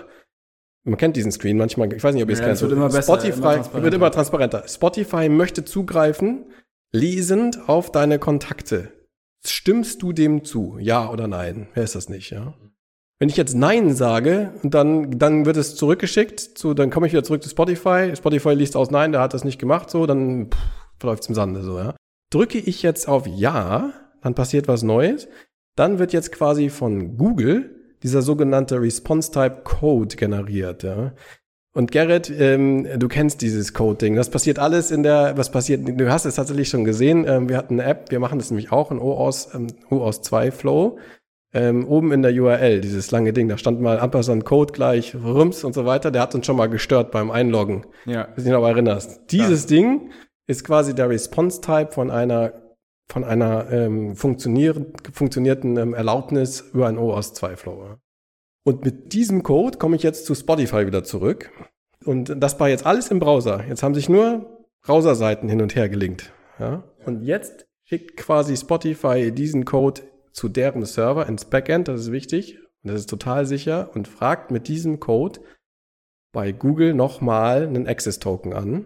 man 0.84 0.98
kennt 0.98 1.16
diesen 1.16 1.32
Screen 1.32 1.58
manchmal, 1.58 1.92
ich 1.94 2.04
weiß 2.04 2.14
nicht, 2.14 2.24
ob 2.24 2.30
ihr 2.30 2.34
es 2.34 2.40
ja, 2.40 2.48
kennt. 2.48 2.62
Wird 2.62 2.72
immer 2.72 2.90
besser, 2.90 3.04
Spotify 3.04 3.38
immer 3.38 3.84
wird 3.84 3.94
immer 3.94 4.12
transparenter. 4.12 4.68
Spotify 4.68 5.30
möchte 5.30 5.64
zugreifen, 5.64 6.46
lesend 6.92 7.70
auf 7.70 7.92
deine 7.92 8.20
Kontakte. 8.20 8.90
Stimmst 9.46 10.02
du 10.02 10.14
dem 10.14 10.44
zu? 10.44 10.78
Ja 10.80 11.10
oder 11.10 11.28
nein? 11.28 11.68
Wer 11.74 11.84
ist 11.84 11.96
das 11.96 12.10
nicht, 12.10 12.30
ja? 12.32 12.54
Wenn 13.20 13.30
ich 13.30 13.38
jetzt 13.38 13.56
Nein 13.56 13.96
sage, 13.96 14.54
dann, 14.64 15.18
dann 15.18 15.46
wird 15.46 15.56
es 15.56 15.76
zurückgeschickt, 15.76 16.40
zu, 16.40 16.74
dann 16.74 16.90
komme 16.90 17.08
ich 17.08 17.14
wieder 17.14 17.24
zurück 17.24 17.44
zu 17.44 17.50
Spotify. 17.50 18.14
Spotify 18.16 18.54
liest 18.54 18.76
aus 18.76 18.92
Nein, 18.92 19.12
der 19.12 19.22
hat 19.22 19.34
das 19.34 19.46
nicht 19.46 19.60
gemacht, 19.60 19.90
so, 19.90 20.06
dann 20.06 20.50
verläuft 21.00 21.24
es 21.24 21.30
im 21.30 21.36
Sande, 21.36 21.62
so, 21.62 21.78
ja. 21.78 21.96
Drücke 22.32 22.58
ich 22.58 22.82
jetzt 22.82 23.08
auf 23.08 23.28
Ja, 23.28 23.94
dann 24.22 24.36
passiert 24.36 24.68
was 24.68 24.84
Neues. 24.84 25.28
Dann 25.76 26.00
wird 26.00 26.14
jetzt 26.14 26.32
quasi 26.32 26.70
von 26.70 27.18
Google 27.18 27.83
dieser 28.04 28.22
sogenannte 28.22 28.80
Response-Type 28.80 29.62
Code 29.64 30.16
generiert. 30.16 30.84
Ja. 30.84 31.14
Und 31.76 31.92
Gerrit, 31.92 32.30
ähm, 32.30 32.88
du 32.98 33.08
kennst 33.08 33.42
dieses 33.42 33.74
Coding. 33.74 34.16
Das 34.16 34.30
passiert 34.30 34.60
alles 34.60 34.92
in 34.92 35.02
der, 35.02 35.38
was 35.38 35.52
passiert, 35.52 35.82
du 35.88 36.12
hast 36.12 36.26
es 36.26 36.36
tatsächlich 36.36 36.70
schon 36.70 36.84
gesehen. 36.84 37.26
Ähm, 37.28 37.50
wir 37.50 37.58
hatten 37.58 37.80
eine 37.80 37.90
App, 37.90 38.12
wir 38.12 38.20
machen 38.20 38.38
das 38.38 38.52
nämlich 38.52 38.72
auch 38.72 38.92
in 38.92 39.00
OAuth, 39.00 39.48
ähm, 39.56 39.68
OAuth 39.90 40.24
2 40.24 40.52
Flow. 40.52 41.00
Ähm, 41.56 41.88
oben 41.88 42.12
in 42.12 42.24
der 42.24 42.32
URL, 42.32 42.82
dieses 42.82 43.12
lange 43.12 43.32
Ding, 43.32 43.48
da 43.48 43.60
stand 43.60 43.80
mal 43.80 44.00
Ampersand 44.00 44.44
Code 44.44 44.74
gleich, 44.74 45.16
Rums 45.16 45.64
und 45.64 45.74
so 45.74 45.86
weiter. 45.86 46.10
Der 46.10 46.24
hat 46.24 46.34
uns 46.34 46.46
schon 46.46 46.58
mal 46.58 46.68
gestört 46.68 47.12
beim 47.12 47.30
Einloggen. 47.32 47.86
Ja. 48.06 48.28
Wenn 48.30 48.36
du 48.36 48.42
dich 48.44 48.52
noch 48.52 48.68
erinnerst. 48.68 49.22
Dieses 49.32 49.64
ja. 49.64 49.70
Ding 49.70 50.12
ist 50.48 50.64
quasi 50.64 50.94
der 50.94 51.10
Response-Type 51.10 51.92
von 51.92 52.12
einer 52.12 52.54
von 53.14 53.24
einer 53.24 53.72
ähm, 53.72 54.16
funktionierten 54.16 55.78
ähm, 55.78 55.94
Erlaubnis 55.94 56.62
über 56.74 56.88
ein 56.88 56.98
OAuth 56.98 57.36
2 57.36 57.56
Flow. 57.56 57.98
Und 58.66 58.84
mit 58.84 59.14
diesem 59.14 59.44
Code 59.44 59.78
komme 59.78 59.96
ich 59.96 60.02
jetzt 60.02 60.26
zu 60.26 60.34
Spotify 60.34 60.88
wieder 60.88 61.04
zurück. 61.04 61.52
Und 62.04 62.34
das 62.42 62.60
war 62.60 62.70
jetzt 62.70 62.88
alles 62.88 63.12
im 63.12 63.20
Browser. 63.20 63.64
Jetzt 63.68 63.84
haben 63.84 63.94
sich 63.94 64.10
nur 64.10 64.66
Browserseiten 64.82 65.48
hin 65.48 65.62
und 65.62 65.76
her 65.76 65.90
gelinkt. 65.90 66.34
Ja? 66.58 66.86
Und 67.06 67.22
jetzt 67.22 67.68
schickt 67.84 68.18
quasi 68.18 68.58
Spotify 68.58 69.32
diesen 69.32 69.64
Code 69.64 70.02
zu 70.32 70.50
deren 70.50 70.84
Server 70.84 71.28
ins 71.28 71.46
Backend, 71.46 71.90
das 71.90 72.02
ist 72.02 72.12
wichtig, 72.12 72.58
und 72.84 72.92
das 72.92 73.02
ist 73.02 73.12
total 73.12 73.46
sicher, 73.46 73.92
und 73.94 74.08
fragt 74.08 74.50
mit 74.50 74.68
diesem 74.68 75.00
Code 75.00 75.40
bei 76.32 76.52
Google 76.52 76.96
nochmal 76.96 77.68
einen 77.68 77.88
Access-Token 77.88 78.54
an. 78.54 78.86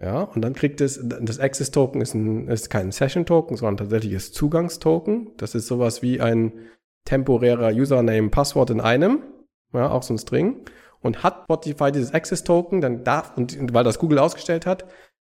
Ja, 0.00 0.22
und 0.22 0.42
dann 0.42 0.54
kriegt 0.54 0.80
es, 0.80 0.98
das 1.02 1.40
Access 1.40 1.70
Token 1.70 2.00
ist, 2.00 2.14
ein, 2.14 2.48
ist 2.48 2.70
kein 2.70 2.90
Session 2.90 3.26
Token, 3.26 3.56
sondern 3.56 3.76
tatsächliches 3.76 4.32
Zugangstoken. 4.32 5.32
Das 5.36 5.54
ist 5.54 5.66
sowas 5.66 6.00
wie 6.00 6.20
ein 6.20 6.52
temporärer 7.04 7.70
Username, 7.70 8.30
Passwort 8.30 8.70
in 8.70 8.80
einem. 8.80 9.22
Ja, 9.74 9.90
auch 9.90 10.02
so 10.02 10.14
ein 10.14 10.18
String. 10.18 10.64
Und 11.00 11.22
hat 11.22 11.44
Spotify 11.44 11.92
dieses 11.92 12.14
Access 12.14 12.44
Token, 12.44 12.80
dann 12.80 13.04
darf, 13.04 13.36
und 13.36 13.74
weil 13.74 13.84
das 13.84 13.98
Google 13.98 14.18
ausgestellt 14.18 14.66
hat, 14.66 14.86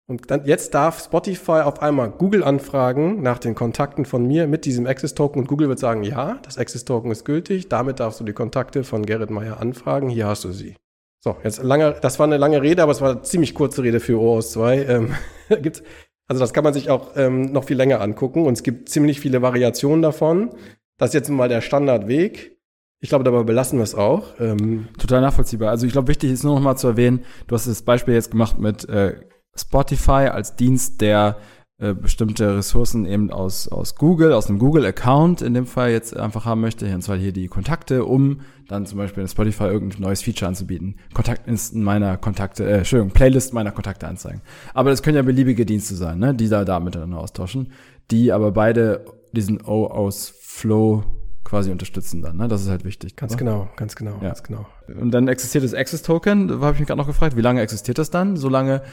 und 0.08 0.30
dann, 0.30 0.46
jetzt 0.46 0.74
darf 0.74 1.02
Spotify 1.02 1.62
auf 1.64 1.82
einmal 1.82 2.12
Google 2.12 2.44
anfragen 2.44 3.22
nach 3.22 3.40
den 3.40 3.56
Kontakten 3.56 4.04
von 4.04 4.28
mir 4.28 4.46
mit 4.46 4.66
diesem 4.66 4.86
Access 4.86 5.14
Token 5.14 5.40
und 5.40 5.48
Google 5.48 5.70
wird 5.70 5.80
sagen, 5.80 6.04
ja, 6.04 6.40
das 6.44 6.58
Access 6.58 6.84
Token 6.84 7.12
ist 7.12 7.24
gültig, 7.24 7.70
damit 7.70 8.00
darfst 8.00 8.20
du 8.20 8.26
die 8.26 8.34
Kontakte 8.34 8.84
von 8.84 9.06
Gerrit 9.06 9.30
Meyer 9.30 9.62
anfragen, 9.62 10.10
hier 10.10 10.28
hast 10.28 10.44
du 10.44 10.52
sie. 10.52 10.76
So, 11.24 11.38
jetzt 11.44 11.62
lange, 11.62 11.96
das 12.02 12.18
war 12.18 12.26
eine 12.26 12.38
lange 12.38 12.62
Rede, 12.62 12.82
aber 12.82 12.92
es 12.92 13.00
war 13.00 13.12
eine 13.12 13.22
ziemlich 13.22 13.54
kurze 13.54 13.84
Rede 13.84 14.00
für 14.00 14.20
OAuth 14.20 14.50
2. 14.50 14.86
Ähm, 14.86 15.16
gibt's, 15.62 15.84
also 16.28 16.40
das 16.40 16.52
kann 16.52 16.64
man 16.64 16.74
sich 16.74 16.90
auch 16.90 17.16
ähm, 17.16 17.52
noch 17.52 17.66
viel 17.66 17.78
länger 17.78 18.02
angucken 18.02 18.46
und 18.46 18.54
es 18.54 18.64
gibt 18.64 18.90
ziemlich 18.90 19.20
viele 19.20 19.42
Variationen 19.42 20.02
davon. 20.02 20.50
Das 20.98 21.10
ist 21.10 21.14
jetzt 21.14 21.30
mal 21.30 21.48
der 21.50 21.62
Standardweg. 21.62 22.58
Ich 23.04 23.10
glaube, 23.10 23.24
dabei 23.24 23.44
belassen 23.44 23.78
wir 23.78 23.84
es 23.84 23.96
auch. 23.96 24.40
Ähm, 24.40 24.88
Total 24.98 25.22
nachvollziehbar. 25.22 25.70
Also 25.70 25.86
ich 25.86 25.92
glaube, 25.92 26.08
wichtig 26.08 26.32
ist 26.32 26.44
nur 26.44 26.56
noch 26.56 26.62
mal 26.62 26.76
zu 26.76 26.88
erwähnen, 26.88 27.24
du 27.48 27.56
hast 27.56 27.68
das 27.68 27.84
Beispiel 27.84 28.14
jetzt 28.16 28.32
gemacht 28.32 28.58
mit 28.58 28.88
äh, 28.90 29.16
Spotify 29.56 30.30
als 30.32 30.56
Dienst, 30.56 31.02
der 31.02 31.38
äh, 31.82 31.96
bestimmte 31.96 32.58
Ressourcen 32.58 33.08
eben 33.08 33.32
aus, 33.32 33.68
aus 33.68 33.96
Google, 33.96 34.34
aus 34.34 34.48
einem 34.48 34.60
Google-Account 34.60 35.42
in 35.42 35.56
dem 35.56 35.66
Fall 35.66 35.90
jetzt 35.90 36.16
einfach 36.16 36.46
haben 36.46 36.62
möchte, 36.62 36.86
und 36.94 37.02
zwar 37.02 37.18
hier 37.18 37.32
die 37.32 37.48
Kontakte, 37.48 38.06
um 38.06 38.42
dann 38.68 38.86
zum 38.86 39.00
Beispiel 39.00 39.24
in 39.24 39.28
Spotify 39.28 39.64
irgendein 39.64 40.02
neues 40.02 40.22
Feature 40.22 40.48
anzubieten. 40.48 40.98
Kontaktlisten 41.16 41.82
meiner 41.82 42.18
Kontakte, 42.18 42.66
äh, 42.66 42.78
Entschuldigung, 42.78 43.12
Playlist 43.12 43.56
meiner 43.56 43.72
Kontakte 43.72 44.08
anzeigen. 44.08 44.42
Aber 44.76 44.92
das 44.92 45.02
können 45.02 45.16
ja 45.16 45.24
beliebige 45.24 45.66
Dienste 45.66 45.96
sein, 45.96 46.20
ne, 46.20 46.36
die 46.36 46.50
da, 46.50 46.66
da 46.66 46.80
miteinander 46.80 47.18
austauschen, 47.18 47.72
die 48.12 48.32
aber 48.32 48.52
beide 48.52 49.04
diesen 49.32 49.60
O 49.66 49.88
aus 49.88 50.36
Flow 50.40 51.04
quasi 51.44 51.72
unterstützen 51.72 52.22
dann. 52.22 52.38
Ne? 52.38 52.48
Das 52.48 52.62
ist 52.62 52.70
halt 52.70 52.86
wichtig. 52.86 53.16
Ganz 53.16 53.34
oder? 53.34 53.40
genau, 53.40 53.70
ganz 53.76 53.96
genau, 53.96 54.18
ja. 54.22 54.28
ganz 54.28 54.44
genau. 54.44 54.68
Und 54.88 55.10
dann 55.10 55.28
existiert 55.28 55.64
das 55.64 55.74
Access 55.74 56.04
Token. 56.04 56.48
Da 56.48 56.60
habe 56.60 56.74
ich 56.74 56.80
mich 56.80 56.88
gerade 56.88 57.00
noch 57.00 57.08
gefragt, 57.08 57.36
wie 57.36 57.42
lange 57.42 57.62
existiert 57.62 57.98
das 57.98 58.12
dann? 58.12 58.38
Solange 58.38 58.84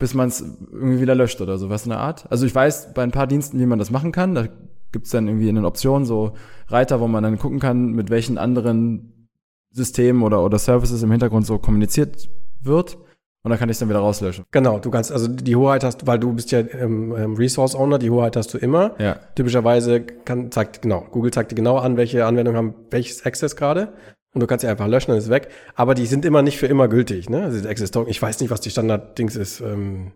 bis 0.00 0.14
man 0.14 0.28
es 0.28 0.40
irgendwie 0.72 1.00
wieder 1.00 1.14
löscht 1.14 1.40
oder 1.40 1.58
sowas 1.58 1.84
in 1.84 1.90
der 1.90 2.00
Art. 2.00 2.26
Also 2.30 2.46
ich 2.46 2.54
weiß 2.54 2.94
bei 2.94 3.02
ein 3.02 3.12
paar 3.12 3.28
Diensten, 3.28 3.60
wie 3.60 3.66
man 3.66 3.78
das 3.78 3.90
machen 3.90 4.10
kann. 4.10 4.34
Da 4.34 4.48
gibt's 4.90 5.10
dann 5.10 5.28
irgendwie 5.28 5.48
in 5.48 5.54
den 5.54 5.66
Optionen 5.66 6.06
so 6.06 6.32
Reiter, 6.68 7.00
wo 7.00 7.06
man 7.06 7.22
dann 7.22 7.38
gucken 7.38 7.60
kann, 7.60 7.92
mit 7.92 8.10
welchen 8.10 8.38
anderen 8.38 9.28
Systemen 9.70 10.22
oder, 10.22 10.42
oder 10.42 10.58
Services 10.58 11.02
im 11.02 11.10
Hintergrund 11.10 11.46
so 11.46 11.58
kommuniziert 11.58 12.30
wird. 12.62 12.96
Und 13.42 13.50
dann 13.50 13.58
kann 13.58 13.68
ich 13.68 13.74
es 13.74 13.78
dann 13.78 13.90
wieder 13.90 14.00
rauslöschen. 14.00 14.44
Genau, 14.50 14.78
du 14.78 14.90
kannst, 14.90 15.12
also 15.12 15.28
die 15.28 15.56
Hoheit 15.56 15.84
hast, 15.84 16.06
weil 16.06 16.18
du 16.18 16.32
bist 16.32 16.50
ja 16.50 16.60
ähm, 16.60 17.14
ähm, 17.16 17.34
Resource 17.34 17.74
Owner, 17.74 17.98
die 17.98 18.10
Hoheit 18.10 18.36
hast 18.36 18.52
du 18.52 18.58
immer. 18.58 18.94
Ja. 18.98 19.16
Typischerweise 19.34 20.00
kann, 20.00 20.50
zeigt, 20.50 20.82
genau, 20.82 21.06
Google 21.10 21.30
zeigt 21.30 21.52
dir 21.52 21.56
genau 21.56 21.76
an, 21.76 21.96
welche 21.96 22.24
Anwendungen 22.26 22.56
haben 22.56 22.74
welches 22.90 23.24
Access 23.24 23.54
gerade. 23.54 23.92
Und 24.32 24.40
du 24.40 24.46
kannst 24.46 24.62
sie 24.62 24.68
einfach 24.68 24.86
löschen, 24.86 25.10
dann 25.10 25.18
ist 25.18 25.24
es 25.24 25.30
weg. 25.30 25.48
Aber 25.74 25.94
die 25.94 26.06
sind 26.06 26.24
immer 26.24 26.42
nicht 26.42 26.58
für 26.58 26.66
immer 26.66 26.88
gültig, 26.88 27.28
ne? 27.28 27.44
Also 27.44 27.68
Access 27.68 27.90
Token. 27.90 28.10
Ich 28.10 28.22
weiß 28.22 28.40
nicht, 28.40 28.50
was 28.50 28.60
die 28.60 28.70
Standard-Dings 28.70 29.36
ist. 29.36 29.60
Ähm, 29.60 30.12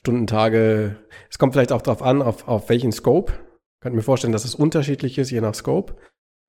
Stunden, 0.00 0.26
Tage. 0.26 0.96
Es 1.30 1.38
kommt 1.38 1.54
vielleicht 1.54 1.72
auch 1.72 1.82
darauf 1.82 2.02
an, 2.02 2.22
auf, 2.22 2.46
auf 2.46 2.68
welchen 2.68 2.92
Scope. 2.92 3.32
Könnt 3.80 3.96
mir 3.96 4.02
vorstellen, 4.02 4.32
dass 4.32 4.44
es 4.44 4.54
unterschiedlich 4.54 5.18
ist, 5.18 5.30
je 5.30 5.40
nach 5.40 5.54
Scope. 5.54 5.94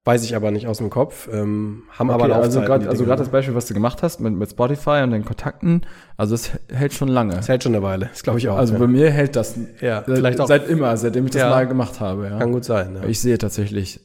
Weiß 0.05 0.23
ich 0.23 0.35
aber 0.35 0.49
nicht 0.51 0.65
aus 0.67 0.77
dem 0.77 0.89
Kopf. 0.89 1.29
Ähm, 1.31 1.83
haben 1.91 2.09
okay, 2.09 2.23
aber 2.23 2.35
Also 2.37 2.61
gerade 2.61 2.87
also 2.87 3.05
das 3.05 3.29
Beispiel, 3.29 3.53
was 3.53 3.67
du 3.67 3.73
gemacht 3.73 4.01
hast 4.01 4.19
mit, 4.19 4.33
mit 4.33 4.49
Spotify 4.49 5.01
und 5.03 5.11
den 5.11 5.25
Kontakten, 5.25 5.85
also 6.15 6.35
es 6.35 6.51
hält 6.71 6.93
schon 6.93 7.09
lange. 7.09 7.37
Es 7.37 7.49
hält 7.49 7.63
schon 7.63 7.75
eine 7.75 7.83
Weile, 7.83 8.07
das 8.07 8.23
glaube 8.23 8.39
ich 8.39 8.47
auch. 8.47 8.57
Also 8.57 8.73
ja. 8.73 8.79
bei 8.79 8.87
mir 8.87 9.11
hält 9.11 9.35
das 9.35 9.55
ja, 9.81 10.03
seit, 10.07 10.17
vielleicht 10.17 10.39
auch, 10.39 10.47
seit 10.47 10.67
immer, 10.69 10.95
seitdem 10.95 11.25
ich 11.25 11.31
das 11.31 11.41
ja, 11.41 11.49
mal 11.49 11.67
gemacht 11.67 11.99
habe. 11.99 12.27
Ja. 12.27 12.39
Kann 12.39 12.53
gut 12.53 12.63
sein. 12.63 12.95
Ja. 12.95 13.07
Ich 13.07 13.19
sehe 13.19 13.37
tatsächlich 13.37 13.99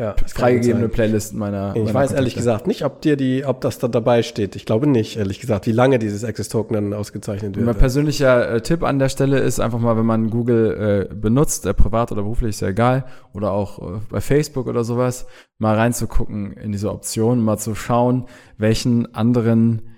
ja, 0.00 0.14
freigegebene 0.26 0.88
Playlisten 0.88 1.38
meiner. 1.38 1.76
Ich 1.76 1.82
meiner 1.82 1.94
weiß 1.94 2.12
ehrlich 2.12 2.34
gesagt 2.34 2.66
nicht, 2.66 2.84
ob 2.84 3.02
dir 3.02 3.16
die, 3.16 3.44
ob 3.44 3.60
das 3.60 3.78
da 3.78 3.86
dabei 3.86 4.22
steht. 4.22 4.56
Ich 4.56 4.64
glaube 4.64 4.86
nicht, 4.86 5.18
ehrlich 5.18 5.40
gesagt, 5.40 5.66
wie 5.66 5.72
lange 5.72 5.98
dieses 5.98 6.24
Access 6.24 6.48
Token 6.48 6.74
dann 6.74 6.94
ausgezeichnet 6.94 7.54
wird. 7.54 7.66
Mein 7.66 7.76
persönlicher 7.76 8.50
äh, 8.50 8.60
Tipp 8.62 8.82
an 8.82 8.98
der 8.98 9.10
Stelle 9.10 9.38
ist 9.40 9.60
einfach 9.60 9.78
mal, 9.78 9.98
wenn 9.98 10.06
man 10.06 10.30
Google 10.30 11.08
äh, 11.10 11.14
benutzt, 11.14 11.66
äh, 11.66 11.74
privat 11.74 12.12
oder 12.12 12.22
beruflich, 12.22 12.50
ist 12.50 12.60
ja 12.60 12.68
egal, 12.68 13.04
oder 13.34 13.52
auch 13.52 13.78
äh, 13.78 14.00
bei 14.08 14.22
Facebook 14.22 14.66
oder 14.68 14.84
sowas, 14.84 15.26
mal 15.58 15.76
reinzugucken 15.76 16.52
in 16.54 16.72
diese 16.72 16.90
Option, 16.90 17.44
mal 17.44 17.58
zu 17.58 17.74
schauen, 17.74 18.24
welchen 18.56 19.14
anderen 19.14 19.89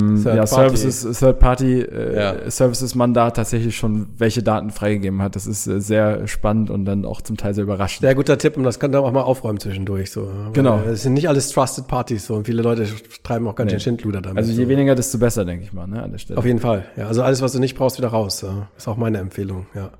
ähm, 0.00 0.22
Third 0.22 0.36
ja, 0.36 0.46
Services, 0.46 1.18
Third 1.18 1.38
Party 1.38 1.80
äh, 1.80 2.16
ja. 2.16 2.50
Services 2.50 2.94
man 2.94 3.14
da 3.14 3.30
tatsächlich 3.30 3.76
schon 3.76 4.08
welche 4.18 4.42
Daten 4.42 4.70
freigegeben 4.70 5.22
hat. 5.22 5.36
Das 5.36 5.46
ist 5.46 5.66
äh, 5.66 5.80
sehr 5.80 6.26
spannend 6.26 6.70
und 6.70 6.84
dann 6.84 7.04
auch 7.04 7.20
zum 7.20 7.36
Teil 7.36 7.54
sehr 7.54 7.64
überraschend. 7.64 8.02
Sehr 8.02 8.14
guter 8.14 8.36
Tipp 8.36 8.56
und 8.56 8.64
das 8.64 8.80
kann 8.80 8.90
dann 8.90 9.04
auch 9.04 9.12
mal 9.12 9.22
aufräumen 9.22 9.60
zwischendurch 9.60 10.10
so. 10.10 10.28
genau. 10.52 10.80
Es 10.80 11.02
sind 11.02 11.14
nicht 11.14 11.28
alles 11.28 11.50
Trusted 11.50 11.86
Parties 11.86 12.26
so 12.26 12.34
und 12.34 12.46
viele 12.46 12.62
Leute 12.62 12.86
treiben 13.22 13.46
auch 13.46 13.54
ganz 13.54 13.72
nee. 13.72 13.78
schön 13.78 13.92
Schindluder 13.92 14.20
damit. 14.20 14.38
Also 14.38 14.52
je 14.52 14.64
so. 14.64 14.68
weniger, 14.68 14.94
desto 14.94 15.18
besser, 15.18 15.44
denke 15.44 15.64
ich 15.64 15.72
mal, 15.72 15.86
ne, 15.86 16.02
an 16.02 16.10
der 16.12 16.18
Stelle. 16.18 16.38
Auf 16.38 16.44
jeden 16.44 16.58
Fall. 16.58 16.84
Ja, 16.96 17.06
also 17.06 17.22
alles, 17.22 17.42
was 17.42 17.52
du 17.52 17.58
nicht 17.58 17.76
brauchst, 17.76 17.98
wieder 17.98 18.08
raus. 18.08 18.42
Ja. 18.42 18.68
Ist 18.76 18.88
auch 18.88 18.96
meine 18.96 19.18
Empfehlung. 19.18 19.66
Ja. 19.74 19.90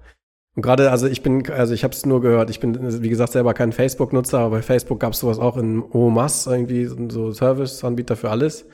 Und 0.55 0.62
gerade, 0.62 0.90
also 0.90 1.07
ich 1.07 1.22
bin, 1.22 1.50
also 1.50 1.72
ich 1.72 1.83
habe 1.83 1.94
es 1.94 2.05
nur 2.05 2.20
gehört, 2.20 2.50
ich 2.50 2.61
bin, 2.61 3.02
wie 3.02 3.09
gesagt, 3.09 3.33
selber 3.33 3.55
kein 3.55 3.72
Facebook-Nutzer, 3.72 4.38
aber 4.38 4.57
bei 4.57 4.62
Facebook 4.62 5.00
gab 5.00 5.14
es 5.14 5.20
sowas 5.20 5.38
auch 5.38 5.57
in 5.57 5.83
OMAS, 5.83 6.46
irgendwie 6.46 6.85
so 6.85 7.33
Service-Anbieter 7.33 8.16
für 8.16 8.31
alles 8.31 8.66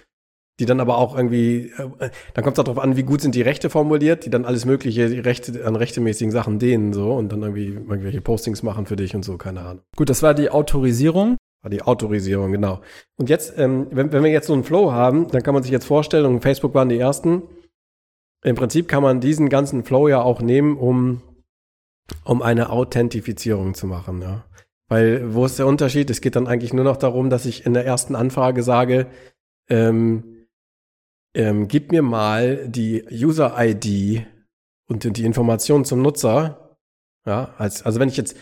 die 0.59 0.67
dann 0.67 0.81
aber 0.81 0.99
auch 0.99 1.17
irgendwie, 1.17 1.73
äh, 1.99 2.11
dann 2.35 2.45
kommt 2.45 2.59
es 2.59 2.65
darauf 2.65 2.83
an, 2.83 2.97
wie 2.97 3.05
gut 3.05 3.21
sind 3.21 3.35
die 3.35 3.43
Rechte 3.43 3.71
formuliert, 3.71 4.25
die 4.25 4.31
dann 4.31 4.45
alles 4.45 4.65
mögliche 4.65 5.25
Rechte 5.25 5.65
an 5.65 5.77
rechtemäßigen 5.77 6.33
Sachen 6.33 6.59
dehnen 6.59 6.93
so 6.93 7.13
und 7.13 7.31
dann 7.31 7.43
irgendwie 7.43 7.69
irgendwelche 7.69 8.21
Postings 8.21 8.63
machen 8.63 8.87
für 8.87 8.97
dich 8.97 9.15
und 9.15 9.25
so, 9.25 9.37
keine 9.37 9.61
Ahnung. 9.61 9.83
Gut, 9.97 10.11
das 10.11 10.23
war 10.23 10.35
die 10.35 10.51
Autorisierung. 10.51 11.37
War 11.63 11.71
die 11.71 11.83
Autorisierung, 11.83 12.53
genau. 12.53 12.81
Und 13.17 13.29
jetzt, 13.29 13.59
ähm, 13.59 13.89
wenn, 13.91 14.13
wenn 14.13 14.23
wir 14.23 14.31
jetzt 14.31 14.47
so 14.47 14.53
einen 14.53 14.63
Flow 14.63 14.93
haben, 14.93 15.29
dann 15.29 15.43
kann 15.43 15.55
man 15.55 15.63
sich 15.63 15.73
jetzt 15.73 15.87
vorstellen, 15.87 16.25
und 16.25 16.41
Facebook 16.41 16.73
waren 16.75 16.89
die 16.89 16.99
ersten, 16.99 17.43
im 18.45 18.55
Prinzip 18.55 18.87
kann 18.87 19.03
man 19.03 19.21
diesen 19.21 19.49
ganzen 19.49 19.83
Flow 19.83 20.07
ja 20.07 20.23
auch 20.23 20.41
nehmen, 20.41 20.77
um, 20.77 21.21
um 22.23 22.43
eine 22.43 22.71
Authentifizierung 22.71 23.75
zu 23.75 23.89
machen, 23.89 24.23
ja. 24.23 24.45
Weil, 24.89 25.35
wo 25.35 25.45
ist 25.45 25.59
der 25.59 25.67
Unterschied? 25.67 26.09
Es 26.11 26.21
geht 26.21 26.37
dann 26.37 26.47
eigentlich 26.47 26.73
nur 26.73 26.85
noch 26.85 26.97
darum, 26.97 27.29
dass 27.29 27.45
ich 27.45 27.67
in 27.67 27.75
der 27.75 27.85
ersten 27.85 28.15
Anfrage 28.15 28.63
sage, 28.63 29.07
ähm, 29.69 30.38
ähm, 31.35 31.69
gib 31.69 31.93
mir 31.93 32.03
mal 32.03 32.69
die 32.69 33.05
User-ID 33.11 34.27
und 34.89 35.17
die 35.17 35.25
Informationen 35.25 35.85
zum 35.85 36.03
Nutzer. 36.03 36.77
Ja, 37.27 37.55
als, 37.59 37.85
also 37.85 38.01
wenn 38.01 38.09
ich 38.09 38.17
jetzt, 38.17 38.37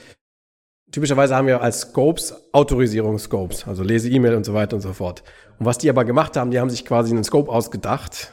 typischerweise 0.93 1.35
haben 1.35 1.47
wir 1.47 1.61
als 1.61 1.81
Scopes 1.81 2.35
Autorisierungsscopes, 2.53 3.67
also 3.67 3.83
lese 3.83 4.09
E-Mail 4.09 4.37
und 4.37 4.45
so 4.45 4.55
weiter 4.55 4.77
und 4.77 4.83
so 4.83 4.93
fort. 4.93 5.25
Und 5.59 5.67
was 5.67 5.79
die 5.79 5.91
aber 5.91 6.05
gemacht 6.05 6.37
haben, 6.37 6.51
die 6.51 6.61
haben 6.61 6.71
sich 6.71 6.85
quasi 6.85 7.13
einen 7.13 7.25
Scope 7.25 7.51
ausgedacht. 7.51 8.33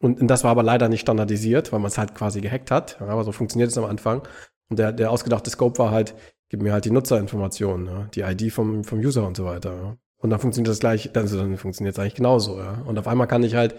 Und, 0.00 0.20
und 0.20 0.28
das 0.28 0.44
war 0.44 0.50
aber 0.50 0.62
leider 0.62 0.88
nicht 0.88 1.00
standardisiert, 1.00 1.72
weil 1.72 1.78
man 1.78 1.88
es 1.88 1.98
halt 1.98 2.14
quasi 2.14 2.40
gehackt 2.40 2.70
hat. 2.70 2.98
Ja, 3.00 3.06
aber 3.06 3.24
so 3.24 3.32
funktioniert 3.32 3.70
es 3.70 3.78
am 3.78 3.84
Anfang. 3.84 4.26
Und 4.68 4.78
der, 4.78 4.92
der 4.92 5.10
ausgedachte 5.10 5.50
Scope 5.50 5.78
war 5.78 5.90
halt, 5.92 6.14
gib 6.48 6.62
mir 6.62 6.72
halt 6.72 6.84
die 6.84 6.90
Nutzerinformationen, 6.90 7.86
ja, 7.86 8.04
die 8.14 8.20
ID 8.20 8.52
vom, 8.52 8.84
vom 8.84 8.98
User 8.98 9.26
und 9.26 9.36
so 9.36 9.44
weiter. 9.44 9.74
Ja. 9.74 9.96
Und 10.24 10.30
dann 10.30 10.40
funktioniert 10.40 10.70
das 10.70 10.78
gleich, 10.78 11.14
also 11.14 11.36
dann 11.36 11.58
funktioniert 11.58 11.96
es 11.96 11.98
eigentlich 11.98 12.14
genauso, 12.14 12.58
ja. 12.58 12.82
Und 12.86 12.98
auf 12.98 13.06
einmal 13.06 13.26
kann 13.26 13.42
ich 13.42 13.56
halt 13.56 13.74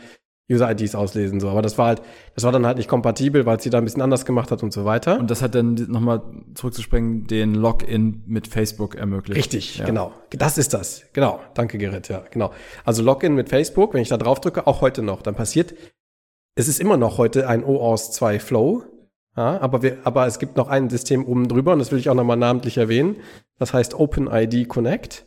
User-IDs 0.47 0.93
auslesen, 0.93 1.39
so. 1.39 1.49
Aber 1.49 1.63
das 1.63 1.79
war 1.79 1.87
halt, 1.87 2.03
das 2.35 2.43
war 2.43 2.51
dann 2.51 2.67
halt 2.67 2.77
nicht 2.77 2.87
kompatibel, 2.87 3.47
weil 3.47 3.57
es 3.57 3.63
sie 3.63 3.71
da 3.71 3.79
ein 3.79 3.83
bisschen 3.83 4.03
anders 4.03 4.27
gemacht 4.27 4.51
hat 4.51 4.61
und 4.61 4.71
so 4.71 4.85
weiter. 4.85 5.17
Und 5.19 5.31
das 5.31 5.41
hat 5.41 5.55
dann 5.55 5.73
nochmal 5.89 6.21
zurückzuspringen, 6.53 7.25
den 7.25 7.55
Login 7.55 8.21
mit 8.27 8.45
Facebook 8.47 8.93
ermöglicht. 8.93 9.39
Richtig, 9.39 9.79
ja. 9.79 9.85
genau. 9.87 10.13
Das 10.29 10.59
ist 10.59 10.75
das. 10.75 11.05
Genau. 11.13 11.39
Danke, 11.55 11.79
Gerrit, 11.79 12.09
ja, 12.09 12.23
genau. 12.29 12.51
Also 12.83 13.01
Login 13.01 13.33
mit 13.33 13.49
Facebook, 13.49 13.95
wenn 13.95 14.03
ich 14.03 14.09
da 14.09 14.17
drauf 14.17 14.39
drücke, 14.39 14.67
auch 14.67 14.81
heute 14.81 15.01
noch, 15.01 15.23
dann 15.23 15.33
passiert, 15.33 15.73
es 16.53 16.67
ist 16.67 16.79
immer 16.79 16.97
noch 16.97 17.17
heute 17.17 17.49
ein 17.49 17.63
OAuth 17.63 18.13
2 18.13 18.37
Flow. 18.39 18.83
Ja, 19.35 19.59
aber, 19.61 19.81
wir, 19.81 19.97
aber 20.03 20.27
es 20.27 20.37
gibt 20.37 20.57
noch 20.57 20.67
ein 20.67 20.91
System 20.91 21.25
oben 21.25 21.47
drüber 21.47 21.73
und 21.73 21.79
das 21.79 21.91
will 21.91 21.97
ich 21.97 22.07
auch 22.07 22.13
nochmal 22.13 22.37
namentlich 22.37 22.77
erwähnen. 22.77 23.15
Das 23.57 23.73
heißt 23.73 23.99
OpenID 23.99 24.67
Connect. 24.67 25.25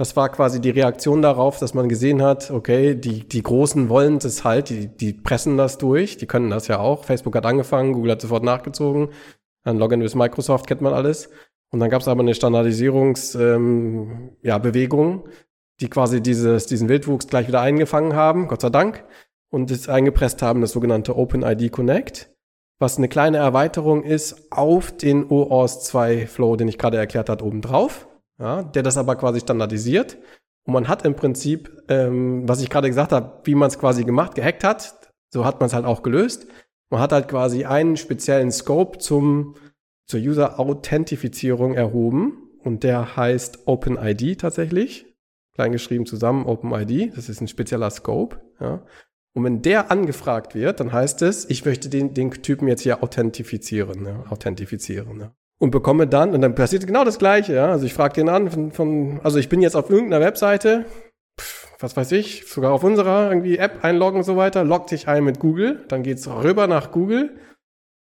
Das 0.00 0.16
war 0.16 0.30
quasi 0.30 0.62
die 0.62 0.70
Reaktion 0.70 1.20
darauf, 1.20 1.58
dass 1.58 1.74
man 1.74 1.90
gesehen 1.90 2.22
hat, 2.22 2.50
okay, 2.50 2.94
die, 2.94 3.28
die 3.28 3.42
Großen 3.42 3.90
wollen 3.90 4.18
das 4.18 4.44
halt, 4.44 4.70
die, 4.70 4.86
die 4.86 5.12
pressen 5.12 5.58
das 5.58 5.76
durch, 5.76 6.16
die 6.16 6.24
können 6.24 6.48
das 6.48 6.68
ja 6.68 6.78
auch. 6.78 7.04
Facebook 7.04 7.36
hat 7.36 7.44
angefangen, 7.44 7.92
Google 7.92 8.12
hat 8.12 8.22
sofort 8.22 8.42
nachgezogen. 8.42 9.10
Ein 9.62 9.76
Login 9.76 10.00
with 10.00 10.14
Microsoft 10.14 10.66
kennt 10.66 10.80
man 10.80 10.94
alles. 10.94 11.28
Und 11.70 11.80
dann 11.80 11.90
gab 11.90 12.00
es 12.00 12.08
aber 12.08 12.22
eine 12.22 12.34
Standardisierungsbewegung, 12.34 13.54
ähm, 13.54 14.30
ja, 14.40 14.56
Bewegung, 14.56 15.28
die 15.80 15.90
quasi 15.90 16.22
dieses, 16.22 16.64
diesen 16.64 16.88
Wildwuchs 16.88 17.26
gleich 17.26 17.46
wieder 17.46 17.60
eingefangen 17.60 18.14
haben, 18.14 18.48
Gott 18.48 18.62
sei 18.62 18.70
Dank, 18.70 19.04
und 19.50 19.70
es 19.70 19.90
eingepresst 19.90 20.40
haben, 20.40 20.62
das 20.62 20.72
sogenannte 20.72 21.14
OpenID 21.14 21.70
Connect, 21.72 22.34
was 22.78 22.96
eine 22.96 23.08
kleine 23.08 23.36
Erweiterung 23.36 24.02
ist 24.04 24.50
auf 24.50 24.96
den 24.96 25.30
OAuth 25.30 25.82
2 25.82 26.26
Flow, 26.26 26.56
den 26.56 26.68
ich 26.68 26.78
gerade 26.78 26.96
erklärt 26.96 27.28
habe, 27.28 27.44
obendrauf 27.44 28.06
ja, 28.40 28.62
der 28.62 28.82
das 28.82 28.96
aber 28.96 29.16
quasi 29.16 29.40
standardisiert. 29.40 30.18
Und 30.66 30.74
man 30.74 30.88
hat 30.88 31.04
im 31.04 31.14
Prinzip, 31.14 31.70
ähm, 31.88 32.48
was 32.48 32.62
ich 32.62 32.70
gerade 32.70 32.88
gesagt 32.88 33.12
habe, 33.12 33.40
wie 33.44 33.54
man 33.54 33.68
es 33.68 33.78
quasi 33.78 34.04
gemacht, 34.04 34.34
gehackt 34.34 34.64
hat, 34.64 35.10
so 35.32 35.44
hat 35.44 35.60
man 35.60 35.68
es 35.68 35.74
halt 35.74 35.84
auch 35.84 36.02
gelöst. 36.02 36.46
Man 36.90 37.00
hat 37.00 37.12
halt 37.12 37.28
quasi 37.28 37.64
einen 37.64 37.96
speziellen 37.96 38.50
Scope 38.50 38.98
zum, 38.98 39.54
zur 40.06 40.20
User-Authentifizierung 40.20 41.74
erhoben 41.74 42.50
und 42.62 42.82
der 42.82 43.16
heißt 43.16 43.66
OpenID 43.66 44.40
tatsächlich. 44.40 45.06
Kleingeschrieben 45.54 46.06
zusammen 46.06 46.46
OpenID. 46.46 47.16
Das 47.16 47.28
ist 47.28 47.40
ein 47.40 47.48
spezieller 47.48 47.90
Scope. 47.90 48.40
Ja. 48.60 48.82
Und 49.32 49.44
wenn 49.44 49.62
der 49.62 49.90
angefragt 49.90 50.54
wird, 50.54 50.80
dann 50.80 50.92
heißt 50.92 51.22
es, 51.22 51.48
ich 51.48 51.64
möchte 51.64 51.88
den, 51.88 52.14
den 52.14 52.30
Typen 52.30 52.66
jetzt 52.66 52.82
hier 52.82 53.02
authentifizieren, 53.02 54.04
ja, 54.04 54.24
authentifizieren. 54.28 55.20
Ja. 55.20 55.34
Und 55.62 55.72
bekomme 55.72 56.06
dann, 56.06 56.32
und 56.32 56.40
dann 56.40 56.54
passiert 56.54 56.86
genau 56.86 57.04
das 57.04 57.18
Gleiche, 57.18 57.54
ja. 57.54 57.70
Also 57.70 57.84
ich 57.84 57.92
frage 57.92 58.14
den 58.14 58.30
an, 58.30 58.50
von, 58.50 58.72
von, 58.72 59.20
also 59.22 59.38
ich 59.38 59.50
bin 59.50 59.60
jetzt 59.60 59.76
auf 59.76 59.90
irgendeiner 59.90 60.24
Webseite, 60.24 60.86
was 61.78 61.96
weiß 61.96 62.12
ich, 62.12 62.46
sogar 62.46 62.72
auf 62.72 62.82
unserer 62.82 63.28
irgendwie 63.28 63.58
App 63.58 63.84
einloggen 63.84 64.18
und 64.18 64.24
so 64.24 64.36
weiter, 64.36 64.64
loggt 64.64 64.88
sich 64.88 65.06
ein 65.06 65.22
mit 65.22 65.38
Google, 65.38 65.84
dann 65.88 66.02
geht's 66.02 66.26
rüber 66.28 66.66
nach 66.66 66.92
Google, 66.92 67.36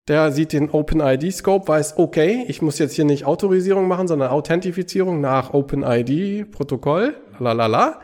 der 0.08 0.32
sieht 0.32 0.54
den 0.54 0.70
OpenID-Scope, 0.70 1.68
weiß, 1.68 1.98
okay, 1.98 2.46
ich 2.48 2.62
muss 2.62 2.78
jetzt 2.78 2.94
hier 2.94 3.06
nicht 3.06 3.26
Autorisierung 3.26 3.88
machen, 3.88 4.08
sondern 4.08 4.30
Authentifizierung 4.30 5.20
nach 5.20 5.54
OpenID-Protokoll, 5.54 7.16
lalala. 7.40 8.02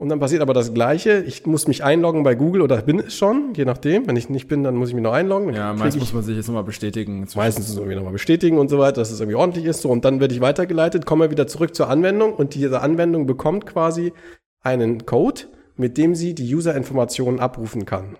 Und 0.00 0.08
dann 0.08 0.18
passiert 0.18 0.40
aber 0.40 0.54
das 0.54 0.72
Gleiche. 0.72 1.22
Ich 1.26 1.44
muss 1.44 1.68
mich 1.68 1.84
einloggen 1.84 2.22
bei 2.22 2.34
Google 2.34 2.62
oder 2.62 2.80
bin 2.80 3.00
es 3.00 3.14
schon, 3.14 3.52
je 3.54 3.66
nachdem. 3.66 4.06
Wenn 4.06 4.16
ich 4.16 4.30
nicht 4.30 4.48
bin, 4.48 4.64
dann 4.64 4.74
muss 4.74 4.88
ich 4.88 4.94
mich 4.94 5.04
noch 5.04 5.12
einloggen. 5.12 5.52
Ja, 5.52 5.74
meistens 5.74 6.00
muss 6.00 6.14
man 6.14 6.22
sich 6.22 6.38
jetzt 6.38 6.46
nochmal 6.46 6.64
bestätigen. 6.64 7.26
Meistens 7.36 7.76
irgendwie 7.76 7.96
nochmal 7.96 8.14
bestätigen 8.14 8.56
und 8.56 8.70
so 8.70 8.78
weiter, 8.78 9.02
dass 9.02 9.10
es 9.10 9.20
irgendwie 9.20 9.36
ordentlich 9.36 9.66
ist. 9.66 9.82
So, 9.82 9.90
und 9.90 10.06
dann 10.06 10.18
werde 10.18 10.32
ich 10.32 10.40
weitergeleitet, 10.40 11.04
komme 11.04 11.30
wieder 11.30 11.46
zurück 11.46 11.74
zur 11.74 11.90
Anwendung 11.90 12.32
und 12.32 12.54
diese 12.54 12.80
Anwendung 12.80 13.26
bekommt 13.26 13.66
quasi 13.66 14.14
einen 14.62 15.04
Code, 15.04 15.42
mit 15.76 15.98
dem 15.98 16.14
sie 16.14 16.34
die 16.34 16.54
User-Informationen 16.54 17.38
abrufen 17.38 17.84
kann. 17.84 18.16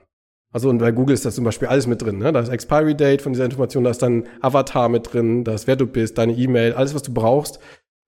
Also 0.52 0.68
und 0.68 0.78
bei 0.78 0.92
Google 0.92 1.14
ist 1.14 1.24
das 1.24 1.36
zum 1.36 1.44
Beispiel 1.44 1.68
alles 1.68 1.86
mit 1.86 2.02
drin. 2.02 2.18
Ne? 2.18 2.30
Da 2.30 2.40
ist 2.40 2.50
Expiry 2.50 2.94
Date 2.94 3.22
von 3.22 3.32
dieser 3.32 3.46
Information, 3.46 3.84
da 3.84 3.90
ist 3.90 4.02
dann 4.02 4.24
Avatar 4.42 4.90
mit 4.90 5.14
drin, 5.14 5.44
da 5.44 5.54
ist 5.54 5.66
wer 5.66 5.76
du 5.76 5.86
bist, 5.86 6.18
deine 6.18 6.34
E-Mail, 6.34 6.74
alles 6.74 6.94
was 6.94 7.02
du 7.02 7.14
brauchst, 7.14 7.58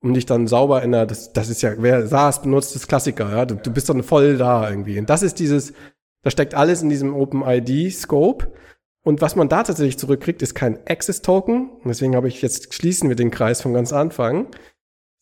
um 0.03 0.14
dich 0.14 0.26
dann 0.26 0.46
sauber 0.48 0.82
in 0.82 0.92
der, 0.92 1.07
das, 1.07 1.32
das 1.32 1.48
ist 1.48 1.62
ja, 1.62 1.74
wer 1.78 2.07
SaaS 2.07 2.42
benutzt, 2.42 2.74
das 2.74 2.88
Klassiker, 2.88 3.30
ja, 3.30 3.46
du, 3.46 3.55
du 3.55 3.70
bist 3.70 3.88
dann 3.88 4.03
voll 4.03 4.36
da 4.36 4.68
irgendwie. 4.68 4.98
Und 4.98 5.09
das 5.09 5.22
ist 5.22 5.38
dieses, 5.38 5.72
da 6.22 6.30
steckt 6.30 6.55
alles 6.55 6.82
in 6.82 6.88
diesem 6.88 7.14
OpenID-Scope. 7.14 8.53
Und 9.05 9.20
was 9.20 9.36
man 9.36 9.48
da 9.48 9.62
tatsächlich 9.62 9.98
zurückkriegt, 9.98 10.42
ist 10.42 10.55
kein 10.55 10.78
Access-Token. 10.86 11.70
Deswegen 11.84 12.14
habe 12.14 12.28
ich 12.28 12.42
jetzt 12.42 12.74
schließen 12.74 13.09
wir 13.09 13.16
den 13.16 13.30
Kreis 13.30 13.62
von 13.62 13.74
ganz 13.74 13.92
Anfang. 13.92 14.48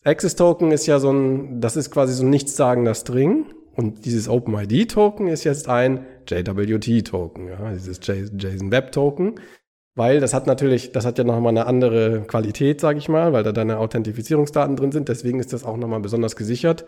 Access-Token 0.05 0.73
ist 0.73 0.87
ja 0.87 0.99
so 0.99 1.13
ein, 1.13 1.61
das 1.61 1.77
ist 1.77 1.91
quasi 1.91 2.15
so 2.15 2.25
ein 2.25 2.31
nichtssagender 2.31 2.95
String. 2.95 3.47
Und 3.77 4.05
dieses 4.05 4.29
OpenID-Token 4.29 5.29
ist 5.29 5.45
jetzt 5.45 5.69
ein 5.69 6.07
JWT-Token, 6.27 7.49
ja, 7.49 7.73
dieses 7.73 8.01
JSON 8.07 8.71
Web-Token 8.71 9.41
weil 10.01 10.19
das 10.19 10.33
hat 10.33 10.47
natürlich, 10.47 10.93
das 10.93 11.05
hat 11.05 11.19
ja 11.19 11.25
nochmal 11.25 11.51
eine 11.51 11.67
andere 11.67 12.23
Qualität, 12.23 12.81
sage 12.81 12.99
ich 12.99 13.11
mal, 13.11 13.35
weil 13.35 13.43
da 13.43 13.53
deine 13.53 13.77
Authentifizierungsdaten 13.77 14.75
drin 14.75 14.93
sind. 14.93 15.11
Deswegen 15.11 15.41
ist 15.41 15.53
das 15.53 15.63
auch 15.63 15.77
nochmal 15.77 16.01
besonders 16.01 16.37
gesichert 16.37 16.87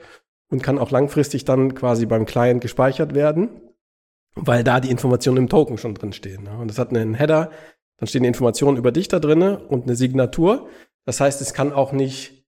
und 0.51 0.63
kann 0.63 0.79
auch 0.79 0.91
langfristig 0.91 1.45
dann 1.45 1.75
quasi 1.75 2.07
beim 2.07 2.25
Client 2.25 2.63
gespeichert 2.63 3.15
werden, 3.15 3.51
weil 4.35 4.65
da 4.65 4.81
die 4.81 4.91
Informationen 4.91 5.37
im 5.37 5.49
Token 5.51 5.77
schon 5.77 5.95
drin 5.95 6.15
stehen. 6.15 6.49
Und 6.49 6.69
das 6.69 6.79
hat 6.79 6.89
einen 6.89 7.13
Header, 7.13 7.51
dann 7.99 8.07
stehen 8.07 8.23
die 8.23 8.29
Informationen 8.29 8.79
über 8.79 8.93
dich 8.93 9.09
da 9.09 9.19
drinne 9.19 9.59
und 9.59 9.83
eine 9.83 9.95
Signatur. 9.95 10.69
Das 11.05 11.21
heißt, 11.21 11.43
es 11.43 11.53
kann 11.53 11.71
auch 11.71 11.93
nicht, 11.93 12.47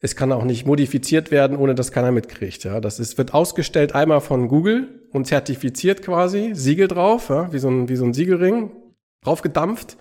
es 0.00 0.16
kann 0.16 0.32
auch 0.32 0.44
nicht 0.44 0.66
modifiziert 0.66 1.30
werden, 1.30 1.54
ohne 1.54 1.74
dass 1.74 1.92
keiner 1.92 2.12
mitkriegt. 2.12 2.64
Ja, 2.64 2.80
das 2.80 2.98
ist, 2.98 3.18
wird 3.18 3.34
ausgestellt 3.34 3.94
einmal 3.94 4.22
von 4.22 4.48
Google 4.48 5.06
und 5.12 5.26
zertifiziert 5.26 6.00
quasi, 6.00 6.52
Siegel 6.54 6.88
drauf, 6.88 7.28
ja, 7.28 7.52
wie 7.52 7.58
so 7.58 7.68
ein, 7.68 7.90
wie 7.90 7.96
so 7.96 8.06
ein 8.06 8.14
Siegelring 8.14 8.70
draufgedampft. 9.22 9.98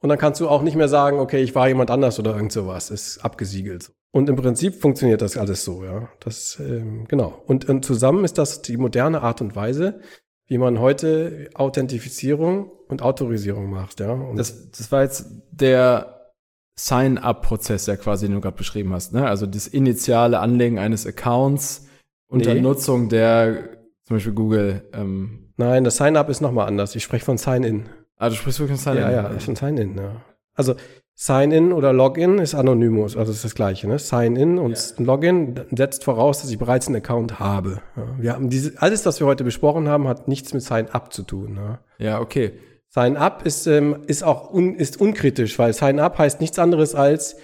Und 0.00 0.10
dann 0.10 0.18
kannst 0.18 0.40
du 0.40 0.48
auch 0.48 0.62
nicht 0.62 0.76
mehr 0.76 0.88
sagen, 0.88 1.18
okay, 1.18 1.42
ich 1.42 1.54
war 1.54 1.66
jemand 1.66 1.90
anders 1.90 2.18
oder 2.18 2.34
irgend 2.34 2.52
sowas. 2.52 2.90
Ist 2.90 3.24
abgesiegelt. 3.24 3.90
Und 4.12 4.28
im 4.28 4.36
Prinzip 4.36 4.80
funktioniert 4.80 5.22
das 5.22 5.36
alles 5.36 5.64
so, 5.64 5.82
ja. 5.84 6.08
Das, 6.20 6.60
ähm, 6.60 7.06
genau. 7.08 7.42
Und, 7.46 7.68
und 7.68 7.84
zusammen 7.84 8.24
ist 8.24 8.38
das 8.38 8.62
die 8.62 8.76
moderne 8.76 9.22
Art 9.22 9.40
und 9.40 9.56
Weise, 9.56 10.00
wie 10.46 10.58
man 10.58 10.78
heute 10.78 11.48
Authentifizierung 11.54 12.70
und 12.88 13.02
Autorisierung 13.02 13.70
macht, 13.70 14.00
ja. 14.00 14.12
Und 14.12 14.36
das, 14.36 14.70
das 14.70 14.92
war 14.92 15.02
jetzt 15.02 15.26
der 15.50 16.32
Sign-up-Prozess, 16.78 17.86
der 17.86 17.96
quasi, 17.96 18.26
den 18.26 18.34
du 18.34 18.40
gerade 18.40 18.56
beschrieben 18.56 18.92
hast, 18.92 19.14
ne? 19.14 19.26
Also 19.26 19.46
das 19.46 19.66
initiale 19.66 20.38
Anlegen 20.38 20.78
eines 20.78 21.06
Accounts 21.06 21.88
unter 22.28 22.54
nee. 22.54 22.60
Nutzung 22.60 23.08
der 23.08 23.70
zum 24.04 24.16
Beispiel 24.16 24.34
Google. 24.34 24.88
Ähm 24.92 25.52
Nein, 25.56 25.84
das 25.84 25.96
Sign-up 25.96 26.28
ist 26.28 26.40
nochmal 26.40 26.66
anders. 26.66 26.94
Ich 26.94 27.04
spreche 27.04 27.24
von 27.24 27.38
Sign-in. 27.38 27.88
Ah, 28.16 28.28
du 28.28 28.34
sprichst 28.34 28.60
wirklich 28.60 28.80
von 28.80 28.94
Sign-In? 28.94 29.10
Ja, 29.10 29.10
ja, 29.10 29.26
ist 29.28 29.48
ein 29.48 29.56
Sign-In, 29.56 29.96
ja. 29.96 30.16
Also 30.54 30.74
Sign-In 31.16 31.72
oder 31.72 31.92
Login 31.92 32.38
ist 32.38 32.54
Anonymous, 32.54 33.16
also 33.16 33.32
ist 33.32 33.44
das 33.44 33.54
gleiche. 33.54 33.86
Ne? 33.86 33.98
Sign-In 33.98 34.58
und 34.58 34.94
ja. 34.98 35.04
Login 35.04 35.60
setzt 35.76 36.04
voraus, 36.04 36.40
dass 36.40 36.50
ich 36.50 36.58
bereits 36.58 36.86
einen 36.86 36.96
Account 36.96 37.38
habe. 37.38 37.80
Ja, 37.96 38.06
wir 38.18 38.32
haben 38.32 38.50
diese, 38.50 38.80
alles, 38.80 39.06
was 39.06 39.20
wir 39.20 39.26
heute 39.26 39.44
besprochen 39.44 39.88
haben, 39.88 40.08
hat 40.08 40.26
nichts 40.28 40.52
mit 40.52 40.62
Sign-Up 40.62 41.12
zu 41.12 41.22
tun. 41.22 41.54
Ne? 41.54 41.78
Ja, 41.98 42.20
okay. 42.20 42.52
Sign-Up 42.88 43.44
ist, 43.44 43.66
ähm, 43.66 44.02
ist 44.06 44.24
auch 44.24 44.52
un, 44.52 44.74
ist 44.74 45.00
unkritisch, 45.00 45.58
weil 45.58 45.72
Sign-Up 45.72 46.18
heißt 46.18 46.40
nichts 46.40 46.58
anderes 46.58 46.94
als, 46.94 47.36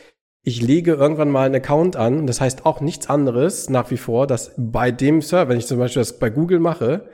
ich 0.42 0.62
lege 0.62 0.94
irgendwann 0.94 1.30
mal 1.30 1.46
einen 1.46 1.56
Account 1.56 1.96
an. 1.96 2.26
Das 2.26 2.40
heißt 2.40 2.66
auch 2.66 2.80
nichts 2.80 3.08
anderes 3.08 3.68
nach 3.68 3.90
wie 3.90 3.96
vor, 3.98 4.26
dass 4.26 4.52
bei 4.56 4.90
dem 4.90 5.22
Server, 5.22 5.50
wenn 5.50 5.58
ich 5.58 5.66
zum 5.66 5.78
Beispiel 5.78 6.00
das 6.00 6.18
bei 6.18 6.30
Google 6.30 6.60
mache, 6.60 7.08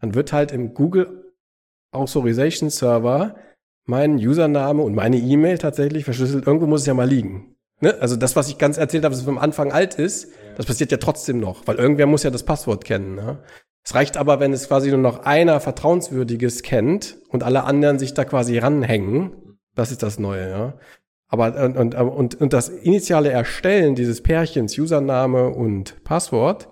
dann 0.00 0.14
wird 0.14 0.32
halt 0.32 0.52
im 0.52 0.74
Google 0.74 1.31
Authorization 1.92 2.70
Server 2.70 3.36
meinen 3.84 4.16
Username 4.16 4.82
und 4.82 4.94
meine 4.94 5.18
E-Mail 5.18 5.58
tatsächlich 5.58 6.04
verschlüsselt. 6.04 6.46
Irgendwo 6.46 6.66
muss 6.66 6.82
es 6.82 6.86
ja 6.86 6.94
mal 6.94 7.08
liegen. 7.08 7.56
Ne? 7.80 7.94
Also 8.00 8.16
das, 8.16 8.36
was 8.36 8.48
ich 8.48 8.58
ganz 8.58 8.78
erzählt 8.78 9.04
habe, 9.04 9.14
was 9.14 9.22
vom 9.22 9.38
Anfang 9.38 9.72
alt 9.72 9.94
ist, 9.94 10.28
das 10.56 10.66
passiert 10.66 10.92
ja 10.92 10.98
trotzdem 10.98 11.38
noch, 11.38 11.66
weil 11.66 11.76
irgendwer 11.76 12.06
muss 12.06 12.22
ja 12.22 12.30
das 12.30 12.44
Passwort 12.44 12.84
kennen. 12.84 13.16
Ne? 13.16 13.38
Es 13.84 13.94
reicht 13.94 14.16
aber, 14.16 14.38
wenn 14.38 14.52
es 14.52 14.68
quasi 14.68 14.90
nur 14.90 14.98
noch 14.98 15.24
einer 15.24 15.58
Vertrauenswürdiges 15.58 16.62
kennt 16.62 17.18
und 17.28 17.42
alle 17.42 17.64
anderen 17.64 17.98
sich 17.98 18.14
da 18.14 18.24
quasi 18.24 18.58
ranhängen. 18.58 19.58
Das 19.74 19.90
ist 19.90 20.02
das 20.02 20.18
Neue, 20.18 20.50
ja. 20.50 20.74
Aber 21.28 21.64
und, 21.64 21.76
und, 21.76 21.94
und, 21.94 22.40
und 22.40 22.52
das 22.52 22.68
initiale 22.68 23.30
Erstellen 23.30 23.94
dieses 23.94 24.22
Pärchens, 24.22 24.78
Username 24.78 25.48
und 25.48 26.04
Passwort, 26.04 26.68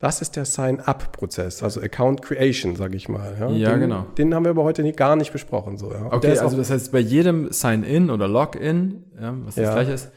das 0.00 0.22
ist 0.22 0.34
der 0.34 0.46
Sign-up-Prozess, 0.46 1.62
also 1.62 1.80
Account 1.82 2.22
Creation, 2.22 2.74
sage 2.74 2.96
ich 2.96 3.10
mal. 3.10 3.36
Ja, 3.38 3.50
ja 3.50 3.70
den, 3.72 3.80
genau. 3.80 4.06
Den 4.16 4.34
haben 4.34 4.44
wir 4.44 4.50
aber 4.50 4.64
heute 4.64 4.82
nicht, 4.82 4.96
gar 4.96 5.14
nicht 5.14 5.30
besprochen. 5.30 5.76
So, 5.76 5.92
ja. 5.92 6.06
Okay, 6.10 6.38
also 6.38 6.56
das 6.56 6.70
heißt, 6.70 6.90
bei 6.90 7.00
jedem 7.00 7.52
Sign-in 7.52 8.08
oder 8.08 8.26
Login, 8.26 9.04
ja, 9.20 9.34
was 9.44 9.56
das 9.56 9.64
ja. 9.64 9.72
gleiche 9.74 9.92
ist, 9.92 10.10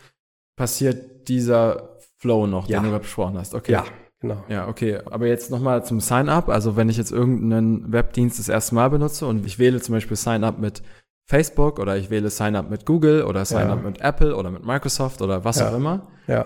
passiert 0.56 1.28
dieser 1.28 2.00
Flow 2.18 2.48
noch, 2.48 2.68
den 2.68 2.82
du 2.82 2.90
gerade 2.90 3.00
besprochen 3.02 3.38
hast. 3.38 3.54
Okay. 3.54 3.74
Ja, 3.74 3.84
genau. 4.22 4.46
Ja, 4.48 4.70
okay. 4.70 5.00
Aber 5.04 5.28
jetzt 5.28 5.52
nochmal 5.52 5.84
zum 5.84 6.00
Sign-up. 6.00 6.48
Also 6.48 6.78
wenn 6.78 6.88
ich 6.88 6.96
jetzt 6.96 7.12
irgendeinen 7.12 7.92
Webdienst 7.92 8.40
das 8.40 8.48
erste 8.48 8.76
Mal 8.76 8.90
benutze 8.90 9.28
und 9.28 9.46
ich 9.46 9.60
wähle 9.60 9.82
zum 9.82 9.96
Beispiel 9.96 10.16
Sign-up 10.16 10.60
mit 10.60 10.82
Facebook 11.26 11.80
oder 11.80 11.98
ich 11.98 12.10
wähle 12.10 12.30
Sign-up 12.30 12.70
mit 12.70 12.86
Google 12.86 13.24
oder 13.24 13.44
Sign-up 13.44 13.84
mit 13.84 14.00
Apple 14.00 14.34
oder 14.34 14.50
mit 14.50 14.66
Microsoft 14.66 15.22
oder 15.22 15.44
was 15.44 15.62
auch 15.62 15.76
immer, 15.76 16.08
ja. 16.28 16.46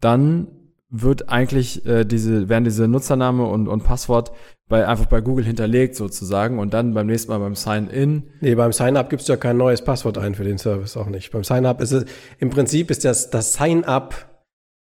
dann 0.00 0.48
wird 0.92 1.30
eigentlich 1.30 1.84
äh, 1.86 2.04
diese, 2.04 2.50
werden 2.50 2.64
diese 2.64 2.86
Nutzername 2.86 3.46
und, 3.46 3.66
und 3.66 3.82
Passwort 3.82 4.30
bei, 4.68 4.86
einfach 4.86 5.06
bei 5.06 5.22
Google 5.22 5.44
hinterlegt 5.44 5.96
sozusagen 5.96 6.58
und 6.58 6.74
dann 6.74 6.92
beim 6.92 7.06
nächsten 7.06 7.32
Mal 7.32 7.38
beim 7.38 7.54
Sign-In. 7.54 8.24
Nee, 8.40 8.54
beim 8.54 8.72
Sign-up 8.72 9.08
gibst 9.08 9.28
du 9.28 9.32
ja 9.32 9.38
kein 9.38 9.56
neues 9.56 9.82
Passwort 9.82 10.18
ein 10.18 10.34
für 10.34 10.44
den 10.44 10.58
Service, 10.58 10.98
auch 10.98 11.06
nicht. 11.06 11.32
Beim 11.32 11.44
Sign-up 11.44 11.80
ist 11.80 11.92
es, 11.92 12.04
im 12.38 12.50
Prinzip 12.50 12.90
ist 12.90 13.06
das, 13.06 13.30
das 13.30 13.54
Sign-up, 13.54 14.14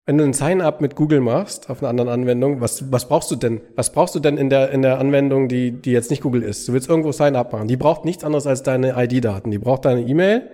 wenn 0.08 0.18
du 0.18 0.24
ein 0.24 0.34
Sign-up 0.34 0.82
mit 0.82 0.96
Google 0.96 1.22
machst 1.22 1.70
auf 1.70 1.84
einer 1.84 1.90
anderen 1.90 2.10
Anwendung, 2.10 2.60
was, 2.60 2.92
was 2.92 3.08
brauchst 3.08 3.30
du 3.30 3.36
denn? 3.36 3.62
Was 3.76 3.92
brauchst 3.92 4.16
du 4.16 4.20
denn 4.20 4.38
in 4.38 4.50
der, 4.50 4.72
in 4.72 4.82
der 4.82 4.98
Anwendung, 4.98 5.48
die, 5.48 5.72
die 5.72 5.92
jetzt 5.92 6.10
nicht 6.10 6.24
Google 6.24 6.42
ist? 6.42 6.68
Du 6.68 6.74
willst 6.74 6.90
irgendwo 6.90 7.12
Sign-up 7.12 7.54
machen. 7.54 7.68
Die 7.68 7.78
braucht 7.78 8.04
nichts 8.04 8.24
anderes 8.24 8.48
als 8.48 8.64
deine 8.64 8.96
ID-Daten. 8.98 9.52
Die 9.52 9.60
braucht 9.60 9.86
deine 9.86 10.02
E-Mail, 10.02 10.50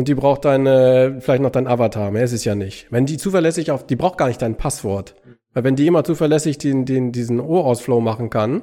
und 0.00 0.08
die 0.08 0.14
braucht 0.14 0.46
deine, 0.46 1.18
vielleicht 1.20 1.42
noch 1.42 1.50
dein 1.50 1.66
Avatar. 1.66 2.10
Mehr 2.10 2.24
ist 2.24 2.32
es 2.32 2.46
ja 2.46 2.54
nicht. 2.54 2.90
Wenn 2.90 3.04
die 3.04 3.18
zuverlässig 3.18 3.70
auf, 3.70 3.86
die 3.86 3.96
braucht 3.96 4.16
gar 4.16 4.28
nicht 4.28 4.40
dein 4.40 4.56
Passwort. 4.56 5.14
Weil 5.52 5.62
wenn 5.62 5.76
die 5.76 5.86
immer 5.86 6.04
zuverlässig 6.04 6.56
den, 6.56 6.86
den, 6.86 7.12
diesen 7.12 7.38
O-Ausflow 7.38 8.00
machen 8.00 8.30
kann, 8.30 8.62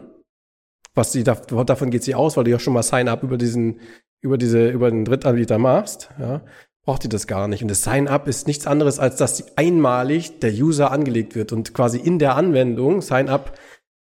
was 0.96 1.12
sie, 1.12 1.24
davon 1.24 1.92
geht 1.92 2.04
sie 2.04 2.16
aus, 2.16 2.38
weil 2.38 2.46
du 2.46 2.50
ja 2.50 2.58
schon 2.58 2.74
mal 2.74 2.82
Sign-up 2.82 3.22
über 3.22 3.38
diesen, 3.38 3.82
über 4.20 4.40
diese, 4.40 4.68
über 4.70 4.90
den 4.90 5.06
Drittanbieter 5.06 5.60
machst, 5.60 6.10
ja, 6.20 6.42
braucht 6.84 7.04
die 7.04 7.10
das 7.10 7.28
gar 7.28 7.48
nicht. 7.48 7.62
Und 7.62 7.70
das 7.70 7.84
Sign-up 7.84 8.28
ist 8.28 8.48
nichts 8.48 8.66
anderes, 8.66 8.98
als 8.98 9.18
dass 9.18 9.56
einmalig 9.56 10.40
der 10.40 10.54
User 10.54 10.90
angelegt 10.90 11.36
wird 11.36 11.52
und 11.52 11.72
quasi 11.72 12.00
in 12.00 12.18
der 12.18 12.36
Anwendung 12.36 13.04
Sign-up 13.04 13.60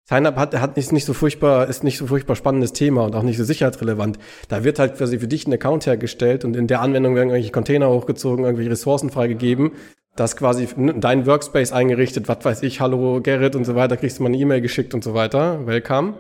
Sign-up 0.09 0.37
hat, 0.37 0.55
hat 0.61 0.77
nicht, 0.77 0.93
nicht 0.93 1.05
so 1.05 1.13
furchtbar, 1.13 1.67
ist 1.67 1.83
nicht 1.83 1.99
so 1.99 2.07
furchtbar 2.07 2.37
spannendes 2.37 2.73
Thema 2.73 3.05
und 3.05 3.17
auch 3.17 3.25
nicht 3.25 3.39
so 3.39 3.45
sicherheitsrelevant. 3.45 4.19
Da 4.49 4.63
wird 4.63 4.79
halt 4.79 4.97
quasi 4.97 5.19
für 5.19 5.27
dich 5.27 5.49
ein 5.49 5.53
Account 5.53 5.87
hergestellt 5.87 6.45
und 6.45 6.55
in 6.55 6.69
der 6.69 6.81
Anwendung 6.81 7.17
werden 7.17 7.29
irgendwelche 7.29 7.51
Container 7.51 7.91
hochgezogen, 7.91 8.45
irgendwelche 8.45 8.71
Ressourcen 8.71 9.11
freigegeben, 9.11 9.73
das 10.15 10.37
quasi 10.37 10.69
dein 10.99 11.27
Workspace 11.27 11.73
eingerichtet, 11.73 12.29
was 12.29 12.45
weiß 12.45 12.63
ich, 12.63 12.81
hallo 12.81 13.21
Gerrit 13.21 13.57
und 13.57 13.65
so 13.65 13.75
weiter, 13.75 13.97
kriegst 13.97 14.19
du 14.19 14.23
mal 14.23 14.29
eine 14.29 14.39
E-Mail 14.39 14.61
geschickt 14.61 14.95
und 14.95 15.03
so 15.03 15.13
weiter, 15.13 15.67
welcome. 15.67 16.15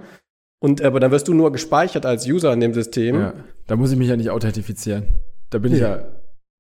Und 0.59 0.82
aber 0.82 0.99
dann 0.99 1.12
wirst 1.12 1.28
du 1.28 1.34
nur 1.34 1.53
gespeichert 1.53 2.07
als 2.07 2.26
User 2.26 2.53
in 2.53 2.61
dem 2.61 2.74
System. 2.74 3.20
Ja, 3.20 3.34
da 3.68 3.76
muss 3.76 3.93
ich 3.93 3.99
mich 3.99 4.09
ja 4.09 4.16
nicht 4.16 4.30
authentifizieren. 4.30 5.05
Da 5.51 5.59
bin 5.59 5.72
ich 5.72 5.80
ja 5.80 6.01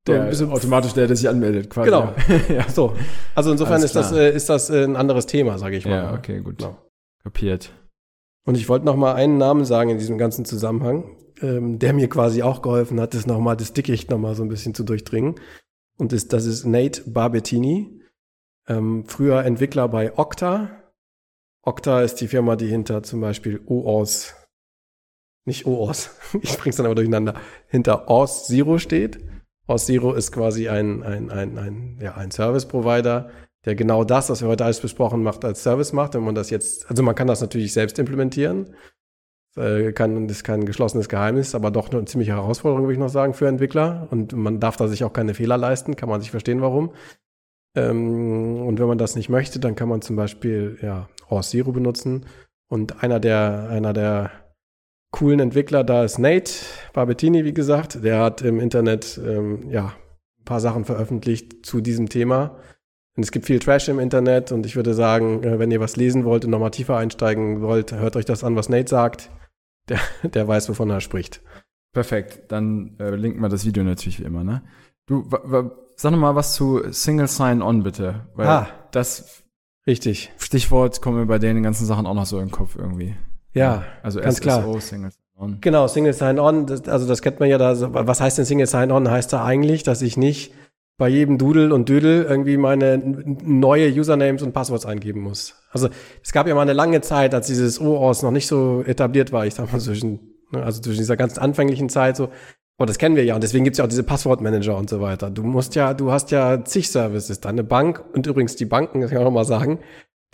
der 0.06 0.32
so 0.32 0.48
automatisch 0.50 0.92
der, 0.92 1.08
der 1.08 1.16
sich 1.16 1.28
anmeldet, 1.28 1.70
quasi. 1.70 1.90
Genau. 1.90 2.14
ja. 2.48 2.68
So. 2.72 2.94
Also 3.34 3.50
insofern 3.50 3.82
ist 3.82 3.96
das, 3.96 4.12
äh, 4.12 4.30
ist 4.30 4.48
das 4.48 4.70
äh, 4.70 4.84
ein 4.84 4.94
anderes 4.94 5.26
Thema, 5.26 5.58
sage 5.58 5.76
ich 5.76 5.84
mal. 5.84 5.90
Ja, 5.90 6.14
okay, 6.14 6.40
gut. 6.40 6.58
Genau. 6.58 6.76
Kapiert. 7.26 7.72
Und 8.46 8.56
ich 8.56 8.68
wollte 8.68 8.86
noch 8.86 8.94
mal 8.94 9.14
einen 9.14 9.36
Namen 9.36 9.64
sagen 9.64 9.90
in 9.90 9.98
diesem 9.98 10.16
ganzen 10.16 10.44
Zusammenhang, 10.44 11.16
ähm, 11.42 11.80
der 11.80 11.92
mir 11.92 12.08
quasi 12.08 12.44
auch 12.44 12.62
geholfen 12.62 13.00
hat, 13.00 13.14
das 13.14 13.26
noch 13.26 13.40
mal, 13.40 13.56
das 13.56 13.72
Dickicht 13.72 14.10
noch 14.10 14.18
mal 14.18 14.36
so 14.36 14.44
ein 14.44 14.48
bisschen 14.48 14.74
zu 14.74 14.84
durchdringen. 14.84 15.34
Und 15.98 16.12
das, 16.12 16.28
das 16.28 16.46
ist 16.46 16.66
Nate 16.66 17.02
Barbettini, 17.10 18.00
ähm, 18.68 19.06
früher 19.08 19.44
Entwickler 19.44 19.88
bei 19.88 20.16
Okta. 20.16 20.70
Okta 21.62 22.02
ist 22.02 22.20
die 22.20 22.28
Firma, 22.28 22.54
die 22.54 22.68
hinter 22.68 23.02
zum 23.02 23.20
Beispiel 23.20 23.60
OAuth, 23.66 24.36
nicht 25.46 25.66
OAuth, 25.66 26.10
ich 26.42 26.56
bring's 26.58 26.76
dann 26.76 26.86
aber 26.86 26.94
durcheinander, 26.94 27.40
hinter 27.66 28.08
OAuth 28.08 28.46
Zero 28.46 28.78
steht. 28.78 29.18
OAuth 29.66 29.80
Zero 29.80 30.12
ist 30.12 30.30
quasi 30.30 30.68
ein, 30.68 31.02
ein, 31.02 31.32
ein, 31.32 31.58
ein, 31.58 31.98
ja, 32.00 32.14
ein 32.14 32.30
Service 32.30 32.68
Provider, 32.68 33.30
der 33.66 33.74
genau 33.74 34.04
das, 34.04 34.30
was 34.30 34.40
wir 34.40 34.48
heute 34.48 34.64
alles 34.64 34.80
besprochen 34.80 35.22
macht, 35.22 35.44
als 35.44 35.62
Service 35.62 35.92
macht. 35.92 36.14
Wenn 36.14 36.22
man 36.22 36.34
das 36.34 36.50
jetzt, 36.50 36.88
also 36.88 37.02
man 37.02 37.14
kann 37.14 37.26
das 37.26 37.40
natürlich 37.40 37.72
selbst 37.72 37.98
implementieren. 37.98 38.74
Das, 39.56 39.94
kann, 39.94 40.28
das 40.28 40.38
ist 40.38 40.44
kein 40.44 40.66
geschlossenes 40.66 41.08
Geheimnis, 41.08 41.54
aber 41.54 41.70
doch 41.70 41.90
eine 41.90 42.04
ziemliche 42.04 42.32
Herausforderung, 42.32 42.84
würde 42.84 42.92
ich 42.92 42.98
noch 42.98 43.08
sagen, 43.08 43.32
für 43.32 43.48
Entwickler. 43.48 44.06
Und 44.10 44.34
man 44.34 44.60
darf 44.60 44.76
da 44.76 44.86
sich 44.86 45.02
auch 45.02 45.12
keine 45.12 45.34
Fehler 45.34 45.56
leisten, 45.56 45.96
kann 45.96 46.08
man 46.08 46.20
sich 46.20 46.30
verstehen, 46.30 46.60
warum. 46.60 46.92
Ähm, 47.74 48.60
und 48.66 48.78
wenn 48.78 48.86
man 48.86 48.98
das 48.98 49.16
nicht 49.16 49.28
möchte, 49.28 49.58
dann 49.58 49.74
kann 49.74 49.88
man 49.88 50.02
zum 50.02 50.14
Beispiel 50.14 50.78
ja, 50.82 51.08
Horse 51.30 51.50
Zero 51.50 51.72
benutzen. 51.72 52.26
Und 52.68 53.02
einer 53.02 53.18
der, 53.18 53.68
einer 53.70 53.92
der 53.92 54.30
coolen 55.10 55.40
Entwickler 55.40 55.84
da 55.84 56.04
ist 56.04 56.18
Nate 56.18 56.52
Barbettini, 56.92 57.44
wie 57.44 57.54
gesagt. 57.54 58.04
Der 58.04 58.20
hat 58.20 58.42
im 58.42 58.60
Internet 58.60 59.18
ähm, 59.24 59.70
ja, 59.70 59.94
ein 60.38 60.44
paar 60.44 60.60
Sachen 60.60 60.84
veröffentlicht 60.84 61.64
zu 61.64 61.80
diesem 61.80 62.10
Thema. 62.10 62.58
Und 63.16 63.22
es 63.22 63.32
gibt 63.32 63.46
viel 63.46 63.58
Trash 63.58 63.88
im 63.88 63.98
Internet 63.98 64.52
und 64.52 64.66
ich 64.66 64.76
würde 64.76 64.92
sagen, 64.92 65.42
äh, 65.42 65.58
wenn 65.58 65.70
ihr 65.70 65.80
was 65.80 65.96
lesen 65.96 66.24
wollt 66.24 66.44
und 66.44 66.50
nochmal 66.50 66.70
tiefer 66.70 66.96
einsteigen 66.96 67.62
wollt, 67.62 67.92
hört 67.92 68.14
euch 68.14 68.26
das 68.26 68.44
an, 68.44 68.56
was 68.56 68.68
Nate 68.68 68.88
sagt. 68.88 69.30
Der, 69.88 69.98
der 70.22 70.46
weiß, 70.46 70.68
wovon 70.68 70.90
er 70.90 71.00
spricht. 71.00 71.40
Perfekt, 71.92 72.52
dann 72.52 72.96
äh, 72.98 73.14
linken 73.14 73.40
wir 73.40 73.48
das 73.48 73.64
Video 73.64 73.82
natürlich 73.82 74.20
wie 74.20 74.24
immer, 74.24 74.44
ne? 74.44 74.62
Du, 75.06 75.24
sag 75.96 76.10
noch 76.10 76.18
mal 76.18 76.34
was 76.34 76.54
zu 76.54 76.82
Single 76.90 77.28
Sign-On 77.28 77.84
bitte, 77.84 78.26
weil 78.34 78.46
ah, 78.46 78.68
das 78.90 79.44
richtig. 79.86 80.32
Stichwort 80.36 81.00
kommen 81.00 81.20
mir 81.20 81.26
bei 81.26 81.38
den 81.38 81.62
ganzen 81.62 81.86
Sachen 81.86 82.06
auch 82.06 82.14
noch 82.14 82.26
so 82.26 82.40
im 82.40 82.50
Kopf 82.50 82.76
irgendwie. 82.76 83.16
Ja, 83.54 83.84
also 84.02 84.20
ganz 84.20 84.36
SSO, 84.36 84.42
klar. 84.42 84.80
Single 84.80 85.10
Sign-On. 85.10 85.58
Genau, 85.62 85.86
Single 85.86 86.12
Sign-On, 86.12 86.68
also 86.86 87.08
das 87.08 87.22
kennt 87.22 87.40
man 87.40 87.48
ja 87.48 87.56
da, 87.56 87.74
was 87.94 88.20
heißt 88.20 88.36
denn 88.36 88.44
Single 88.44 88.66
Sign-On? 88.66 89.08
Heißt 89.08 89.32
da 89.32 89.44
eigentlich, 89.44 89.84
dass 89.84 90.02
ich 90.02 90.18
nicht 90.18 90.52
bei 90.98 91.08
jedem 91.08 91.36
Doodle 91.36 91.74
und 91.74 91.88
Dödel 91.88 92.24
irgendwie 92.24 92.56
meine 92.56 92.98
neue 93.42 93.90
Usernames 93.90 94.42
und 94.42 94.52
Passworts 94.52 94.86
eingeben 94.86 95.20
muss. 95.20 95.54
Also 95.70 95.88
es 96.22 96.32
gab 96.32 96.46
ja 96.46 96.54
mal 96.54 96.62
eine 96.62 96.72
lange 96.72 97.02
Zeit, 97.02 97.34
als 97.34 97.46
dieses 97.48 97.80
OAuth 97.80 98.22
noch 98.22 98.30
nicht 98.30 98.46
so 98.46 98.82
etabliert 98.86 99.30
war, 99.32 99.46
ich 99.46 99.54
sag 99.54 99.70
mal 99.70 99.80
zwischen, 99.80 100.20
ne, 100.52 100.62
also 100.62 100.80
zwischen 100.80 100.98
dieser 100.98 101.16
ganz 101.16 101.36
anfänglichen 101.36 101.90
Zeit 101.90 102.16
so, 102.16 102.30
aber 102.78 102.86
das 102.86 102.98
kennen 102.98 103.16
wir 103.16 103.24
ja 103.24 103.34
und 103.34 103.42
deswegen 103.42 103.64
gibt's 103.64 103.78
ja 103.78 103.84
auch 103.84 103.88
diese 103.88 104.02
Passwortmanager 104.02 104.76
und 104.76 104.88
so 104.88 105.00
weiter. 105.00 105.30
Du 105.30 105.42
musst 105.42 105.74
ja, 105.74 105.94
du 105.94 106.12
hast 106.12 106.30
ja 106.30 106.64
zig 106.64 106.90
Services, 106.90 107.40
deine 107.40 107.64
Bank 107.64 108.02
und 108.14 108.26
übrigens 108.26 108.56
die 108.56 108.66
Banken, 108.66 109.00
das 109.00 109.10
kann 109.10 109.20
ich 109.20 109.26
auch 109.26 109.30
mal 109.30 109.44
sagen, 109.44 109.80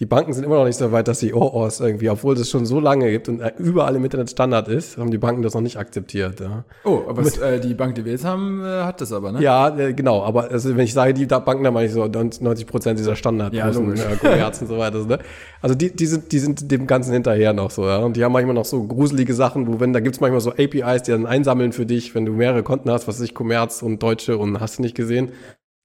die 0.00 0.06
Banken 0.06 0.32
sind 0.32 0.44
immer 0.44 0.56
noch 0.56 0.64
nicht 0.64 0.78
so 0.78 0.90
weit, 0.90 1.06
dass 1.06 1.20
sie 1.20 1.34
OAuth 1.34 1.78
irgendwie, 1.80 2.08
obwohl 2.08 2.34
es 2.34 2.48
schon 2.48 2.64
so 2.64 2.80
lange 2.80 3.10
gibt 3.10 3.28
und 3.28 3.42
überall 3.58 3.94
im 3.94 4.02
Internet 4.02 4.30
Standard 4.30 4.66
ist, 4.68 4.96
haben 4.96 5.10
die 5.10 5.18
Banken 5.18 5.42
das 5.42 5.52
noch 5.52 5.60
nicht 5.60 5.76
akzeptiert. 5.76 6.40
Ja. 6.40 6.64
Oh, 6.84 7.02
aber 7.06 7.22
es, 7.22 7.36
äh, 7.36 7.60
die 7.60 7.74
Bank, 7.74 7.94
die 7.94 8.04
wir 8.04 8.12
jetzt 8.12 8.24
haben, 8.24 8.64
äh, 8.64 8.84
hat 8.84 9.02
das 9.02 9.12
aber, 9.12 9.32
ne? 9.32 9.42
Ja, 9.42 9.68
äh, 9.76 9.92
genau. 9.92 10.22
Aber 10.22 10.50
also, 10.50 10.74
wenn 10.76 10.84
ich 10.84 10.94
sage, 10.94 11.12
die 11.12 11.26
Banken, 11.26 11.62
dann 11.62 11.74
meine 11.74 11.86
ich 11.86 11.92
so 11.92 12.04
90 12.06 12.66
Prozent 12.66 12.98
dieser 12.98 13.16
Standard. 13.16 13.52
Ja, 13.52 13.68
logisch. 13.68 14.00
Äh, 14.00 14.44
und 14.44 14.68
so 14.68 14.78
weiter. 14.78 15.04
Ne? 15.04 15.18
Also 15.60 15.74
die, 15.74 15.94
die, 15.94 16.06
sind, 16.06 16.32
die 16.32 16.38
sind 16.38 16.70
dem 16.70 16.86
Ganzen 16.86 17.12
hinterher 17.12 17.52
noch 17.52 17.70
so. 17.70 17.86
Ja? 17.86 17.98
Und 17.98 18.16
die 18.16 18.24
haben 18.24 18.32
manchmal 18.32 18.54
noch 18.54 18.64
so 18.64 18.82
gruselige 18.84 19.34
Sachen, 19.34 19.66
wo 19.66 19.78
wenn, 19.78 19.92
da 19.92 20.00
gibt's 20.00 20.20
manchmal 20.20 20.40
so 20.40 20.52
APIs, 20.52 21.02
die 21.02 21.10
dann 21.10 21.26
einsammeln 21.26 21.72
für 21.72 21.86
dich, 21.86 22.14
wenn 22.14 22.24
du 22.24 22.32
mehrere 22.32 22.62
Konten 22.62 22.90
hast, 22.90 23.06
was 23.06 23.16
weiß 23.20 23.24
ich, 23.24 23.34
Commerz 23.34 23.82
und 23.82 24.02
Deutsche 24.02 24.38
und 24.38 24.58
hast 24.58 24.78
du 24.78 24.82
nicht 24.82 24.96
gesehen. 24.96 25.32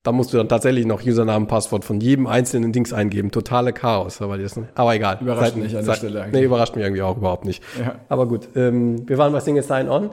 Da 0.08 0.14
musst 0.14 0.32
du 0.32 0.38
dann 0.38 0.48
tatsächlich 0.48 0.86
noch 0.86 1.06
Usernamen, 1.06 1.50
Passwort 1.50 1.84
von 1.84 2.00
jedem 2.00 2.28
einzelnen 2.28 2.72
Dings 2.72 2.94
eingeben. 2.94 3.30
Totale 3.30 3.74
Chaos. 3.74 4.22
Aber, 4.22 4.38
das, 4.38 4.58
aber 4.76 4.96
egal. 4.96 5.18
Überrascht 5.20 5.58
mich 5.58 5.76
an 5.76 5.86
der 5.86 5.94
Stelle 5.96 6.22
eigentlich. 6.22 6.34
Nee, 6.40 6.46
überrascht 6.46 6.78
mich 6.78 6.86
irgendwie 6.86 7.02
auch 7.02 7.18
überhaupt 7.18 7.44
nicht. 7.44 7.62
Ja. 7.78 7.96
Aber 8.08 8.26
gut, 8.26 8.48
ähm, 8.56 9.10
wir 9.10 9.18
waren 9.18 9.34
bei 9.34 9.42
Single 9.42 9.64
Sign-On. 9.64 10.12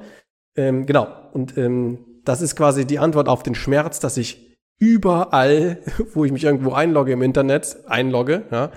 Ähm, 0.57 0.85
genau. 0.87 1.07
Und 1.33 1.57
ähm, 1.57 1.99
das 2.25 2.41
ist 2.43 2.57
quasi 2.57 2.87
die 2.87 2.99
Antwort 2.99 3.29
auf 3.29 3.45
den 3.45 3.55
Schmerz, 3.55 4.01
dass 4.01 4.17
ich 4.17 4.59
überall, 4.81 5.79
wo 6.13 6.25
ich 6.25 6.33
mich 6.33 6.43
irgendwo 6.43 6.73
einlogge 6.73 7.13
im 7.13 7.23
Internet, 7.23 7.77
einlogge, 7.87 8.43
ja, 8.51 8.73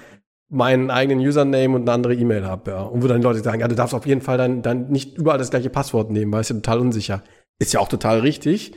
meinen 0.50 0.92
eigenen 0.92 1.18
Username 1.18 1.74
und 1.74 1.82
eine 1.82 1.94
andere 1.94 2.14
E-Mail 2.14 2.46
habe. 2.46 2.70
Ja. 2.70 2.82
Und 2.84 3.02
wo 3.02 3.08
dann 3.08 3.24
Leute 3.24 3.40
sagen, 3.40 3.62
ja, 3.62 3.68
du 3.68 3.74
darfst 3.74 3.96
auf 3.96 4.06
jeden 4.06 4.22
Fall 4.22 4.38
dann, 4.38 4.62
dann 4.62 4.90
nicht 4.90 5.18
überall 5.18 5.40
das 5.40 5.50
gleiche 5.50 5.72
Passwort 5.72 6.12
nehmen, 6.12 6.32
weil 6.32 6.42
es 6.42 6.50
ja 6.50 6.56
total 6.58 6.78
unsicher. 6.78 7.24
Ist 7.58 7.74
ja 7.74 7.80
auch 7.80 7.90
total 7.90 8.20
richtig. 8.20 8.74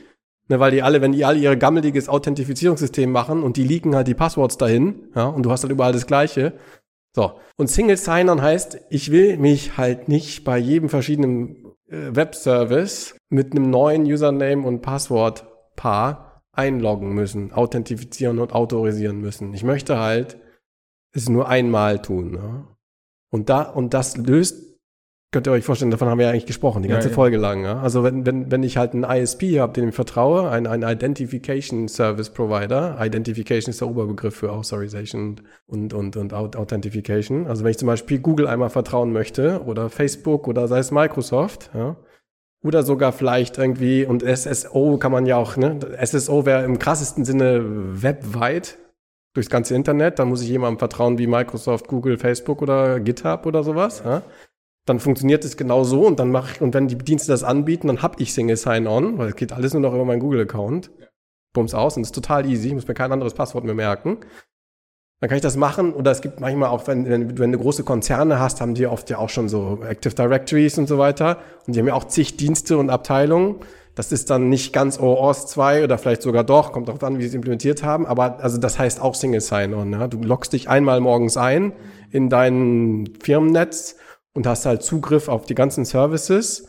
Ne, 0.51 0.59
weil 0.59 0.71
die 0.71 0.83
alle, 0.83 0.99
wenn 0.99 1.13
die 1.13 1.23
alle 1.23 1.39
ihre 1.39 1.57
gammeliges 1.57 2.09
Authentifizierungssystem 2.09 3.09
machen 3.09 3.41
und 3.41 3.55
die 3.55 3.63
leaken 3.63 3.95
halt 3.95 4.09
die 4.09 4.13
Passworts 4.13 4.57
dahin, 4.57 5.07
ja, 5.15 5.27
und 5.27 5.43
du 5.43 5.51
hast 5.51 5.63
halt 5.63 5.71
überall 5.71 5.93
das 5.93 6.07
Gleiche. 6.07 6.51
So. 7.15 7.39
Und 7.55 7.67
Single 7.67 7.95
Sign-On 7.95 8.41
heißt, 8.41 8.77
ich 8.89 9.11
will 9.11 9.37
mich 9.37 9.77
halt 9.77 10.09
nicht 10.09 10.43
bei 10.43 10.57
jedem 10.57 10.89
verschiedenen 10.89 11.67
äh, 11.87 12.13
Webservice 12.13 13.15
mit 13.29 13.53
einem 13.53 13.69
neuen 13.69 14.03
Username 14.03 14.67
und 14.67 14.81
Passwortpaar 14.81 16.43
einloggen 16.51 17.13
müssen, 17.13 17.53
authentifizieren 17.53 18.37
und 18.37 18.51
autorisieren 18.51 19.21
müssen. 19.21 19.53
Ich 19.53 19.63
möchte 19.63 19.99
halt 19.99 20.37
es 21.13 21.29
nur 21.29 21.47
einmal 21.47 22.01
tun. 22.01 22.31
Ne? 22.31 22.67
Und 23.29 23.47
da, 23.47 23.61
und 23.61 23.93
das 23.93 24.17
löst 24.17 24.70
Könnt 25.33 25.47
ihr 25.47 25.53
euch 25.53 25.63
vorstellen, 25.63 25.91
davon 25.91 26.09
haben 26.09 26.17
wir 26.17 26.25
ja 26.25 26.31
eigentlich 26.31 26.45
gesprochen, 26.45 26.83
die 26.83 26.89
ganze 26.89 27.07
ja, 27.07 27.13
Folge 27.13 27.37
lang. 27.37 27.63
Ja? 27.63 27.79
Also 27.79 28.03
wenn, 28.03 28.25
wenn, 28.25 28.51
wenn 28.51 28.63
ich 28.63 28.75
halt 28.75 28.93
einen 28.93 29.05
ISP 29.05 29.59
habe, 29.61 29.71
dem 29.71 29.87
ich 29.87 29.95
vertraue, 29.95 30.49
ein, 30.49 30.67
ein 30.67 30.83
Identification 30.83 31.87
Service 31.87 32.29
Provider, 32.29 32.97
Identification 32.99 33.69
ist 33.69 33.79
der 33.79 33.87
Oberbegriff 33.87 34.35
für 34.35 34.51
Authorization 34.51 35.39
und, 35.67 35.93
und, 35.93 36.17
und 36.17 36.33
Authentification. 36.33 37.47
Also 37.47 37.63
wenn 37.63 37.71
ich 37.71 37.77
zum 37.77 37.85
Beispiel 37.85 38.19
Google 38.19 38.45
einmal 38.45 38.69
vertrauen 38.69 39.13
möchte 39.13 39.61
oder 39.63 39.89
Facebook 39.89 40.49
oder 40.49 40.67
sei 40.67 40.79
es 40.79 40.91
Microsoft, 40.91 41.69
ja, 41.73 41.95
oder 42.63 42.83
sogar 42.83 43.11
vielleicht 43.11 43.57
irgendwie, 43.57 44.05
und 44.05 44.23
SSO 44.23 44.97
kann 44.97 45.11
man 45.11 45.25
ja 45.25 45.37
auch, 45.37 45.57
ne? 45.57 45.79
SSO 46.03 46.45
wäre 46.45 46.63
im 46.63 46.77
krassesten 46.77 47.25
Sinne 47.25 47.63
webweit 48.03 48.77
durchs 49.33 49.49
ganze 49.49 49.75
Internet. 49.75 50.19
Da 50.19 50.25
muss 50.25 50.43
ich 50.43 50.49
jemandem 50.49 50.77
vertrauen 50.77 51.17
wie 51.17 51.25
Microsoft, 51.25 51.87
Google, 51.87 52.17
Facebook 52.17 52.61
oder 52.61 52.99
GitHub 52.99 53.45
oder 53.45 53.63
sowas. 53.63 54.03
Ja? 54.05 54.21
Dann 54.85 54.99
funktioniert 54.99 55.45
es 55.45 55.57
genau 55.57 55.83
so 55.83 56.05
und 56.05 56.19
dann 56.19 56.31
mache 56.31 56.53
ich, 56.53 56.61
und 56.61 56.73
wenn 56.73 56.87
die 56.87 56.97
Dienste 56.97 57.31
das 57.31 57.43
anbieten, 57.43 57.87
dann 57.87 58.01
habe 58.01 58.21
ich 58.21 58.33
Single 58.33 58.57
Sign-On, 58.57 59.17
weil 59.17 59.29
es 59.29 59.35
geht 59.35 59.53
alles 59.53 59.73
nur 59.73 59.81
noch 59.81 59.93
über 59.93 60.05
meinen 60.05 60.19
Google-Account. 60.19 60.91
Ja. 60.99 61.07
Bums 61.53 61.73
aus 61.73 61.97
und 61.97 62.03
es 62.03 62.09
ist 62.09 62.15
total 62.15 62.45
easy, 62.45 62.69
ich 62.69 62.73
muss 62.73 62.87
mir 62.87 62.93
kein 62.93 63.11
anderes 63.11 63.33
Passwort 63.33 63.65
mehr 63.65 63.75
merken. 63.75 64.19
Dann 65.19 65.29
kann 65.29 65.35
ich 65.35 65.43
das 65.43 65.55
machen 65.55 65.93
oder 65.93 66.09
es 66.09 66.21
gibt 66.21 66.39
manchmal 66.39 66.69
auch, 66.69 66.87
wenn, 66.87 67.07
wenn, 67.07 67.37
wenn 67.37 67.51
du 67.51 67.59
große 67.59 67.83
Konzerne 67.83 68.39
hast, 68.39 68.59
haben 68.59 68.73
die 68.73 68.87
oft 68.87 69.09
ja 69.09 69.19
auch 69.19 69.29
schon 69.29 69.49
so 69.49 69.79
Active 69.87 70.15
Directories 70.15 70.77
und 70.77 70.87
so 70.87 70.97
weiter 70.97 71.37
und 71.67 71.75
die 71.75 71.79
haben 71.79 71.87
ja 71.87 71.93
auch 71.93 72.05
zig 72.05 72.37
Dienste 72.37 72.77
und 72.77 72.89
Abteilungen. 72.89 73.57
Das 73.93 74.13
ist 74.13 74.29
dann 74.29 74.47
nicht 74.47 74.71
ganz 74.71 74.99
OAuth 74.99 75.49
2 75.49 75.83
oder 75.83 75.97
vielleicht 75.97 76.21
sogar 76.21 76.45
doch, 76.45 76.71
kommt 76.71 76.89
auch 76.89 77.01
an, 77.03 77.17
wie 77.17 77.23
sie 77.23 77.27
es 77.27 77.33
implementiert 77.33 77.83
haben, 77.83 78.05
aber 78.05 78.39
also 78.39 78.57
das 78.57 78.79
heißt 78.79 79.01
auch 79.01 79.13
Single 79.13 79.41
Sign-On. 79.41 79.91
Ja? 79.91 80.07
Du 80.07 80.23
loggst 80.23 80.53
dich 80.53 80.69
einmal 80.69 81.01
morgens 81.01 81.35
ein 81.37 81.73
in 82.09 82.29
dein 82.29 83.09
Firmennetz 83.21 83.97
und 84.33 84.47
hast 84.47 84.65
halt 84.65 84.83
Zugriff 84.83 85.27
auf 85.27 85.45
die 85.45 85.55
ganzen 85.55 85.85
Services, 85.85 86.67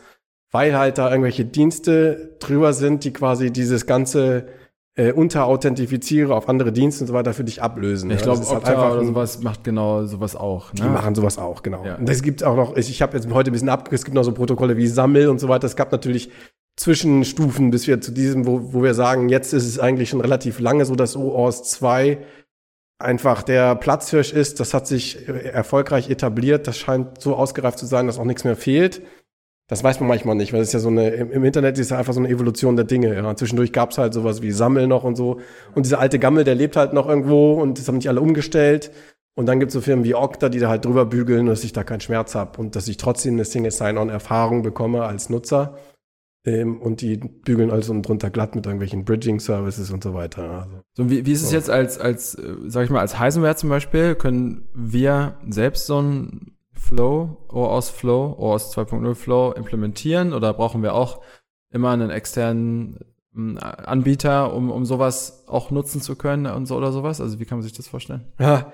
weil 0.51 0.77
halt 0.77 0.97
da 0.97 1.09
irgendwelche 1.09 1.45
Dienste 1.45 2.35
drüber 2.39 2.73
sind, 2.73 3.03
die 3.03 3.13
quasi 3.13 3.51
dieses 3.51 3.85
ganze 3.85 4.47
äh, 4.95 5.11
Unterauthentifiziere 5.11 6.35
auf 6.35 6.47
andere 6.47 6.71
Dienste 6.71 7.03
und 7.03 7.07
so 7.07 7.13
weiter 7.13 7.33
für 7.33 7.43
dich 7.43 7.61
ablösen. 7.61 8.11
Ich 8.11 8.21
glaube, 8.21 8.45
halt 8.45 8.65
einfach 8.65 8.91
oder 8.91 9.05
sowas 9.05 9.41
macht 9.41 9.63
genau 9.63 10.05
sowas 10.05 10.35
auch. 10.35 10.71
Ne? 10.73 10.81
Die 10.81 10.89
machen 10.89 11.15
sowas 11.15 11.39
auch, 11.39 11.63
genau. 11.63 11.83
Ja. 11.83 11.95
Und 11.95 12.07
es 12.09 12.21
gibt 12.21 12.43
auch 12.43 12.55
noch, 12.55 12.75
ich, 12.77 12.89
ich 12.89 13.01
habe 13.01 13.17
jetzt 13.17 13.31
heute 13.31 13.49
ein 13.49 13.53
bisschen 13.53 13.69
ab, 13.69 13.91
es 13.91 14.05
gibt 14.05 14.13
noch 14.13 14.23
so 14.23 14.33
Protokolle 14.33 14.77
wie 14.77 14.87
Sammel 14.87 15.29
und 15.29 15.39
so 15.39 15.49
weiter. 15.49 15.65
Es 15.65 15.75
gab 15.75 15.91
natürlich 15.91 16.29
Zwischenstufen, 16.75 17.71
bis 17.71 17.87
wir 17.87 18.01
zu 18.01 18.11
diesem, 18.11 18.45
wo, 18.45 18.73
wo 18.73 18.83
wir 18.83 18.93
sagen, 18.93 19.29
jetzt 19.29 19.53
ist 19.53 19.65
es 19.65 19.79
eigentlich 19.79 20.09
schon 20.09 20.21
relativ 20.21 20.59
lange 20.59 20.85
so, 20.85 20.95
dass 20.95 21.15
OAuth 21.15 21.65
2 21.65 22.19
einfach 23.03 23.43
der 23.43 23.75
Platzhirsch 23.75 24.33
ist. 24.33 24.59
Das 24.59 24.73
hat 24.73 24.87
sich 24.87 25.27
erfolgreich 25.27 26.09
etabliert. 26.09 26.67
Das 26.67 26.77
scheint 26.77 27.21
so 27.21 27.35
ausgereift 27.35 27.77
zu 27.77 27.85
sein, 27.85 28.07
dass 28.07 28.19
auch 28.19 28.25
nichts 28.25 28.43
mehr 28.43 28.55
fehlt. 28.55 29.01
Das 29.67 29.83
weiß 29.83 29.99
man 30.01 30.09
manchmal 30.09 30.35
nicht, 30.35 30.51
weil 30.51 30.61
es 30.61 30.69
ist 30.69 30.73
ja 30.73 30.79
so 30.79 30.89
eine, 30.89 31.09
im 31.09 31.43
Internet 31.43 31.79
ist 31.79 31.91
ja 31.91 31.97
einfach 31.97 32.13
so 32.13 32.19
eine 32.19 32.29
Evolution 32.29 32.75
der 32.75 32.85
Dinge. 32.85 33.15
Ja. 33.15 33.35
Zwischendurch 33.35 33.71
gab 33.71 33.91
es 33.91 33.97
halt 33.97 34.13
sowas 34.13 34.41
wie 34.41 34.51
Sammel 34.51 34.87
noch 34.87 35.03
und 35.03 35.15
so. 35.15 35.39
Und 35.73 35.85
dieser 35.85 35.99
alte 35.99 36.19
Gammel, 36.19 36.43
der 36.43 36.55
lebt 36.55 36.75
halt 36.75 36.93
noch 36.93 37.07
irgendwo 37.07 37.53
und 37.53 37.79
das 37.79 37.87
haben 37.87 37.95
nicht 37.95 38.09
alle 38.09 38.21
umgestellt. 38.21 38.91
Und 39.35 39.47
dann 39.47 39.59
gibt 39.59 39.69
es 39.69 39.73
so 39.73 39.81
Firmen 39.81 40.05
wie 40.05 40.15
Okta, 40.15 40.49
die 40.49 40.59
da 40.59 40.69
halt 40.69 40.85
drüber 40.85 41.05
bügeln, 41.05 41.47
dass 41.47 41.63
ich 41.63 41.73
da 41.73 41.83
keinen 41.83 42.01
Schmerz 42.01 42.35
habe 42.35 42.59
und 42.59 42.75
dass 42.75 42.87
ich 42.87 42.97
trotzdem 42.97 43.33
eine 43.33 43.45
Single 43.45 43.71
Sign-On-Erfahrung 43.71 44.61
bekomme 44.61 45.03
als 45.03 45.29
Nutzer. 45.29 45.77
Ähm, 46.45 46.81
und 46.81 46.99
die 47.01 47.17
bügeln 47.17 47.71
also 47.71 47.99
drunter 48.01 48.29
glatt 48.29 48.53
mit 48.53 48.65
irgendwelchen 48.65 49.05
Bridging-Services 49.05 49.91
und 49.91 50.03
so 50.03 50.13
weiter. 50.13 50.63
Also, 50.63 50.83
so, 50.93 51.09
wie, 51.09 51.25
wie 51.25 51.31
ist 51.31 51.43
es 51.43 51.51
jetzt 51.51 51.69
als, 51.69 51.97
als, 51.97 52.35
äh, 52.35 52.55
sag 52.67 52.83
ich 52.83 52.89
mal, 52.89 52.99
als 52.99 53.17
Heisenware 53.17 53.55
zum 53.55 53.69
Beispiel? 53.69 54.15
Können 54.15 54.67
wir 54.73 55.37
selbst 55.47 55.85
so 55.85 56.01
ein 56.01 56.57
Flow, 56.73 57.37
OAuth 57.49 57.85
Flow, 57.85 58.35
OAuth 58.37 58.61
2.0 58.61 59.15
Flow 59.15 59.53
implementieren 59.53 60.33
oder 60.33 60.53
brauchen 60.53 60.83
wir 60.83 60.95
auch 60.95 61.21
immer 61.71 61.91
einen 61.91 62.09
externen 62.09 62.99
ähm, 63.33 63.57
Anbieter, 63.61 64.53
um, 64.53 64.69
um 64.69 64.85
sowas 64.85 65.45
auch 65.47 65.71
nutzen 65.71 66.01
zu 66.01 66.17
können 66.17 66.45
und 66.47 66.65
so 66.65 66.75
oder 66.75 66.91
sowas? 66.91 67.21
Also 67.21 67.39
wie 67.39 67.45
kann 67.45 67.59
man 67.59 67.63
sich 67.63 67.73
das 67.73 67.87
vorstellen? 67.87 68.25
Ja, 68.37 68.73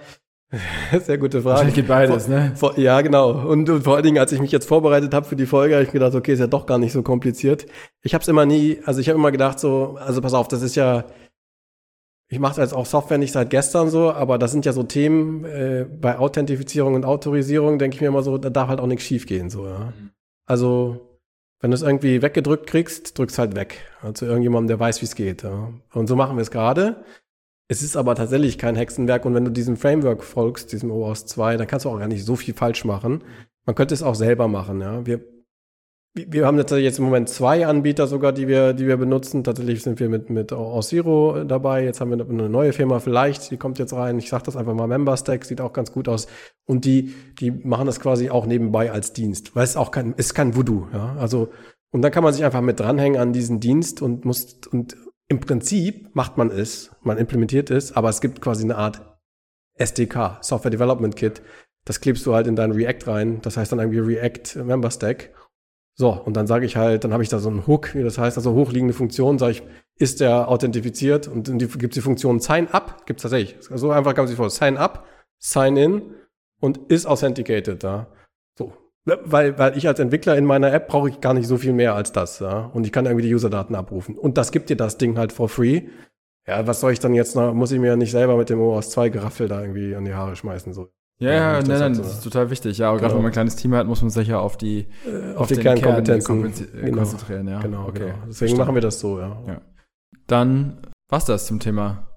sehr 1.01 1.17
gute 1.17 1.41
Frage. 1.41 1.71
geht 1.71 1.87
beides, 1.87 2.25
vor, 2.25 2.35
ne? 2.35 2.51
Vor, 2.55 2.79
ja, 2.79 3.01
genau. 3.01 3.47
Und, 3.47 3.69
und, 3.69 3.83
vor 3.83 3.95
allen 3.95 4.03
Dingen, 4.03 4.17
als 4.17 4.31
ich 4.31 4.39
mich 4.39 4.51
jetzt 4.51 4.67
vorbereitet 4.67 5.13
habe 5.13 5.25
für 5.25 5.35
die 5.35 5.45
Folge, 5.45 5.75
habe 5.75 5.83
ich 5.83 5.91
gedacht, 5.91 6.15
okay, 6.15 6.33
ist 6.33 6.39
ja 6.39 6.47
doch 6.47 6.65
gar 6.65 6.79
nicht 6.79 6.91
so 6.91 7.03
kompliziert. 7.03 7.67
Ich 8.01 8.13
habe 8.13 8.23
es 8.23 8.27
immer 8.27 8.45
nie, 8.45 8.79
also 8.85 8.99
ich 8.99 9.09
habe 9.09 9.19
immer 9.19 9.31
gedacht 9.31 9.59
so, 9.59 9.97
also 9.99 10.21
pass 10.21 10.33
auf, 10.33 10.47
das 10.47 10.63
ist 10.63 10.75
ja, 10.75 11.05
ich 12.29 12.39
mache 12.39 12.61
jetzt 12.61 12.73
auch 12.73 12.85
Software 12.85 13.19
nicht 13.19 13.31
seit 13.31 13.51
gestern 13.51 13.89
so, 13.89 14.11
aber 14.11 14.37
das 14.39 14.51
sind 14.51 14.65
ja 14.65 14.73
so 14.73 14.83
Themen 14.83 15.45
äh, 15.45 15.85
bei 15.89 16.17
Authentifizierung 16.17 16.95
und 16.95 17.05
Autorisierung, 17.05 17.77
denke 17.77 17.95
ich 17.95 18.01
mir 18.01 18.07
immer 18.07 18.23
so, 18.23 18.37
da 18.37 18.49
darf 18.49 18.69
halt 18.69 18.79
auch 18.79 18.87
nichts 18.87 19.05
schiefgehen 19.05 19.49
so. 19.49 19.67
Ja. 19.67 19.93
Also 20.47 21.09
wenn 21.59 21.71
du 21.71 21.75
es 21.75 21.81
irgendwie 21.81 22.21
weggedrückt 22.21 22.67
kriegst, 22.67 23.17
drückst 23.17 23.37
halt 23.37 23.55
weg. 23.55 23.85
Also 24.01 24.25
irgendjemandem, 24.25 24.69
der 24.69 24.79
weiß, 24.79 25.01
wie 25.01 25.05
es 25.05 25.15
geht. 25.15 25.43
Ja. 25.43 25.73
Und 25.93 26.07
so 26.07 26.15
machen 26.15 26.37
wir 26.37 26.41
es 26.41 26.51
gerade. 26.51 27.03
Es 27.71 27.83
ist 27.83 27.95
aber 27.95 28.15
tatsächlich 28.15 28.57
kein 28.57 28.75
Hexenwerk 28.75 29.25
und 29.25 29.35
wenn 29.35 29.45
du 29.45 29.51
diesem 29.51 29.77
Framework 29.77 30.23
folgst, 30.23 30.71
diesem 30.71 30.89
OAuth 30.89 31.29
2, 31.29 31.55
dann 31.55 31.67
kannst 31.67 31.85
du 31.85 31.89
auch 31.89 31.99
gar 31.99 32.07
nicht 32.07 32.25
so 32.25 32.35
viel 32.35 32.55
falsch 32.55 32.83
machen. 32.83 33.23
Man 33.67 33.75
könnte 33.75 33.93
es 33.93 34.01
auch 34.01 34.15
selber 34.15 34.47
machen, 34.47 34.81
ja. 34.81 35.05
Wir, 35.05 35.21
wir 36.15 36.47
haben 36.47 36.57
tatsächlich 36.57 36.85
jetzt 36.85 36.97
im 36.97 37.05
Moment 37.05 37.29
zwei 37.29 37.67
Anbieter 37.67 38.07
sogar, 38.07 38.33
die 38.33 38.47
wir, 38.47 38.73
die 38.73 38.87
wir 38.87 38.97
benutzen. 38.97 39.43
Tatsächlich 39.43 39.83
sind 39.83 39.99
wir 39.99 40.09
mit, 40.09 40.31
mit 40.31 40.51
OAuth 40.51 40.85
Zero 40.85 41.43
dabei. 41.43 41.83
Jetzt 41.83 42.01
haben 42.01 42.09
wir 42.09 42.27
eine 42.27 42.49
neue 42.49 42.73
Firma 42.73 42.99
vielleicht, 42.99 43.51
die 43.51 43.57
kommt 43.57 43.77
jetzt 43.77 43.93
rein. 43.93 44.17
Ich 44.17 44.29
sage 44.29 44.45
das 44.45 44.57
einfach 44.57 44.73
mal, 44.73 44.87
MemberStack, 44.87 45.45
sieht 45.45 45.61
auch 45.61 45.71
ganz 45.71 45.91
gut 45.91 46.07
aus. 46.07 46.25
Und 46.65 46.85
die, 46.85 47.13
die 47.39 47.51
machen 47.51 47.85
das 47.85 47.99
quasi 47.99 48.31
auch 48.31 48.47
nebenbei 48.47 48.91
als 48.91 49.13
Dienst. 49.13 49.55
Weil 49.55 49.65
es 49.65 49.77
auch 49.77 49.91
kein, 49.91 50.13
ist 50.13 50.33
kein 50.33 50.55
Voodoo, 50.55 50.87
ja. 50.91 51.15
Also, 51.19 51.49
und 51.91 52.01
dann 52.01 52.11
kann 52.11 52.23
man 52.23 52.33
sich 52.33 52.43
einfach 52.43 52.61
mit 52.61 52.79
dranhängen 52.79 53.21
an 53.21 53.31
diesen 53.31 53.59
Dienst 53.59 54.01
und 54.01 54.25
muss, 54.25 54.59
und 54.71 54.97
im 55.29 55.39
Prinzip 55.39 56.13
macht 56.13 56.37
man 56.37 56.49
es, 56.49 56.91
man 57.01 57.17
implementiert 57.17 57.69
es, 57.71 57.95
aber 57.95 58.09
es 58.09 58.19
gibt 58.19 58.41
quasi 58.41 58.63
eine 58.63 58.75
Art 58.75 59.01
SDK, 59.75 60.39
Software 60.41 60.71
Development 60.71 61.15
Kit. 61.15 61.41
Das 61.85 62.01
klebst 62.01 62.25
du 62.25 62.33
halt 62.33 62.47
in 62.47 62.55
dein 62.55 62.71
React 62.71 63.07
rein. 63.07 63.41
Das 63.41 63.55
heißt 63.55 63.71
dann 63.71 63.79
irgendwie 63.79 63.99
React 63.99 64.63
Member 64.63 64.91
Stack. 64.91 65.33
So, 65.95 66.11
und 66.11 66.35
dann 66.35 66.47
sage 66.47 66.65
ich 66.65 66.75
halt, 66.77 67.03
dann 67.03 67.13
habe 67.13 67.23
ich 67.23 67.29
da 67.29 67.39
so 67.39 67.49
einen 67.49 67.67
Hook, 67.67 67.93
wie 67.93 68.03
das 68.03 68.17
heißt, 68.17 68.37
also 68.37 68.53
hochliegende 68.53 68.93
Funktion, 68.93 69.37
sage 69.37 69.51
ich, 69.51 69.63
ist 69.97 70.21
der 70.21 70.47
authentifiziert 70.47 71.27
und 71.27 71.47
dann 71.47 71.57
gibt 71.59 71.83
es 71.83 71.89
die 71.89 72.01
Funktion 72.01 72.39
Sign 72.39 72.69
Up, 72.69 73.05
gibt 73.05 73.19
es 73.19 73.23
tatsächlich. 73.23 73.57
So 73.59 73.91
einfach 73.91 74.15
kann 74.15 74.23
man 74.23 74.27
sich 74.29 74.37
vor, 74.37 74.49
Sign 74.49 74.77
Up, 74.77 75.05
Sign 75.39 75.75
In 75.77 76.15
und 76.61 76.89
ist 76.89 77.05
authenticated 77.05 77.83
da. 77.83 78.07
So, 78.07 78.18
weil, 79.05 79.57
weil 79.57 79.77
ich 79.77 79.87
als 79.87 79.99
Entwickler 79.99 80.37
in 80.37 80.45
meiner 80.45 80.71
App 80.71 80.87
brauche 80.87 81.09
ich 81.09 81.21
gar 81.21 81.33
nicht 81.33 81.47
so 81.47 81.57
viel 81.57 81.73
mehr 81.73 81.95
als 81.95 82.11
das, 82.11 82.39
ja. 82.39 82.69
Und 82.73 82.85
ich 82.85 82.91
kann 82.91 83.05
irgendwie 83.05 83.27
die 83.27 83.33
Userdaten 83.33 83.75
abrufen. 83.75 84.17
Und 84.17 84.37
das 84.37 84.51
gibt 84.51 84.69
dir 84.69 84.77
das 84.77 84.97
Ding 84.97 85.17
halt 85.17 85.31
for 85.31 85.49
free. 85.49 85.83
Ja, 86.47 86.65
was 86.67 86.81
soll 86.81 86.91
ich 86.91 86.99
dann 86.99 87.13
jetzt 87.13 87.35
noch, 87.35 87.53
muss 87.53 87.71
ich 87.71 87.79
mir 87.79 87.95
nicht 87.95 88.11
selber 88.11 88.37
mit 88.37 88.49
dem 88.49 88.59
OS 88.59 88.89
2 88.91 89.09
Geraffel 89.09 89.47
da 89.47 89.61
irgendwie 89.61 89.95
an 89.95 90.05
die 90.05 90.13
Haare 90.13 90.35
schmeißen, 90.35 90.73
so. 90.73 90.89
Ja, 91.21 91.33
ja, 91.33 91.61
nein, 91.61 91.79
nein, 91.79 91.97
das 91.97 92.13
ist 92.13 92.23
total 92.23 92.49
wichtig. 92.49 92.77
Ja, 92.77 92.89
aber 92.89 92.97
genau. 92.97 93.07
gerade 93.07 93.15
wenn 93.15 93.23
man 93.23 93.31
ein 93.31 93.33
kleines 93.33 93.57
Team 93.57 93.75
hat, 93.75 93.85
muss 93.87 94.01
man 94.01 94.09
sich 94.09 94.29
ja 94.29 94.39
auf 94.39 94.55
die, 94.55 94.87
äh, 95.05 95.33
auf, 95.33 95.41
auf 95.41 95.47
die 95.49 95.57
Kernkompetenzen 95.57 96.41
Kern 96.41 96.53
genau. 96.81 96.97
konzentrieren, 96.97 97.47
ja. 97.49 97.59
Genau, 97.59 97.87
okay. 97.87 97.99
genau. 97.99 98.13
Deswegen 98.19 98.31
Verstand. 98.31 98.59
machen 98.59 98.75
wir 98.75 98.81
das 98.81 98.99
so, 99.01 99.19
ja. 99.19 99.37
ja. 99.45 99.61
Dann 100.27 100.77
was 101.09 101.25
das 101.25 101.47
zum 101.47 101.59
Thema 101.59 102.07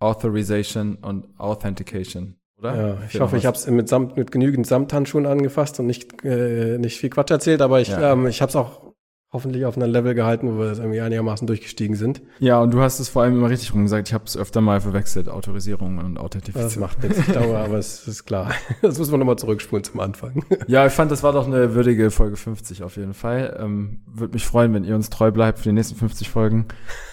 Authorization 0.00 0.96
und 0.96 1.38
Authentication 1.38 2.39
oder? 2.60 2.76
Ja, 2.76 2.98
ich 3.08 3.20
hoffe, 3.20 3.36
ich 3.36 3.46
habe 3.46 3.56
es 3.56 3.66
mit, 3.68 4.16
mit 4.16 4.30
genügend 4.30 4.66
Samthandschuhen 4.66 5.26
angefasst 5.26 5.80
und 5.80 5.86
nicht, 5.86 6.24
äh, 6.24 6.78
nicht 6.78 6.98
viel 6.98 7.10
Quatsch 7.10 7.30
erzählt, 7.30 7.62
aber 7.62 7.80
ich, 7.80 7.88
ja. 7.88 8.12
ähm, 8.12 8.26
ich 8.26 8.40
habe 8.42 8.50
es 8.50 8.56
auch 8.56 8.90
hoffentlich 9.32 9.64
auf 9.64 9.76
einem 9.76 9.92
Level 9.92 10.14
gehalten, 10.14 10.48
wo 10.48 10.58
wir 10.58 10.66
das 10.66 10.80
irgendwie 10.80 11.00
einigermaßen 11.00 11.46
durchgestiegen 11.46 11.94
sind. 11.94 12.20
Ja, 12.40 12.60
und 12.60 12.74
du 12.74 12.80
hast 12.80 12.98
es 12.98 13.08
vor 13.08 13.22
allem 13.22 13.36
immer 13.36 13.48
richtig 13.48 13.72
rum 13.72 13.84
gesagt. 13.84 14.08
Ich 14.08 14.14
habe 14.14 14.24
es 14.24 14.36
öfter 14.36 14.60
mal 14.60 14.80
verwechselt, 14.80 15.28
Autorisierung 15.28 15.98
und 15.98 16.18
Authentifizierung. 16.18 16.68
Das 16.68 16.76
macht 16.76 17.02
nichts, 17.02 17.18
ich 17.18 17.26
glaube, 17.26 17.56
aber 17.56 17.78
es 17.78 18.06
ist 18.08 18.24
klar. 18.24 18.50
Das 18.82 18.98
muss 18.98 19.10
man 19.10 19.20
nochmal 19.20 19.36
zurückspulen 19.36 19.84
zum 19.84 20.00
Anfang. 20.00 20.44
Ja, 20.66 20.86
ich 20.86 20.92
fand, 20.92 21.12
das 21.12 21.22
war 21.22 21.32
doch 21.32 21.46
eine 21.46 21.74
würdige 21.74 22.10
Folge 22.10 22.36
50 22.36 22.82
auf 22.82 22.96
jeden 22.96 23.14
Fall. 23.14 23.56
Ähm, 23.60 24.00
Würde 24.06 24.32
mich 24.32 24.44
freuen, 24.44 24.74
wenn 24.74 24.84
ihr 24.84 24.96
uns 24.96 25.10
treu 25.10 25.30
bleibt 25.30 25.58
für 25.58 25.68
die 25.68 25.74
nächsten 25.74 25.94
50 25.94 26.28
Folgen. 26.28 26.66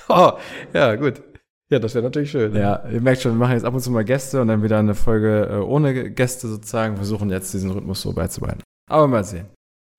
Oh, 0.10 0.32
ja, 0.74 0.96
gut. 0.96 1.22
Ja, 1.70 1.80
das 1.80 1.96
wäre 1.96 2.04
natürlich 2.04 2.32
schön. 2.32 2.56
Ja, 2.56 2.84
ihr 2.90 3.02
merkt 3.02 3.22
schon, 3.22 3.34
wir 3.34 3.38
machen 3.38 3.54
jetzt 3.54 3.66
ab 3.66 3.74
und 3.74 3.82
zu 3.82 3.92
mal 3.92 4.06
Gäste 4.06 4.42
und 4.42 4.48
dann 4.48 4.64
wieder 4.64 4.80
eine 4.80 4.96
Folge 4.96 5.50
äh, 5.52 5.56
ohne 5.58 6.12
Gäste 6.12 6.48
sozusagen. 6.48 6.96
Versuchen 6.96 7.30
jetzt 7.30 7.54
diesen 7.54 7.72
Rhythmus 7.72 8.02
so 8.02 8.14
beizubehalten. 8.14 8.64
Aber 8.90 9.08
mal 9.08 9.24
sehen. 9.24 9.48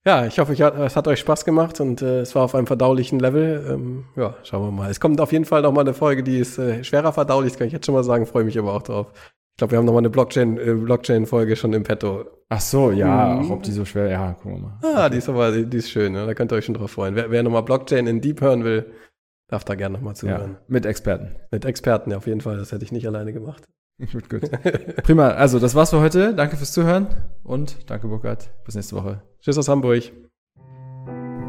Ja, 0.06 0.24
ich 0.24 0.38
hoffe, 0.38 0.54
es 0.54 0.96
hat 0.96 1.08
euch 1.08 1.18
Spaß 1.18 1.44
gemacht 1.44 1.80
und 1.80 2.00
äh, 2.00 2.20
es 2.20 2.34
war 2.34 2.44
auf 2.44 2.54
einem 2.54 2.66
verdaulichen 2.66 3.20
Level. 3.20 3.66
Ähm, 3.68 4.04
ja, 4.16 4.34
schauen 4.42 4.62
wir 4.62 4.70
mal. 4.70 4.90
Es 4.90 5.00
kommt 5.00 5.20
auf 5.20 5.32
jeden 5.32 5.44
Fall 5.44 5.60
noch 5.60 5.72
mal 5.72 5.82
eine 5.82 5.92
Folge, 5.92 6.22
die 6.22 6.38
ist 6.38 6.58
äh, 6.58 6.82
schwerer 6.82 7.12
verdaulich, 7.12 7.52
das 7.52 7.58
kann 7.58 7.66
ich 7.66 7.74
jetzt 7.74 7.84
schon 7.84 7.94
mal 7.94 8.04
sagen, 8.04 8.24
freue 8.24 8.44
mich 8.44 8.58
aber 8.58 8.72
auch 8.72 8.82
drauf. 8.82 9.12
Ich 9.12 9.58
glaube, 9.58 9.72
wir 9.72 9.78
haben 9.78 9.84
noch 9.84 9.92
mal 9.92 9.98
eine 9.98 10.08
Blockchain, 10.08 10.56
äh, 10.56 10.72
Blockchain-Folge 10.72 11.56
schon 11.56 11.74
im 11.74 11.82
Petto. 11.82 12.24
Ach 12.48 12.60
so, 12.60 12.92
ja, 12.92 13.34
mhm. 13.34 13.50
ob 13.50 13.62
die 13.64 13.72
so 13.72 13.84
schwer, 13.84 14.08
ja, 14.08 14.32
gucken 14.32 14.62
wir 14.82 14.90
mal. 14.90 14.94
Ah, 14.94 15.08
die 15.10 15.18
ist 15.18 15.28
aber, 15.28 15.52
die, 15.52 15.66
die 15.66 15.76
ist 15.76 15.90
schön, 15.90 16.12
ne? 16.12 16.24
da 16.24 16.32
könnt 16.32 16.52
ihr 16.52 16.56
euch 16.56 16.64
schon 16.64 16.76
drauf 16.76 16.92
freuen. 16.92 17.14
Wer, 17.14 17.30
wer 17.30 17.42
noch 17.42 17.50
mal 17.50 17.60
Blockchain 17.60 18.06
in 18.06 18.22
Deep 18.22 18.40
hören 18.40 18.64
will, 18.64 18.90
Darf 19.48 19.64
da 19.64 19.74
gerne 19.74 19.96
nochmal 19.96 20.14
zuhören. 20.14 20.52
Ja, 20.52 20.58
mit 20.68 20.86
Experten. 20.86 21.36
Mit 21.50 21.64
Experten, 21.64 22.10
ja, 22.10 22.18
auf 22.18 22.26
jeden 22.26 22.42
Fall. 22.42 22.58
Das 22.58 22.70
hätte 22.70 22.84
ich 22.84 22.92
nicht 22.92 23.06
alleine 23.06 23.32
gemacht. 23.32 23.64
Gut, 24.12 24.30
gut. 24.30 24.48
Prima. 25.02 25.30
Also, 25.30 25.58
das 25.58 25.74
war's 25.74 25.90
für 25.90 25.98
heute. 25.98 26.32
Danke 26.32 26.56
fürs 26.56 26.70
Zuhören 26.70 27.08
und 27.42 27.90
danke, 27.90 28.06
Burkhard. 28.06 28.48
Bis 28.64 28.76
nächste 28.76 28.94
Woche. 28.94 29.22
Tschüss 29.40 29.58
aus 29.58 29.68
Hamburg. 29.68 30.12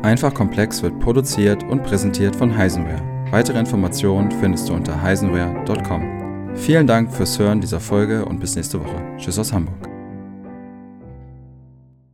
Einfach 0.01 0.33
Komplex 0.33 0.81
wird 0.81 0.99
produziert 0.99 1.63
und 1.65 1.83
präsentiert 1.83 2.35
von 2.35 2.57
Heisenware. 2.57 3.03
Weitere 3.31 3.59
Informationen 3.59 4.31
findest 4.31 4.69
du 4.69 4.73
unter 4.73 4.99
heisenware.com. 4.99 6.55
Vielen 6.55 6.87
Dank 6.87 7.13
fürs 7.13 7.37
Hören 7.37 7.61
dieser 7.61 7.79
Folge 7.79 8.25
und 8.25 8.39
bis 8.39 8.55
nächste 8.55 8.79
Woche. 8.79 9.15
Tschüss 9.17 9.37
aus 9.37 9.53
Hamburg. 9.53 9.88